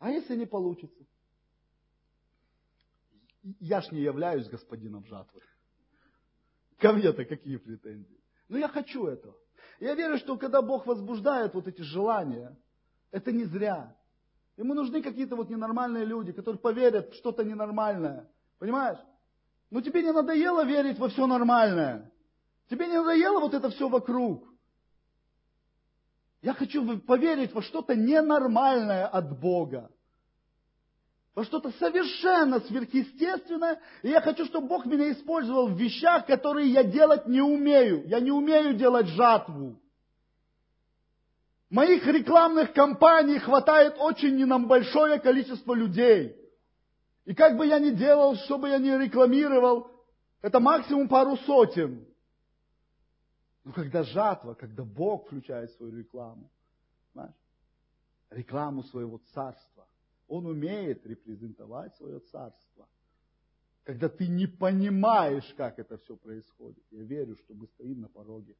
А 0.00 0.10
если 0.10 0.34
не 0.34 0.46
получится? 0.46 1.04
Я 3.60 3.82
ж 3.82 3.92
не 3.92 4.00
являюсь 4.00 4.48
господином 4.48 5.04
жатвы. 5.04 5.42
Ко 6.78 6.92
мне-то 6.92 7.24
какие 7.26 7.58
претензии? 7.58 8.20
Но 8.48 8.58
я 8.58 8.68
хочу 8.68 9.06
этого. 9.06 9.36
Я 9.78 9.94
верю, 9.94 10.18
что 10.18 10.36
когда 10.36 10.62
Бог 10.62 10.86
возбуждает 10.86 11.54
вот 11.54 11.68
эти 11.68 11.82
желания, 11.82 12.56
это 13.10 13.30
не 13.30 13.44
зря. 13.44 13.94
Ему 14.56 14.72
нужны 14.74 15.02
какие-то 15.02 15.36
вот 15.36 15.50
ненормальные 15.50 16.06
люди, 16.06 16.32
которые 16.32 16.58
поверят 16.58 17.10
в 17.10 17.16
что-то 17.16 17.44
ненормальное. 17.44 18.30
Понимаешь? 18.58 18.98
Но 19.70 19.82
тебе 19.82 20.02
не 20.02 20.12
надоело 20.12 20.64
верить 20.64 20.98
во 20.98 21.08
все 21.08 21.26
нормальное. 21.26 22.10
Тебе 22.68 22.86
не 22.86 22.96
надоело 22.96 23.40
вот 23.40 23.52
это 23.52 23.68
все 23.68 23.88
вокруг. 23.88 24.49
Я 26.42 26.54
хочу 26.54 26.98
поверить 27.00 27.52
во 27.52 27.62
что-то 27.62 27.94
ненормальное 27.94 29.06
от 29.06 29.38
Бога 29.38 29.90
во 31.34 31.44
что-то 31.44 31.70
совершенно 31.78 32.60
сверхъестественное, 32.60 33.80
и 34.02 34.08
я 34.08 34.20
хочу, 34.20 34.44
чтобы 34.46 34.68
Бог 34.68 34.84
меня 34.84 35.12
использовал 35.12 35.68
в 35.68 35.78
вещах, 35.78 36.26
которые 36.26 36.70
я 36.70 36.82
делать 36.82 37.26
не 37.26 37.40
умею. 37.40 38.06
Я 38.08 38.20
не 38.20 38.30
умею 38.30 38.74
делать 38.74 39.06
жатву. 39.06 39.80
Моих 41.70 42.04
рекламных 42.06 42.72
кампаний 42.72 43.38
хватает 43.38 43.94
очень 43.98 44.36
не 44.36 44.44
нам 44.44 44.66
большое 44.66 45.20
количество 45.20 45.72
людей. 45.72 46.36
И 47.24 47.34
как 47.34 47.56
бы 47.56 47.64
я 47.66 47.78
ни 47.78 47.90
делал, 47.90 48.34
что 48.34 48.58
бы 48.58 48.68
я 48.68 48.78
ни 48.78 48.90
рекламировал, 48.90 49.90
Это 50.42 50.58
максимум 50.58 51.08
пару 51.08 51.36
сотен. 51.38 52.06
Но 53.70 53.74
когда 53.74 54.02
жатва, 54.02 54.54
когда 54.54 54.82
Бог 54.82 55.26
включает 55.26 55.70
свою 55.74 55.96
рекламу, 55.96 56.50
знаешь, 57.12 57.36
рекламу 58.30 58.82
своего 58.82 59.18
царства, 59.32 59.86
Он 60.26 60.46
умеет 60.46 61.06
репрезентовать 61.06 61.94
свое 61.94 62.18
царство. 62.18 62.88
Когда 63.84 64.08
ты 64.08 64.26
не 64.26 64.48
понимаешь, 64.48 65.54
как 65.56 65.78
это 65.78 65.98
все 65.98 66.16
происходит. 66.16 66.82
Я 66.90 67.04
верю, 67.04 67.36
что 67.36 67.54
мы 67.54 67.68
стоим 67.68 68.00
на 68.00 68.08
пороге. 68.08 68.56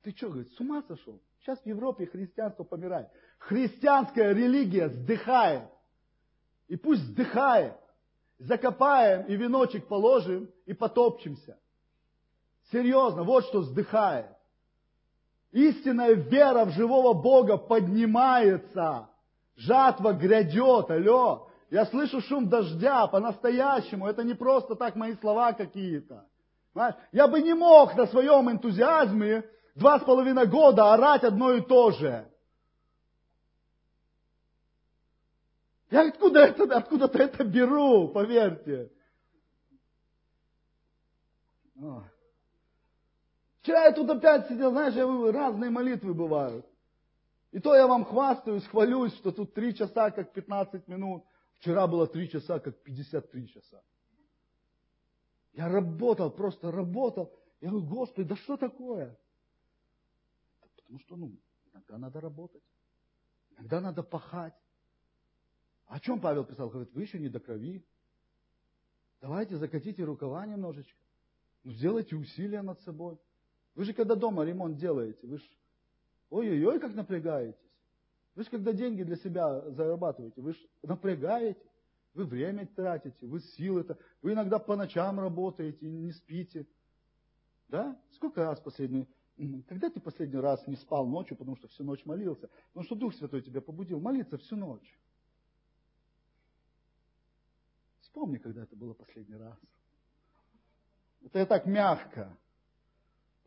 Ты 0.00 0.12
что, 0.12 0.30
говорит, 0.30 0.50
с 0.52 0.60
ума 0.60 0.82
сошел? 0.88 1.20
Сейчас 1.40 1.60
в 1.60 1.66
Европе 1.66 2.06
христианство 2.06 2.64
помирает. 2.64 3.10
Христианская 3.36 4.32
религия 4.32 4.88
сдыхает. 4.88 5.68
И 6.68 6.76
пусть 6.76 7.02
сдыхает. 7.02 7.76
Закопаем 8.38 9.26
и 9.26 9.36
веночек 9.36 9.86
положим 9.86 10.50
и 10.64 10.72
потопчемся. 10.72 11.58
Серьезно, 12.70 13.22
вот 13.22 13.44
что 13.46 13.60
вздыхает. 13.60 14.26
Истинная 15.52 16.12
вера 16.12 16.66
в 16.66 16.70
живого 16.70 17.14
Бога 17.14 17.56
поднимается. 17.56 19.08
Жатва 19.56 20.12
грядет, 20.12 20.90
алло. 20.90 21.50
Я 21.70 21.86
слышу 21.86 22.20
шум 22.20 22.48
дождя 22.48 23.06
по-настоящему. 23.06 24.06
Это 24.06 24.22
не 24.22 24.34
просто 24.34 24.74
так 24.74 24.94
мои 24.96 25.14
слова 25.16 25.52
какие-то. 25.52 26.26
Я 27.12 27.26
бы 27.26 27.40
не 27.40 27.54
мог 27.54 27.94
на 27.96 28.06
своем 28.06 28.50
энтузиазме 28.50 29.44
два 29.74 29.98
с 29.98 30.04
половиной 30.04 30.46
года 30.46 30.92
орать 30.92 31.24
одно 31.24 31.52
и 31.54 31.60
то 31.62 31.90
же. 31.92 32.30
Я 35.90 36.06
откуда 36.06 36.40
это, 36.40 36.64
откуда-то 36.76 37.18
это 37.18 37.44
беру, 37.44 38.08
поверьте. 38.08 38.92
Вчера 43.68 43.84
я 43.84 43.92
тут 43.92 44.08
опять 44.08 44.48
сидел, 44.48 44.70
знаешь, 44.70 44.94
разные 45.34 45.68
молитвы 45.68 46.14
бывают. 46.14 46.64
И 47.50 47.60
то 47.60 47.74
я 47.74 47.86
вам 47.86 48.06
хвастаюсь, 48.06 48.64
хвалюсь, 48.64 49.14
что 49.16 49.30
тут 49.30 49.52
три 49.52 49.74
часа, 49.74 50.10
как 50.10 50.32
15 50.32 50.88
минут. 50.88 51.22
Вчера 51.58 51.86
было 51.86 52.06
три 52.06 52.30
часа, 52.30 52.60
как 52.60 52.82
53 52.82 53.48
часа. 53.48 53.82
Я 55.52 55.68
работал, 55.68 56.30
просто 56.30 56.70
работал. 56.70 57.30
Я 57.60 57.68
говорю, 57.68 57.86
Господи, 57.88 58.26
да 58.26 58.36
что 58.36 58.56
такое? 58.56 59.18
Потому 60.76 60.98
что, 61.00 61.16
ну, 61.16 61.38
иногда 61.70 61.98
надо 61.98 62.22
работать. 62.22 62.62
Иногда 63.50 63.82
надо 63.82 64.02
пахать. 64.02 64.54
О 65.84 66.00
чем 66.00 66.22
Павел 66.22 66.46
писал? 66.46 66.70
Говорит, 66.70 66.94
вы 66.94 67.02
еще 67.02 67.18
не 67.18 67.28
до 67.28 67.38
крови. 67.38 67.86
Давайте 69.20 69.58
закатите 69.58 70.04
рукава 70.04 70.46
немножечко. 70.46 70.98
Ну, 71.64 71.72
сделайте 71.72 72.16
усилия 72.16 72.62
над 72.62 72.80
собой. 72.80 73.18
Вы 73.78 73.84
же 73.84 73.94
когда 73.94 74.16
дома 74.16 74.44
ремонт 74.44 74.76
делаете, 74.76 75.24
вы 75.24 75.38
же 75.38 75.44
ой-ой-ой, 76.30 76.80
как 76.80 76.96
напрягаетесь. 76.96 77.70
Вы 78.34 78.42
же 78.42 78.50
когда 78.50 78.72
деньги 78.72 79.04
для 79.04 79.14
себя 79.14 79.70
зарабатываете, 79.70 80.40
вы 80.40 80.54
же 80.54 80.58
напрягаете. 80.82 81.64
Вы 82.12 82.24
время 82.24 82.66
тратите, 82.66 83.24
вы 83.24 83.38
силы, 83.38 83.82
-то, 83.82 83.96
вы 84.20 84.32
иногда 84.32 84.58
по 84.58 84.74
ночам 84.74 85.20
работаете, 85.20 85.88
не 85.88 86.10
спите. 86.10 86.66
Да? 87.68 87.96
Сколько 88.14 88.42
раз 88.42 88.58
последний, 88.60 89.06
когда 89.68 89.90
ты 89.90 90.00
последний 90.00 90.40
раз 90.40 90.66
не 90.66 90.74
спал 90.74 91.06
ночью, 91.06 91.36
потому 91.36 91.56
что 91.56 91.68
всю 91.68 91.84
ночь 91.84 92.04
молился? 92.04 92.50
Потому 92.72 92.84
что 92.84 92.96
Дух 92.96 93.14
Святой 93.14 93.42
тебя 93.42 93.60
побудил 93.60 94.00
молиться 94.00 94.38
всю 94.38 94.56
ночь. 94.56 94.98
Вспомни, 98.00 98.38
когда 98.38 98.64
это 98.64 98.74
было 98.74 98.94
последний 98.94 99.36
раз. 99.36 99.56
Это 101.22 101.38
я 101.38 101.46
так 101.46 101.64
мягко. 101.66 102.36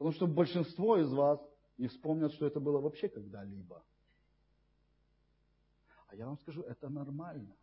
Потому 0.01 0.13
что 0.15 0.25
большинство 0.25 0.97
из 0.97 1.13
вас 1.13 1.39
не 1.77 1.87
вспомнят, 1.87 2.33
что 2.33 2.47
это 2.47 2.59
было 2.59 2.79
вообще 2.81 3.07
когда-либо. 3.07 3.85
А 6.07 6.15
я 6.15 6.25
вам 6.25 6.39
скажу, 6.39 6.63
это 6.63 6.89
нормально. 6.89 7.55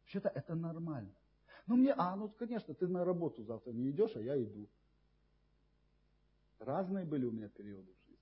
Вообще-то 0.00 0.30
это 0.30 0.56
нормально. 0.56 1.14
Ну 1.68 1.76
мне, 1.76 1.94
а, 1.96 2.16
ну 2.16 2.28
конечно, 2.28 2.74
ты 2.74 2.88
на 2.88 3.04
работу 3.04 3.44
завтра 3.44 3.70
не 3.70 3.90
идешь, 3.90 4.16
а 4.16 4.20
я 4.20 4.42
иду. 4.42 4.68
Разные 6.58 7.04
были 7.04 7.24
у 7.24 7.30
меня 7.30 7.48
периоды 7.48 7.92
в 7.92 8.04
жизни. 8.04 8.18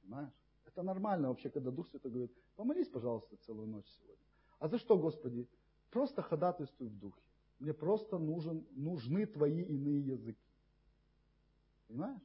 Понимаешь? 0.00 0.32
Это 0.64 0.82
нормально 0.82 1.28
вообще, 1.28 1.50
когда 1.50 1.70
Дух 1.70 1.86
Святой 1.88 2.12
говорит, 2.12 2.32
помолись, 2.54 2.88
пожалуйста, 2.88 3.36
целую 3.44 3.68
ночь 3.68 3.88
сегодня. 3.98 4.24
А 4.58 4.68
за 4.68 4.78
что, 4.78 4.96
Господи? 4.96 5.46
Просто 5.90 6.22
ходатайствуй 6.22 6.88
в 6.88 6.98
Духе. 6.98 7.20
Мне 7.58 7.74
просто 7.74 8.16
нужен, 8.16 8.66
нужны 8.70 9.26
твои 9.26 9.60
иные 9.60 10.00
языки. 10.00 10.45
Понимаешь? 11.88 12.22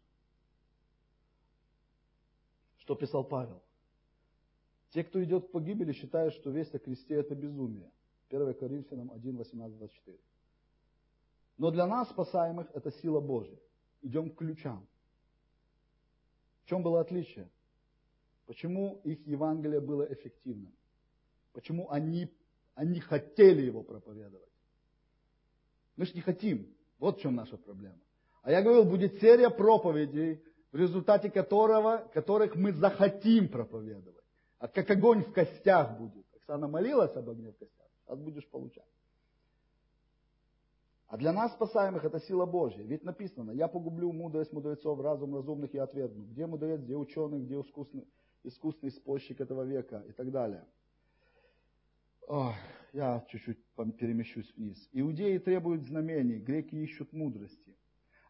Что 2.77 2.95
писал 2.95 3.23
Павел? 3.23 3.61
Те, 4.89 5.03
кто 5.03 5.23
идет 5.23 5.47
к 5.47 5.51
погибели, 5.51 5.93
считают, 5.93 6.33
что 6.33 6.49
весть 6.49 6.75
о 6.75 6.79
кресте 6.79 7.15
это 7.15 7.35
безумие. 7.35 7.91
1 8.29 8.53
Коринфянам 8.55 9.11
1, 9.11 9.37
18, 9.37 9.77
24. 9.77 10.17
Но 11.57 11.71
для 11.71 11.85
нас, 11.85 12.09
спасаемых, 12.09 12.69
это 12.73 12.91
сила 12.91 13.19
Божья. 13.19 13.57
Идем 14.01 14.31
к 14.31 14.37
ключам. 14.37 14.87
В 16.63 16.67
чем 16.67 16.83
было 16.83 17.01
отличие? 17.01 17.49
Почему 18.45 18.99
их 19.03 19.25
Евангелие 19.27 19.79
было 19.79 20.03
эффективным? 20.11 20.73
Почему 21.53 21.89
они, 21.91 22.33
они 22.75 22.99
хотели 22.99 23.61
его 23.61 23.83
проповедовать? 23.83 24.49
Мы 25.95 26.05
же 26.05 26.13
не 26.13 26.21
хотим. 26.21 26.75
Вот 26.97 27.17
в 27.17 27.21
чем 27.21 27.35
наша 27.35 27.57
проблема. 27.57 27.99
А 28.41 28.51
я 28.51 28.61
говорил, 28.61 28.85
будет 28.85 29.19
серия 29.19 29.49
проповедей, 29.49 30.43
в 30.71 30.75
результате 30.75 31.29
которого, 31.29 32.09
которых 32.13 32.55
мы 32.55 32.71
захотим 32.73 33.49
проповедовать. 33.49 34.23
А 34.57 34.67
как 34.67 34.89
огонь 34.89 35.23
в 35.23 35.33
костях 35.33 35.97
будет. 35.97 36.25
Оксана 36.35 36.67
молилась 36.67 37.15
об 37.15 37.29
огне 37.29 37.51
в 37.51 37.57
костях, 37.57 37.87
а 38.05 38.15
будешь 38.15 38.47
получать. 38.49 38.85
А 41.07 41.17
для 41.17 41.33
нас, 41.33 41.51
спасаемых, 41.53 42.05
это 42.05 42.19
сила 42.21 42.45
Божья. 42.45 42.83
Ведь 42.83 43.03
написано, 43.03 43.51
я 43.51 43.67
погублю 43.67 44.13
мудрость 44.13 44.53
мудрецов, 44.53 44.99
разум 45.01 45.35
разумных 45.35 45.73
я 45.73 45.83
отвергну. 45.83 46.23
Где 46.23 46.47
мудрец, 46.47 46.79
где 46.79 46.95
ученый, 46.95 47.41
где 47.41 47.59
искусный, 47.59 48.07
искусный 48.43 48.91
спорщик 48.91 49.41
этого 49.41 49.63
века 49.63 50.03
и 50.07 50.13
так 50.13 50.31
далее. 50.31 50.65
Ох, 52.27 52.55
я 52.93 53.25
чуть-чуть 53.27 53.59
перемещусь 53.97 54.55
вниз. 54.55 54.87
Иудеи 54.93 55.37
требуют 55.37 55.83
знамений, 55.83 56.39
греки 56.39 56.75
ищут 56.75 57.11
мудрости. 57.11 57.75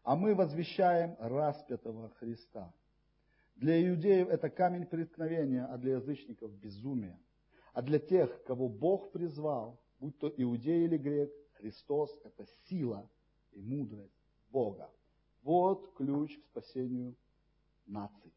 А 0.02 0.16
мы 0.16 0.34
возвещаем 0.34 1.16
распятого 1.20 2.10
Христа. 2.10 2.72
Для 3.54 3.88
иудеев 3.88 4.28
это 4.28 4.50
камень 4.50 4.86
преткновения, 4.86 5.64
а 5.64 5.78
для 5.78 5.92
язычников 5.94 6.52
безумие. 6.52 7.18
А 7.72 7.82
для 7.82 7.98
тех, 7.98 8.42
кого 8.44 8.68
Бог 8.68 9.12
призвал, 9.12 9.80
будь 10.00 10.18
то 10.18 10.28
иудей 10.36 10.84
или 10.84 10.96
грек, 10.96 11.32
Христос– 11.52 12.20
это 12.24 12.44
сила 12.64 13.08
и 13.52 13.62
мудрость 13.62 14.18
Бога. 14.50 14.90
Вот 15.42 15.94
ключ 15.94 16.36
к 16.38 16.44
спасению 16.46 17.16
наций. 17.86 18.32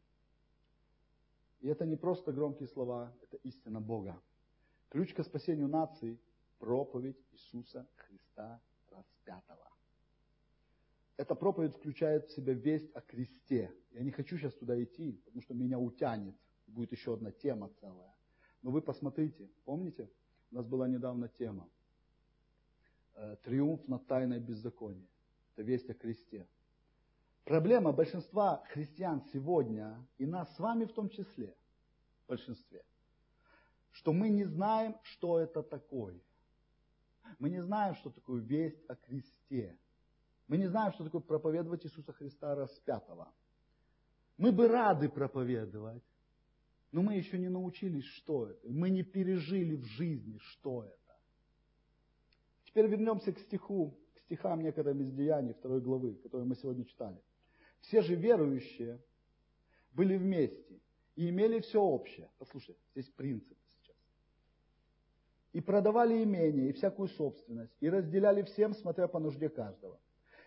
И 1.60 1.68
это 1.68 1.84
не 1.84 1.96
просто 1.96 2.32
громкие 2.32 2.68
слова, 2.68 3.12
это 3.22 3.36
истина 3.38 3.80
Бога. 3.80 4.22
Ключ 4.88 5.12
к 5.14 5.22
спасению 5.24 5.68
наций– 5.68 6.20
проповедь 6.58 7.18
Иисуса 7.32 7.88
Христа 7.96 8.60
распятого. 8.88 9.75
Эта 11.16 11.34
проповедь 11.34 11.74
включает 11.74 12.26
в 12.26 12.34
себя 12.34 12.52
весть 12.52 12.94
о 12.94 13.00
кресте. 13.00 13.72
Я 13.90 14.02
не 14.02 14.10
хочу 14.10 14.36
сейчас 14.36 14.54
туда 14.54 14.82
идти, 14.82 15.12
потому 15.24 15.40
что 15.40 15.54
меня 15.54 15.78
утянет. 15.78 16.36
Будет 16.66 16.92
еще 16.92 17.14
одна 17.14 17.30
тема 17.32 17.70
целая. 17.80 18.14
Но 18.62 18.70
вы 18.70 18.82
посмотрите, 18.82 19.48
помните, 19.64 20.10
у 20.50 20.56
нас 20.56 20.66
была 20.66 20.88
недавно 20.88 21.28
тема. 21.28 21.70
Э, 23.14 23.36
Триумф 23.42 23.88
над 23.88 24.06
тайной 24.06 24.40
беззакония. 24.40 25.08
Это 25.54 25.62
весть 25.62 25.88
о 25.88 25.94
кресте. 25.94 26.46
Проблема 27.44 27.92
большинства 27.92 28.62
христиан 28.70 29.22
сегодня, 29.32 30.06
и 30.18 30.26
нас 30.26 30.54
с 30.54 30.58
вами 30.58 30.84
в 30.84 30.92
том 30.92 31.08
числе, 31.08 31.56
в 32.24 32.28
большинстве, 32.28 32.84
что 33.92 34.12
мы 34.12 34.28
не 34.28 34.44
знаем, 34.44 34.96
что 35.02 35.38
это 35.38 35.62
такое. 35.62 36.20
Мы 37.38 37.48
не 37.50 37.62
знаем, 37.62 37.94
что 37.94 38.10
такое 38.10 38.42
весть 38.42 38.84
о 38.88 38.96
кресте. 38.96 39.78
Мы 40.48 40.58
не 40.58 40.68
знаем, 40.68 40.92
что 40.92 41.04
такое 41.04 41.20
проповедовать 41.20 41.84
Иисуса 41.84 42.12
Христа 42.12 42.54
распятого. 42.54 43.32
Мы 44.36 44.52
бы 44.52 44.68
рады 44.68 45.08
проповедовать, 45.08 46.04
но 46.92 47.02
мы 47.02 47.16
еще 47.16 47.38
не 47.38 47.48
научились, 47.48 48.04
что 48.04 48.48
это. 48.48 48.68
Мы 48.68 48.90
не 48.90 49.02
пережили 49.02 49.76
в 49.76 49.84
жизни, 49.84 50.38
что 50.38 50.84
это. 50.84 51.16
Теперь 52.64 52.86
вернемся 52.86 53.32
к 53.32 53.38
стиху, 53.40 53.98
к 54.14 54.20
стихам 54.20 54.62
некоторым 54.62 55.00
из 55.00 55.10
Деяний 55.12 55.54
второй 55.54 55.80
главы, 55.80 56.14
которые 56.16 56.46
мы 56.46 56.54
сегодня 56.54 56.84
читали. 56.84 57.20
Все 57.80 58.02
же 58.02 58.14
верующие 58.14 59.02
были 59.92 60.16
вместе 60.16 60.80
и 61.16 61.28
имели 61.30 61.60
все 61.60 61.80
общее. 61.80 62.30
Послушай, 62.38 62.76
здесь 62.92 63.08
принцип 63.10 63.58
сейчас. 63.70 63.96
и 65.52 65.60
продавали 65.60 66.22
имение 66.22 66.68
и 66.68 66.72
всякую 66.72 67.08
собственность, 67.08 67.74
и 67.80 67.88
разделяли 67.88 68.42
всем, 68.42 68.74
смотря 68.74 69.08
по 69.08 69.18
нужде 69.18 69.48
каждого. 69.48 69.98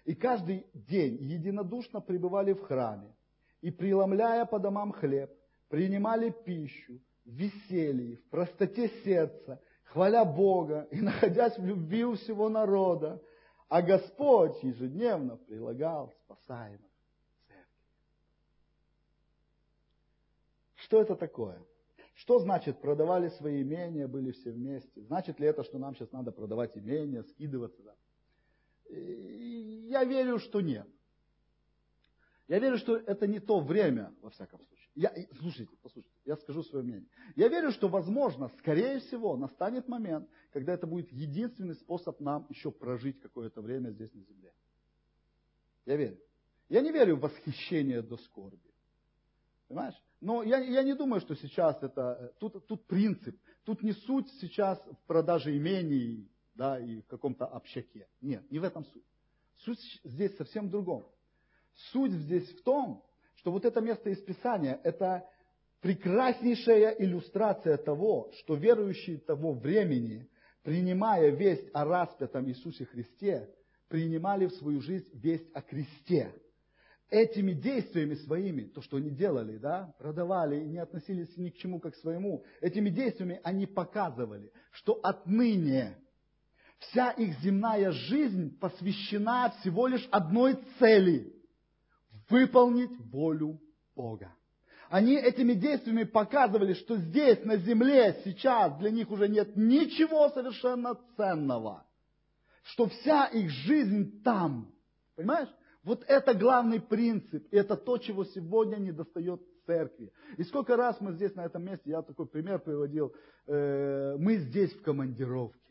И 0.09 0.15
каждый 0.15 0.65
день 0.73 1.21
единодушно 1.21 2.01
пребывали 2.01 2.53
в 2.53 2.61
храме, 2.63 3.15
и 3.61 3.69
преломляя 3.69 4.43
по 4.47 4.57
домам 4.57 4.91
хлеб, 4.91 5.29
принимали 5.67 6.31
пищу 6.31 6.99
в 7.25 7.29
веселье, 7.29 8.17
в 8.17 8.29
простоте 8.31 8.89
сердца, 9.03 9.61
хваля 9.83 10.25
Бога 10.25 10.87
и 10.89 10.99
находясь 11.01 11.59
в 11.59 11.63
любви 11.63 12.05
у 12.05 12.15
всего 12.15 12.49
народа, 12.49 13.21
а 13.67 13.83
Господь 13.83 14.63
ежедневно 14.63 15.37
прилагал 15.37 16.11
спасаемых 16.23 16.89
церкви. 17.45 17.67
Что 20.73 21.01
это 21.03 21.15
такое? 21.15 21.63
Что 22.15 22.39
значит 22.39 22.81
продавали 22.81 23.29
свои 23.29 23.61
имения, 23.61 24.07
были 24.07 24.31
все 24.31 24.49
вместе? 24.49 25.03
Значит 25.03 25.39
ли 25.39 25.45
это, 25.45 25.63
что 25.63 25.77
нам 25.77 25.93
сейчас 25.93 26.11
надо 26.11 26.31
продавать 26.31 26.75
имения, 26.75 27.21
скидываться? 27.21 27.83
Да? 27.83 27.95
Я 29.89 30.03
верю, 30.03 30.37
что 30.37 30.61
нет. 30.61 30.87
Я 32.47 32.59
верю, 32.59 32.77
что 32.77 32.95
это 32.95 33.25
не 33.25 33.39
то 33.39 33.59
время, 33.59 34.13
во 34.21 34.29
всяком 34.29 34.61
случае. 34.61 34.87
Я, 34.93 35.11
слушайте, 35.39 35.75
послушайте, 35.81 36.15
я 36.25 36.35
скажу 36.37 36.61
свое 36.61 36.85
мнение. 36.85 37.07
Я 37.35 37.47
верю, 37.47 37.71
что, 37.71 37.87
возможно, 37.87 38.51
скорее 38.59 38.99
всего, 38.99 39.35
настанет 39.35 39.87
момент, 39.87 40.29
когда 40.51 40.73
это 40.73 40.85
будет 40.85 41.11
единственный 41.11 41.73
способ 41.73 42.19
нам 42.19 42.45
еще 42.49 42.71
прожить 42.71 43.19
какое-то 43.19 43.61
время 43.61 43.89
здесь 43.89 44.13
на 44.13 44.21
земле. 44.21 44.53
Я 45.85 45.95
верю. 45.95 46.19
Я 46.69 46.81
не 46.81 46.91
верю 46.91 47.15
в 47.15 47.21
восхищение 47.21 48.03
до 48.03 48.17
скорби. 48.17 48.71
Понимаешь? 49.67 49.99
Но 50.21 50.43
я, 50.43 50.59
я 50.59 50.83
не 50.83 50.93
думаю, 50.93 51.19
что 51.21 51.33
сейчас 51.35 51.81
это... 51.81 52.35
Тут, 52.39 52.67
тут 52.67 52.85
принцип. 52.85 53.35
Тут 53.63 53.81
не 53.81 53.93
суть 53.93 54.29
сейчас 54.39 54.79
в 54.85 55.07
продаже 55.07 55.57
имений 55.57 56.29
да, 56.53 56.79
и 56.79 57.01
в 57.01 57.07
каком-то 57.07 57.47
общаке. 57.47 58.07
Нет, 58.21 58.51
не 58.51 58.59
в 58.59 58.63
этом 58.63 58.85
суть. 58.85 59.03
Суть 59.65 59.79
здесь 60.03 60.35
совсем 60.37 60.67
в 60.67 60.71
другом. 60.71 61.05
Суть 61.91 62.13
здесь 62.13 62.49
в 62.49 62.63
том, 62.63 63.03
что 63.35 63.51
вот 63.51 63.65
это 63.65 63.81
место 63.81 64.09
из 64.09 64.21
Писания– 64.21 64.79
это 64.83 65.27
прекраснейшая 65.81 66.91
иллюстрация 66.99 67.77
того, 67.77 68.31
что 68.39 68.55
верующие 68.55 69.17
того 69.17 69.53
времени, 69.53 70.29
принимая 70.63 71.29
весть 71.29 71.69
о 71.73 71.85
распятом 71.85 72.47
Иисусе 72.47 72.85
Христе, 72.85 73.49
принимали 73.87 74.47
в 74.47 74.53
свою 74.53 74.81
жизнь 74.81 75.09
весть 75.13 75.49
о 75.53 75.61
кресте. 75.61 76.33
Этими 77.09 77.53
действиями 77.53 78.13
своими, 78.13 78.63
то, 78.63 78.81
что 78.81 78.97
они 78.97 79.09
делали, 79.09 79.57
да, 79.57 79.95
продавали 79.97 80.63
и 80.63 80.67
не 80.67 80.77
относились 80.77 81.35
ни 81.37 81.49
к 81.49 81.55
чему, 81.55 81.79
как 81.79 81.93
к 81.93 81.97
своему, 81.97 82.43
этими 82.61 82.89
действиями 82.91 83.41
они 83.43 83.65
показывали, 83.65 84.51
что 84.71 84.99
отныне 85.01 85.97
вся 86.79 87.11
их 87.11 87.39
земная 87.39 87.91
жизнь 87.91 88.57
посвящена 88.59 89.53
всего 89.59 89.87
лишь 89.87 90.07
одной 90.11 90.59
цели– 90.79 91.33
выполнить 92.29 92.91
волю 93.11 93.59
Бога. 93.95 94.33
Они 94.89 95.15
этими 95.15 95.53
действиями 95.53 96.03
показывали, 96.03 96.73
что 96.73 96.97
здесь, 96.97 97.43
на 97.43 97.57
земле, 97.57 98.21
сейчас 98.23 98.77
для 98.79 98.89
них 98.89 99.11
уже 99.11 99.27
нет 99.27 99.55
ничего 99.55 100.29
совершенно 100.29 100.97
ценного. 101.15 101.85
Что 102.63 102.87
вся 102.87 103.25
их 103.25 103.49
жизнь 103.49 104.23
там. 104.23 104.73
Понимаешь? 105.15 105.49
Вот 105.83 106.03
это 106.07 106.33
главный 106.33 106.79
принцип. 106.79 107.47
И 107.51 107.57
это 107.57 107.75
то, 107.75 107.97
чего 107.97 108.25
сегодня 108.25 108.77
не 108.77 108.91
достает 108.91 109.41
церкви. 109.65 110.11
И 110.37 110.43
сколько 110.43 110.75
раз 110.75 110.99
мы 110.99 111.13
здесь, 111.13 111.35
на 111.35 111.45
этом 111.45 111.63
месте, 111.63 111.91
я 111.91 112.01
такой 112.01 112.27
пример 112.27 112.59
приводил, 112.59 113.13
э, 113.45 114.15
мы 114.17 114.37
здесь 114.37 114.73
в 114.73 114.81
командировке. 114.81 115.68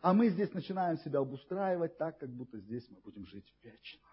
А 0.00 0.14
мы 0.14 0.28
здесь 0.28 0.52
начинаем 0.52 0.98
себя 0.98 1.20
обустраивать 1.20 1.98
так, 1.98 2.18
как 2.18 2.30
будто 2.30 2.58
здесь 2.58 2.88
мы 2.90 3.00
будем 3.00 3.26
жить 3.26 3.52
вечно. 3.62 4.06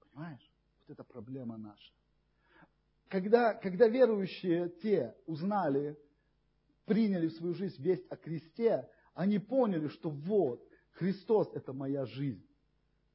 Понимаешь? 0.00 0.52
Вот 0.80 0.94
это 0.94 1.04
проблема 1.04 1.56
наша. 1.56 1.92
Когда, 3.08 3.54
когда 3.54 3.88
верующие 3.88 4.68
те 4.82 5.14
узнали, 5.26 5.98
приняли 6.84 7.28
в 7.28 7.32
свою 7.32 7.54
жизнь 7.54 7.80
весть 7.82 8.06
о 8.10 8.16
кресте, 8.16 8.88
они 9.14 9.38
поняли, 9.38 9.88
что 9.88 10.10
вот, 10.10 10.66
Христос– 10.92 11.50
это 11.54 11.72
моя 11.72 12.04
жизнь. 12.06 12.46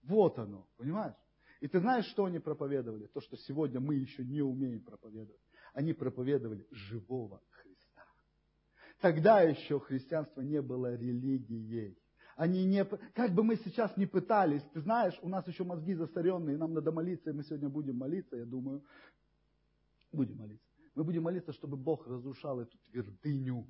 Вот 0.04 0.40
оно, 0.40 0.68
понимаешь? 0.78 1.16
И 1.60 1.68
ты 1.68 1.80
знаешь, 1.80 2.06
что 2.06 2.26
они 2.26 2.40
проповедовали? 2.40 3.08
То, 3.08 3.22
что 3.22 3.36
сегодня 3.38 3.80
мы 3.80 3.96
еще 3.96 4.24
не 4.24 4.42
умеем 4.42 4.82
проповедовать. 4.82 5.42
Они 5.74 5.94
проповедовали 5.94 6.66
живого. 6.72 7.42
Тогда 9.00 9.42
еще 9.42 9.80
христианство 9.80 10.42
не 10.42 10.62
было 10.62 10.96
религией. 10.96 11.98
Они 12.36 12.66
не, 12.66 12.86
как 13.14 13.34
бы 13.34 13.44
мы 13.44 13.58
сейчас 13.58 13.96
не 13.98 14.06
пытались, 14.06 14.64
ты 14.74 14.80
знаешь, 14.80 15.18
у 15.22 15.28
нас 15.28 15.46
еще 15.48 15.66
мозги 15.66 15.94
засоренные, 15.94 16.58
нам 16.58 16.74
надо 16.74 16.92
молиться, 16.92 17.30
и 17.30 17.34
мы 17.34 17.44
сегодня 17.44 17.68
будем 17.68 17.98
молиться, 17.98 18.38
я 18.38 18.46
думаю, 18.46 18.82
будем 20.14 20.38
молиться. 20.38 20.66
Мы 20.96 21.04
будем 21.04 21.24
молиться, 21.24 21.52
чтобы 21.52 21.76
Бог 21.76 22.08
разрушал 22.08 22.62
эту 22.62 22.78
твердыню. 22.92 23.68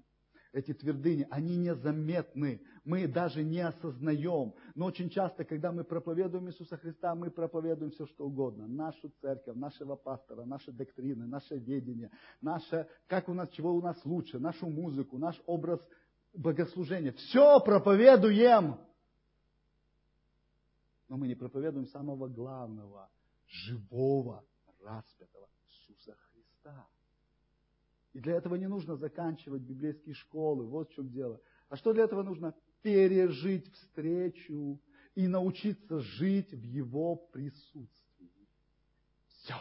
Эти 0.52 0.74
твердыни, 0.74 1.28
они 1.30 1.58
незаметны, 1.58 2.62
мы 2.84 3.08
даже 3.08 3.44
не 3.44 3.60
осознаем. 3.60 4.56
Но 4.74 4.88
очень 4.88 5.10
часто, 5.12 5.46
когда 5.46 5.72
мы 5.72 5.84
проповедуем 5.84 6.48
Иисуса 6.50 6.76
Христа, 6.76 7.14
мы 7.14 7.30
проповедуем 7.30 7.92
все, 7.92 8.08
что 8.08 8.26
угодно. 8.26 8.68
Нашу 8.68 9.10
церковь, 9.22 9.56
нашего 9.56 9.96
пастора, 9.96 10.46
наши 10.46 10.72
доктрины, 10.72 11.28
наше 11.28 11.60
ведение, 11.60 12.10
наше, 12.42 12.88
как 13.06 13.30
у 13.30 13.34
нас, 13.36 13.50
чего 13.50 13.76
у 13.76 13.82
нас 13.82 14.04
лучше, 14.06 14.40
нашу 14.40 14.68
музыку, 14.70 15.20
наш 15.20 15.40
образ 15.46 15.80
богослужение. 16.34 17.12
Все 17.12 17.60
проповедуем. 17.60 18.80
Но 21.10 21.18
мы 21.18 21.28
не 21.28 21.36
проповедуем 21.36 21.86
самого 21.88 22.28
главного, 22.28 23.08
живого, 23.46 24.44
распятого 24.80 25.48
Иисуса 25.68 26.16
Христа. 26.32 26.88
И 28.14 28.20
для 28.20 28.36
этого 28.36 28.56
не 28.56 28.68
нужно 28.68 28.96
заканчивать 28.96 29.62
библейские 29.62 30.16
школы. 30.16 30.66
Вот 30.66 30.90
в 30.90 30.94
чем 30.94 31.10
дело. 31.10 31.40
А 31.70 31.76
что 31.76 31.94
для 31.94 32.04
этого 32.04 32.24
нужно? 32.24 32.56
Пережить 32.82 33.72
встречу 33.72 34.82
и 35.16 35.28
научиться 35.28 36.00
жить 36.00 36.52
в 36.52 36.64
Его 36.64 37.16
присутствии. 37.16 38.48
Все. 39.28 39.56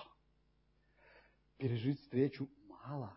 Пережить 1.58 2.00
встречу 2.00 2.48
мало. 2.66 3.16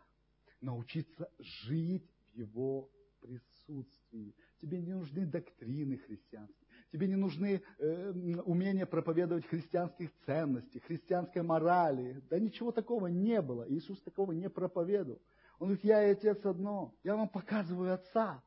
Научиться 0.59 1.31
жить 1.39 2.09
в 2.33 2.37
Его 2.37 2.89
присутствии. 3.21 4.35
Тебе 4.59 4.81
не 4.81 4.93
нужны 4.93 5.25
доктрины 5.25 5.97
христианские. 5.97 6.60
Тебе 6.91 7.07
не 7.07 7.15
нужны 7.15 7.63
э, 7.77 8.11
умения 8.45 8.85
проповедовать 8.85 9.45
христианских 9.45 10.11
ценностей, 10.25 10.79
христианской 10.81 11.41
морали. 11.41 12.21
Да 12.29 12.37
ничего 12.37 12.71
такого 12.71 13.07
не 13.07 13.41
было. 13.41 13.65
Иисус 13.69 14.01
такого 14.01 14.33
не 14.33 14.49
проповедовал. 14.49 15.21
Он 15.59 15.67
говорит, 15.67 15.85
я 15.85 16.05
и 16.05 16.11
Отец 16.11 16.45
одно. 16.45 16.93
Я 17.03 17.15
вам 17.15 17.29
показываю 17.29 17.93
Отца. 17.93 18.43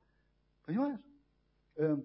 Понимаешь? 0.66 1.00
Э, 1.76 1.96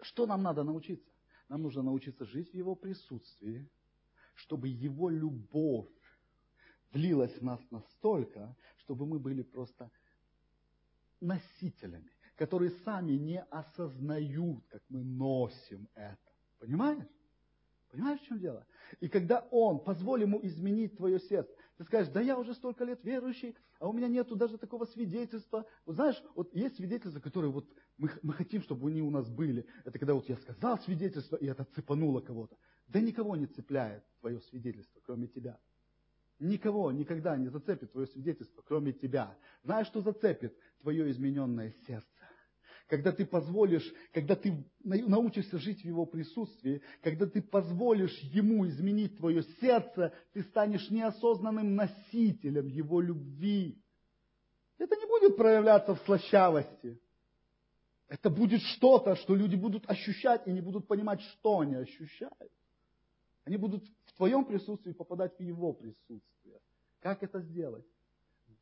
что 0.00 0.26
нам 0.26 0.42
надо 0.42 0.62
научиться? 0.62 1.10
Нам 1.48 1.62
нужно 1.62 1.82
научиться 1.82 2.24
жить 2.24 2.50
в 2.50 2.54
Его 2.54 2.76
присутствии, 2.76 3.68
чтобы 4.34 4.68
Его 4.68 5.10
любовь 5.10 5.90
влилась 6.92 7.34
в 7.34 7.42
нас 7.42 7.60
настолько, 7.70 8.56
чтобы 8.76 9.06
мы 9.06 9.18
были 9.18 9.42
просто 9.42 9.90
носителями, 11.20 12.10
которые 12.36 12.70
сами 12.84 13.12
не 13.12 13.40
осознают, 13.50 14.64
как 14.68 14.82
мы 14.88 15.02
носим 15.04 15.88
это. 15.94 16.18
Понимаешь? 16.58 17.06
Понимаешь, 17.90 18.20
в 18.20 18.26
чем 18.26 18.38
дело? 18.38 18.66
И 19.00 19.08
когда 19.08 19.40
Он, 19.50 19.78
позволит 19.78 20.26
ему 20.26 20.40
изменить 20.42 20.96
твое 20.96 21.20
сердце, 21.20 21.52
ты 21.76 21.84
скажешь, 21.84 22.12
да 22.12 22.20
я 22.20 22.38
уже 22.38 22.54
столько 22.54 22.84
лет 22.84 23.04
верующий, 23.04 23.54
а 23.78 23.88
у 23.88 23.92
меня 23.92 24.08
нету 24.08 24.36
даже 24.36 24.56
такого 24.56 24.86
свидетельства. 24.86 25.66
Вот 25.84 25.96
знаешь, 25.96 26.22
вот 26.34 26.54
есть 26.54 26.76
свидетельства, 26.76 27.20
которые 27.20 27.50
вот 27.50 27.68
мы, 27.98 28.10
мы 28.22 28.32
хотим, 28.32 28.62
чтобы 28.62 28.88
они 28.88 29.02
у 29.02 29.10
нас 29.10 29.28
были. 29.28 29.66
Это 29.84 29.98
когда 29.98 30.14
вот 30.14 30.28
я 30.28 30.36
сказал 30.36 30.78
свидетельство, 30.78 31.36
и 31.36 31.46
это 31.46 31.64
цепануло 31.74 32.20
кого-то. 32.20 32.56
Да 32.86 33.00
никого 33.00 33.36
не 33.36 33.46
цепляет 33.46 34.04
твое 34.20 34.40
свидетельство, 34.40 35.00
кроме 35.04 35.26
тебя. 35.26 35.58
Никого 36.38 36.92
никогда 36.92 37.36
не 37.36 37.48
зацепит 37.48 37.92
твое 37.92 38.06
свидетельство, 38.06 38.62
кроме 38.62 38.92
тебя. 38.92 39.36
Знаешь, 39.62 39.86
что 39.86 40.00
зацепит? 40.00 40.56
Твое 40.80 41.10
измененное 41.10 41.72
сердце. 41.86 42.08
Когда 42.88 43.12
ты 43.12 43.24
позволишь, 43.24 43.90
когда 44.12 44.36
ты 44.36 44.64
научишься 44.82 45.58
жить 45.58 45.82
в 45.82 45.84
Его 45.84 46.04
присутствии, 46.04 46.82
когда 47.02 47.26
ты 47.26 47.40
позволишь 47.40 48.16
Ему 48.20 48.66
изменить 48.68 49.16
твое 49.16 49.42
сердце, 49.60 50.12
ты 50.32 50.42
станешь 50.44 50.90
неосознанным 50.90 51.74
носителем 51.74 52.68
Его 52.68 53.00
любви. 53.00 53.78
Это 54.78 54.96
не 54.96 55.06
будет 55.06 55.36
проявляться 55.36 55.94
в 55.94 56.00
слащавости. 56.00 57.00
Это 58.08 58.28
будет 58.28 58.60
что-то, 58.62 59.16
что 59.16 59.34
люди 59.34 59.56
будут 59.56 59.88
ощущать 59.88 60.46
и 60.46 60.52
не 60.52 60.60
будут 60.60 60.86
понимать, 60.86 61.20
что 61.22 61.60
они 61.60 61.76
ощущают. 61.76 62.52
Они 63.44 63.56
будут 63.56 63.84
в 64.04 64.12
твоем 64.16 64.44
присутствии 64.44 64.92
попадать 64.92 65.36
в 65.38 65.40
его 65.40 65.72
присутствие. 65.72 66.60
Как 67.00 67.22
это 67.22 67.40
сделать? 67.40 67.86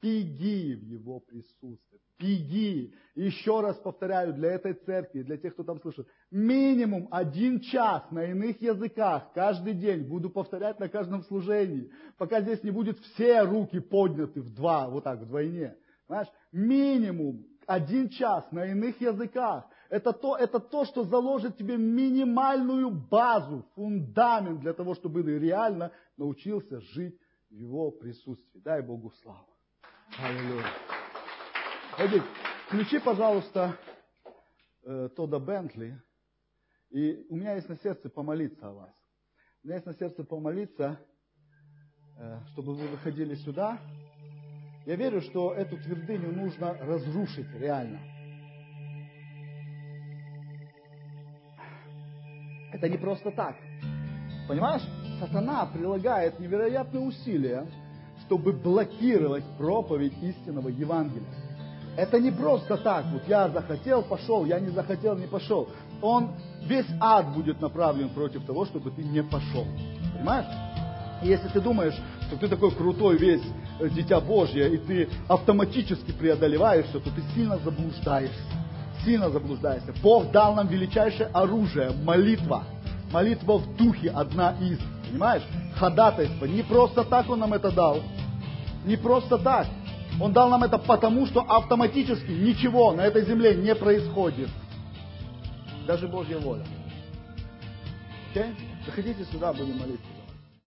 Беги 0.02 0.74
в 0.74 0.82
Его 0.82 1.20
присутствие. 1.20 2.00
Беги. 2.18 2.94
Еще 3.14 3.60
раз 3.60 3.76
повторяю, 3.78 4.34
для 4.34 4.52
этой 4.52 4.74
церкви, 4.74 5.22
для 5.22 5.36
тех, 5.36 5.54
кто 5.54 5.64
там 5.64 5.80
слышит, 5.80 6.06
минимум 6.30 7.08
один 7.10 7.60
час 7.60 8.02
на 8.10 8.24
иных 8.24 8.60
языках 8.60 9.32
каждый 9.34 9.74
день 9.74 10.02
буду 10.02 10.30
повторять 10.30 10.78
на 10.78 10.88
каждом 10.88 11.22
служении, 11.22 11.90
пока 12.18 12.40
здесь 12.42 12.62
не 12.62 12.70
будет 12.70 12.98
все 12.98 13.42
руки 13.42 13.80
подняты 13.80 14.42
в 14.42 14.54
два, 14.54 14.88
вот 14.88 15.04
так, 15.04 15.20
вдвойне. 15.20 15.76
Знаешь, 16.06 16.28
минимум 16.52 17.46
один 17.66 18.08
час 18.08 18.50
на 18.50 18.66
иных 18.66 19.00
языках. 19.00 19.64
Это 19.88 20.12
то, 20.12 20.36
это 20.36 20.60
то, 20.60 20.84
что 20.84 21.04
заложит 21.04 21.56
тебе 21.56 21.76
минимальную 21.76 22.90
базу, 22.90 23.64
фундамент 23.74 24.60
для 24.60 24.72
того, 24.72 24.94
чтобы 24.94 25.22
ты 25.22 25.38
реально 25.38 25.92
научился 26.16 26.80
жить 26.80 27.18
в 27.48 27.54
Его 27.54 27.90
присутствии. 27.90 28.60
Дай 28.60 28.82
Богу 28.82 29.10
славу. 29.22 29.49
Аллилуйя. 30.18 30.66
Эдик, 31.98 32.24
включи, 32.66 32.98
пожалуйста, 32.98 33.76
э, 34.82 35.08
Тода 35.14 35.38
Бентли. 35.38 36.02
И 36.90 37.26
у 37.28 37.36
меня 37.36 37.54
есть 37.54 37.68
на 37.68 37.76
сердце 37.76 38.10
помолиться 38.10 38.68
о 38.68 38.72
вас. 38.72 38.94
У 39.62 39.68
меня 39.68 39.76
есть 39.76 39.86
на 39.86 39.94
сердце 39.94 40.24
помолиться, 40.24 40.98
э, 42.18 42.40
чтобы 42.52 42.74
вы 42.74 42.88
выходили 42.88 43.36
сюда. 43.36 43.78
Я 44.84 44.96
верю, 44.96 45.20
что 45.20 45.54
эту 45.54 45.76
твердыню 45.76 46.32
нужно 46.32 46.74
разрушить 46.74 47.50
реально. 47.54 48.00
Это 52.72 52.88
не 52.88 52.98
просто 52.98 53.30
так. 53.30 53.56
Понимаешь? 54.48 54.82
Сатана 55.20 55.66
прилагает 55.66 56.40
невероятные 56.40 57.04
усилия 57.04 57.66
чтобы 58.30 58.52
блокировать 58.52 59.42
проповедь 59.58 60.12
истинного 60.22 60.68
Евангелия. 60.68 61.26
Это 61.96 62.20
не 62.20 62.30
просто 62.30 62.76
так, 62.76 63.06
вот 63.12 63.22
я 63.26 63.48
захотел, 63.48 64.02
пошел, 64.02 64.44
я 64.44 64.60
не 64.60 64.68
захотел, 64.68 65.16
не 65.16 65.26
пошел. 65.26 65.68
Он, 66.00 66.30
весь 66.62 66.86
ад 67.00 67.34
будет 67.34 67.60
направлен 67.60 68.08
против 68.10 68.46
того, 68.46 68.66
чтобы 68.66 68.92
ты 68.92 69.02
не 69.02 69.24
пошел. 69.24 69.66
Понимаешь? 70.14 70.46
И 71.24 71.26
если 71.26 71.48
ты 71.48 71.60
думаешь, 71.60 71.96
что 72.28 72.36
ты 72.36 72.46
такой 72.46 72.70
крутой 72.70 73.18
весь 73.18 73.42
э, 73.80 73.88
дитя 73.88 74.20
Божье, 74.20 74.72
и 74.72 74.78
ты 74.78 75.08
автоматически 75.26 76.12
преодолеваешь 76.12 76.86
все, 76.86 77.00
то 77.00 77.10
ты 77.10 77.22
сильно 77.34 77.58
заблуждаешься. 77.58 78.38
Сильно 79.04 79.28
заблуждаешься. 79.28 79.92
Бог 80.04 80.30
дал 80.30 80.54
нам 80.54 80.68
величайшее 80.68 81.30
оружие– 81.32 81.90
молитва. 82.04 82.62
Молитва 83.10 83.58
в 83.58 83.76
духе 83.76 84.10
одна 84.10 84.52
из. 84.60 84.78
Понимаешь? 85.10 85.42
Ходатайство. 85.74 86.44
Не 86.44 86.62
просто 86.62 87.02
так 87.02 87.28
Он 87.28 87.40
нам 87.40 87.52
это 87.52 87.72
дал. 87.72 87.98
Не 88.84 88.96
просто 88.96 89.38
так. 89.38 89.66
Он 90.20 90.32
дал 90.32 90.48
нам 90.50 90.64
это 90.64 90.78
потому, 90.78 91.26
что 91.26 91.40
автоматически 91.40 92.30
ничего 92.30 92.92
на 92.92 93.02
этой 93.02 93.24
земле 93.24 93.54
не 93.54 93.74
происходит. 93.74 94.48
Даже 95.86 96.08
Божья 96.08 96.38
воля. 96.38 96.64
Okay? 98.34 98.54
Заходите 98.86 99.24
сюда, 99.24 99.52
будем 99.52 99.78
молиться. 99.78 100.06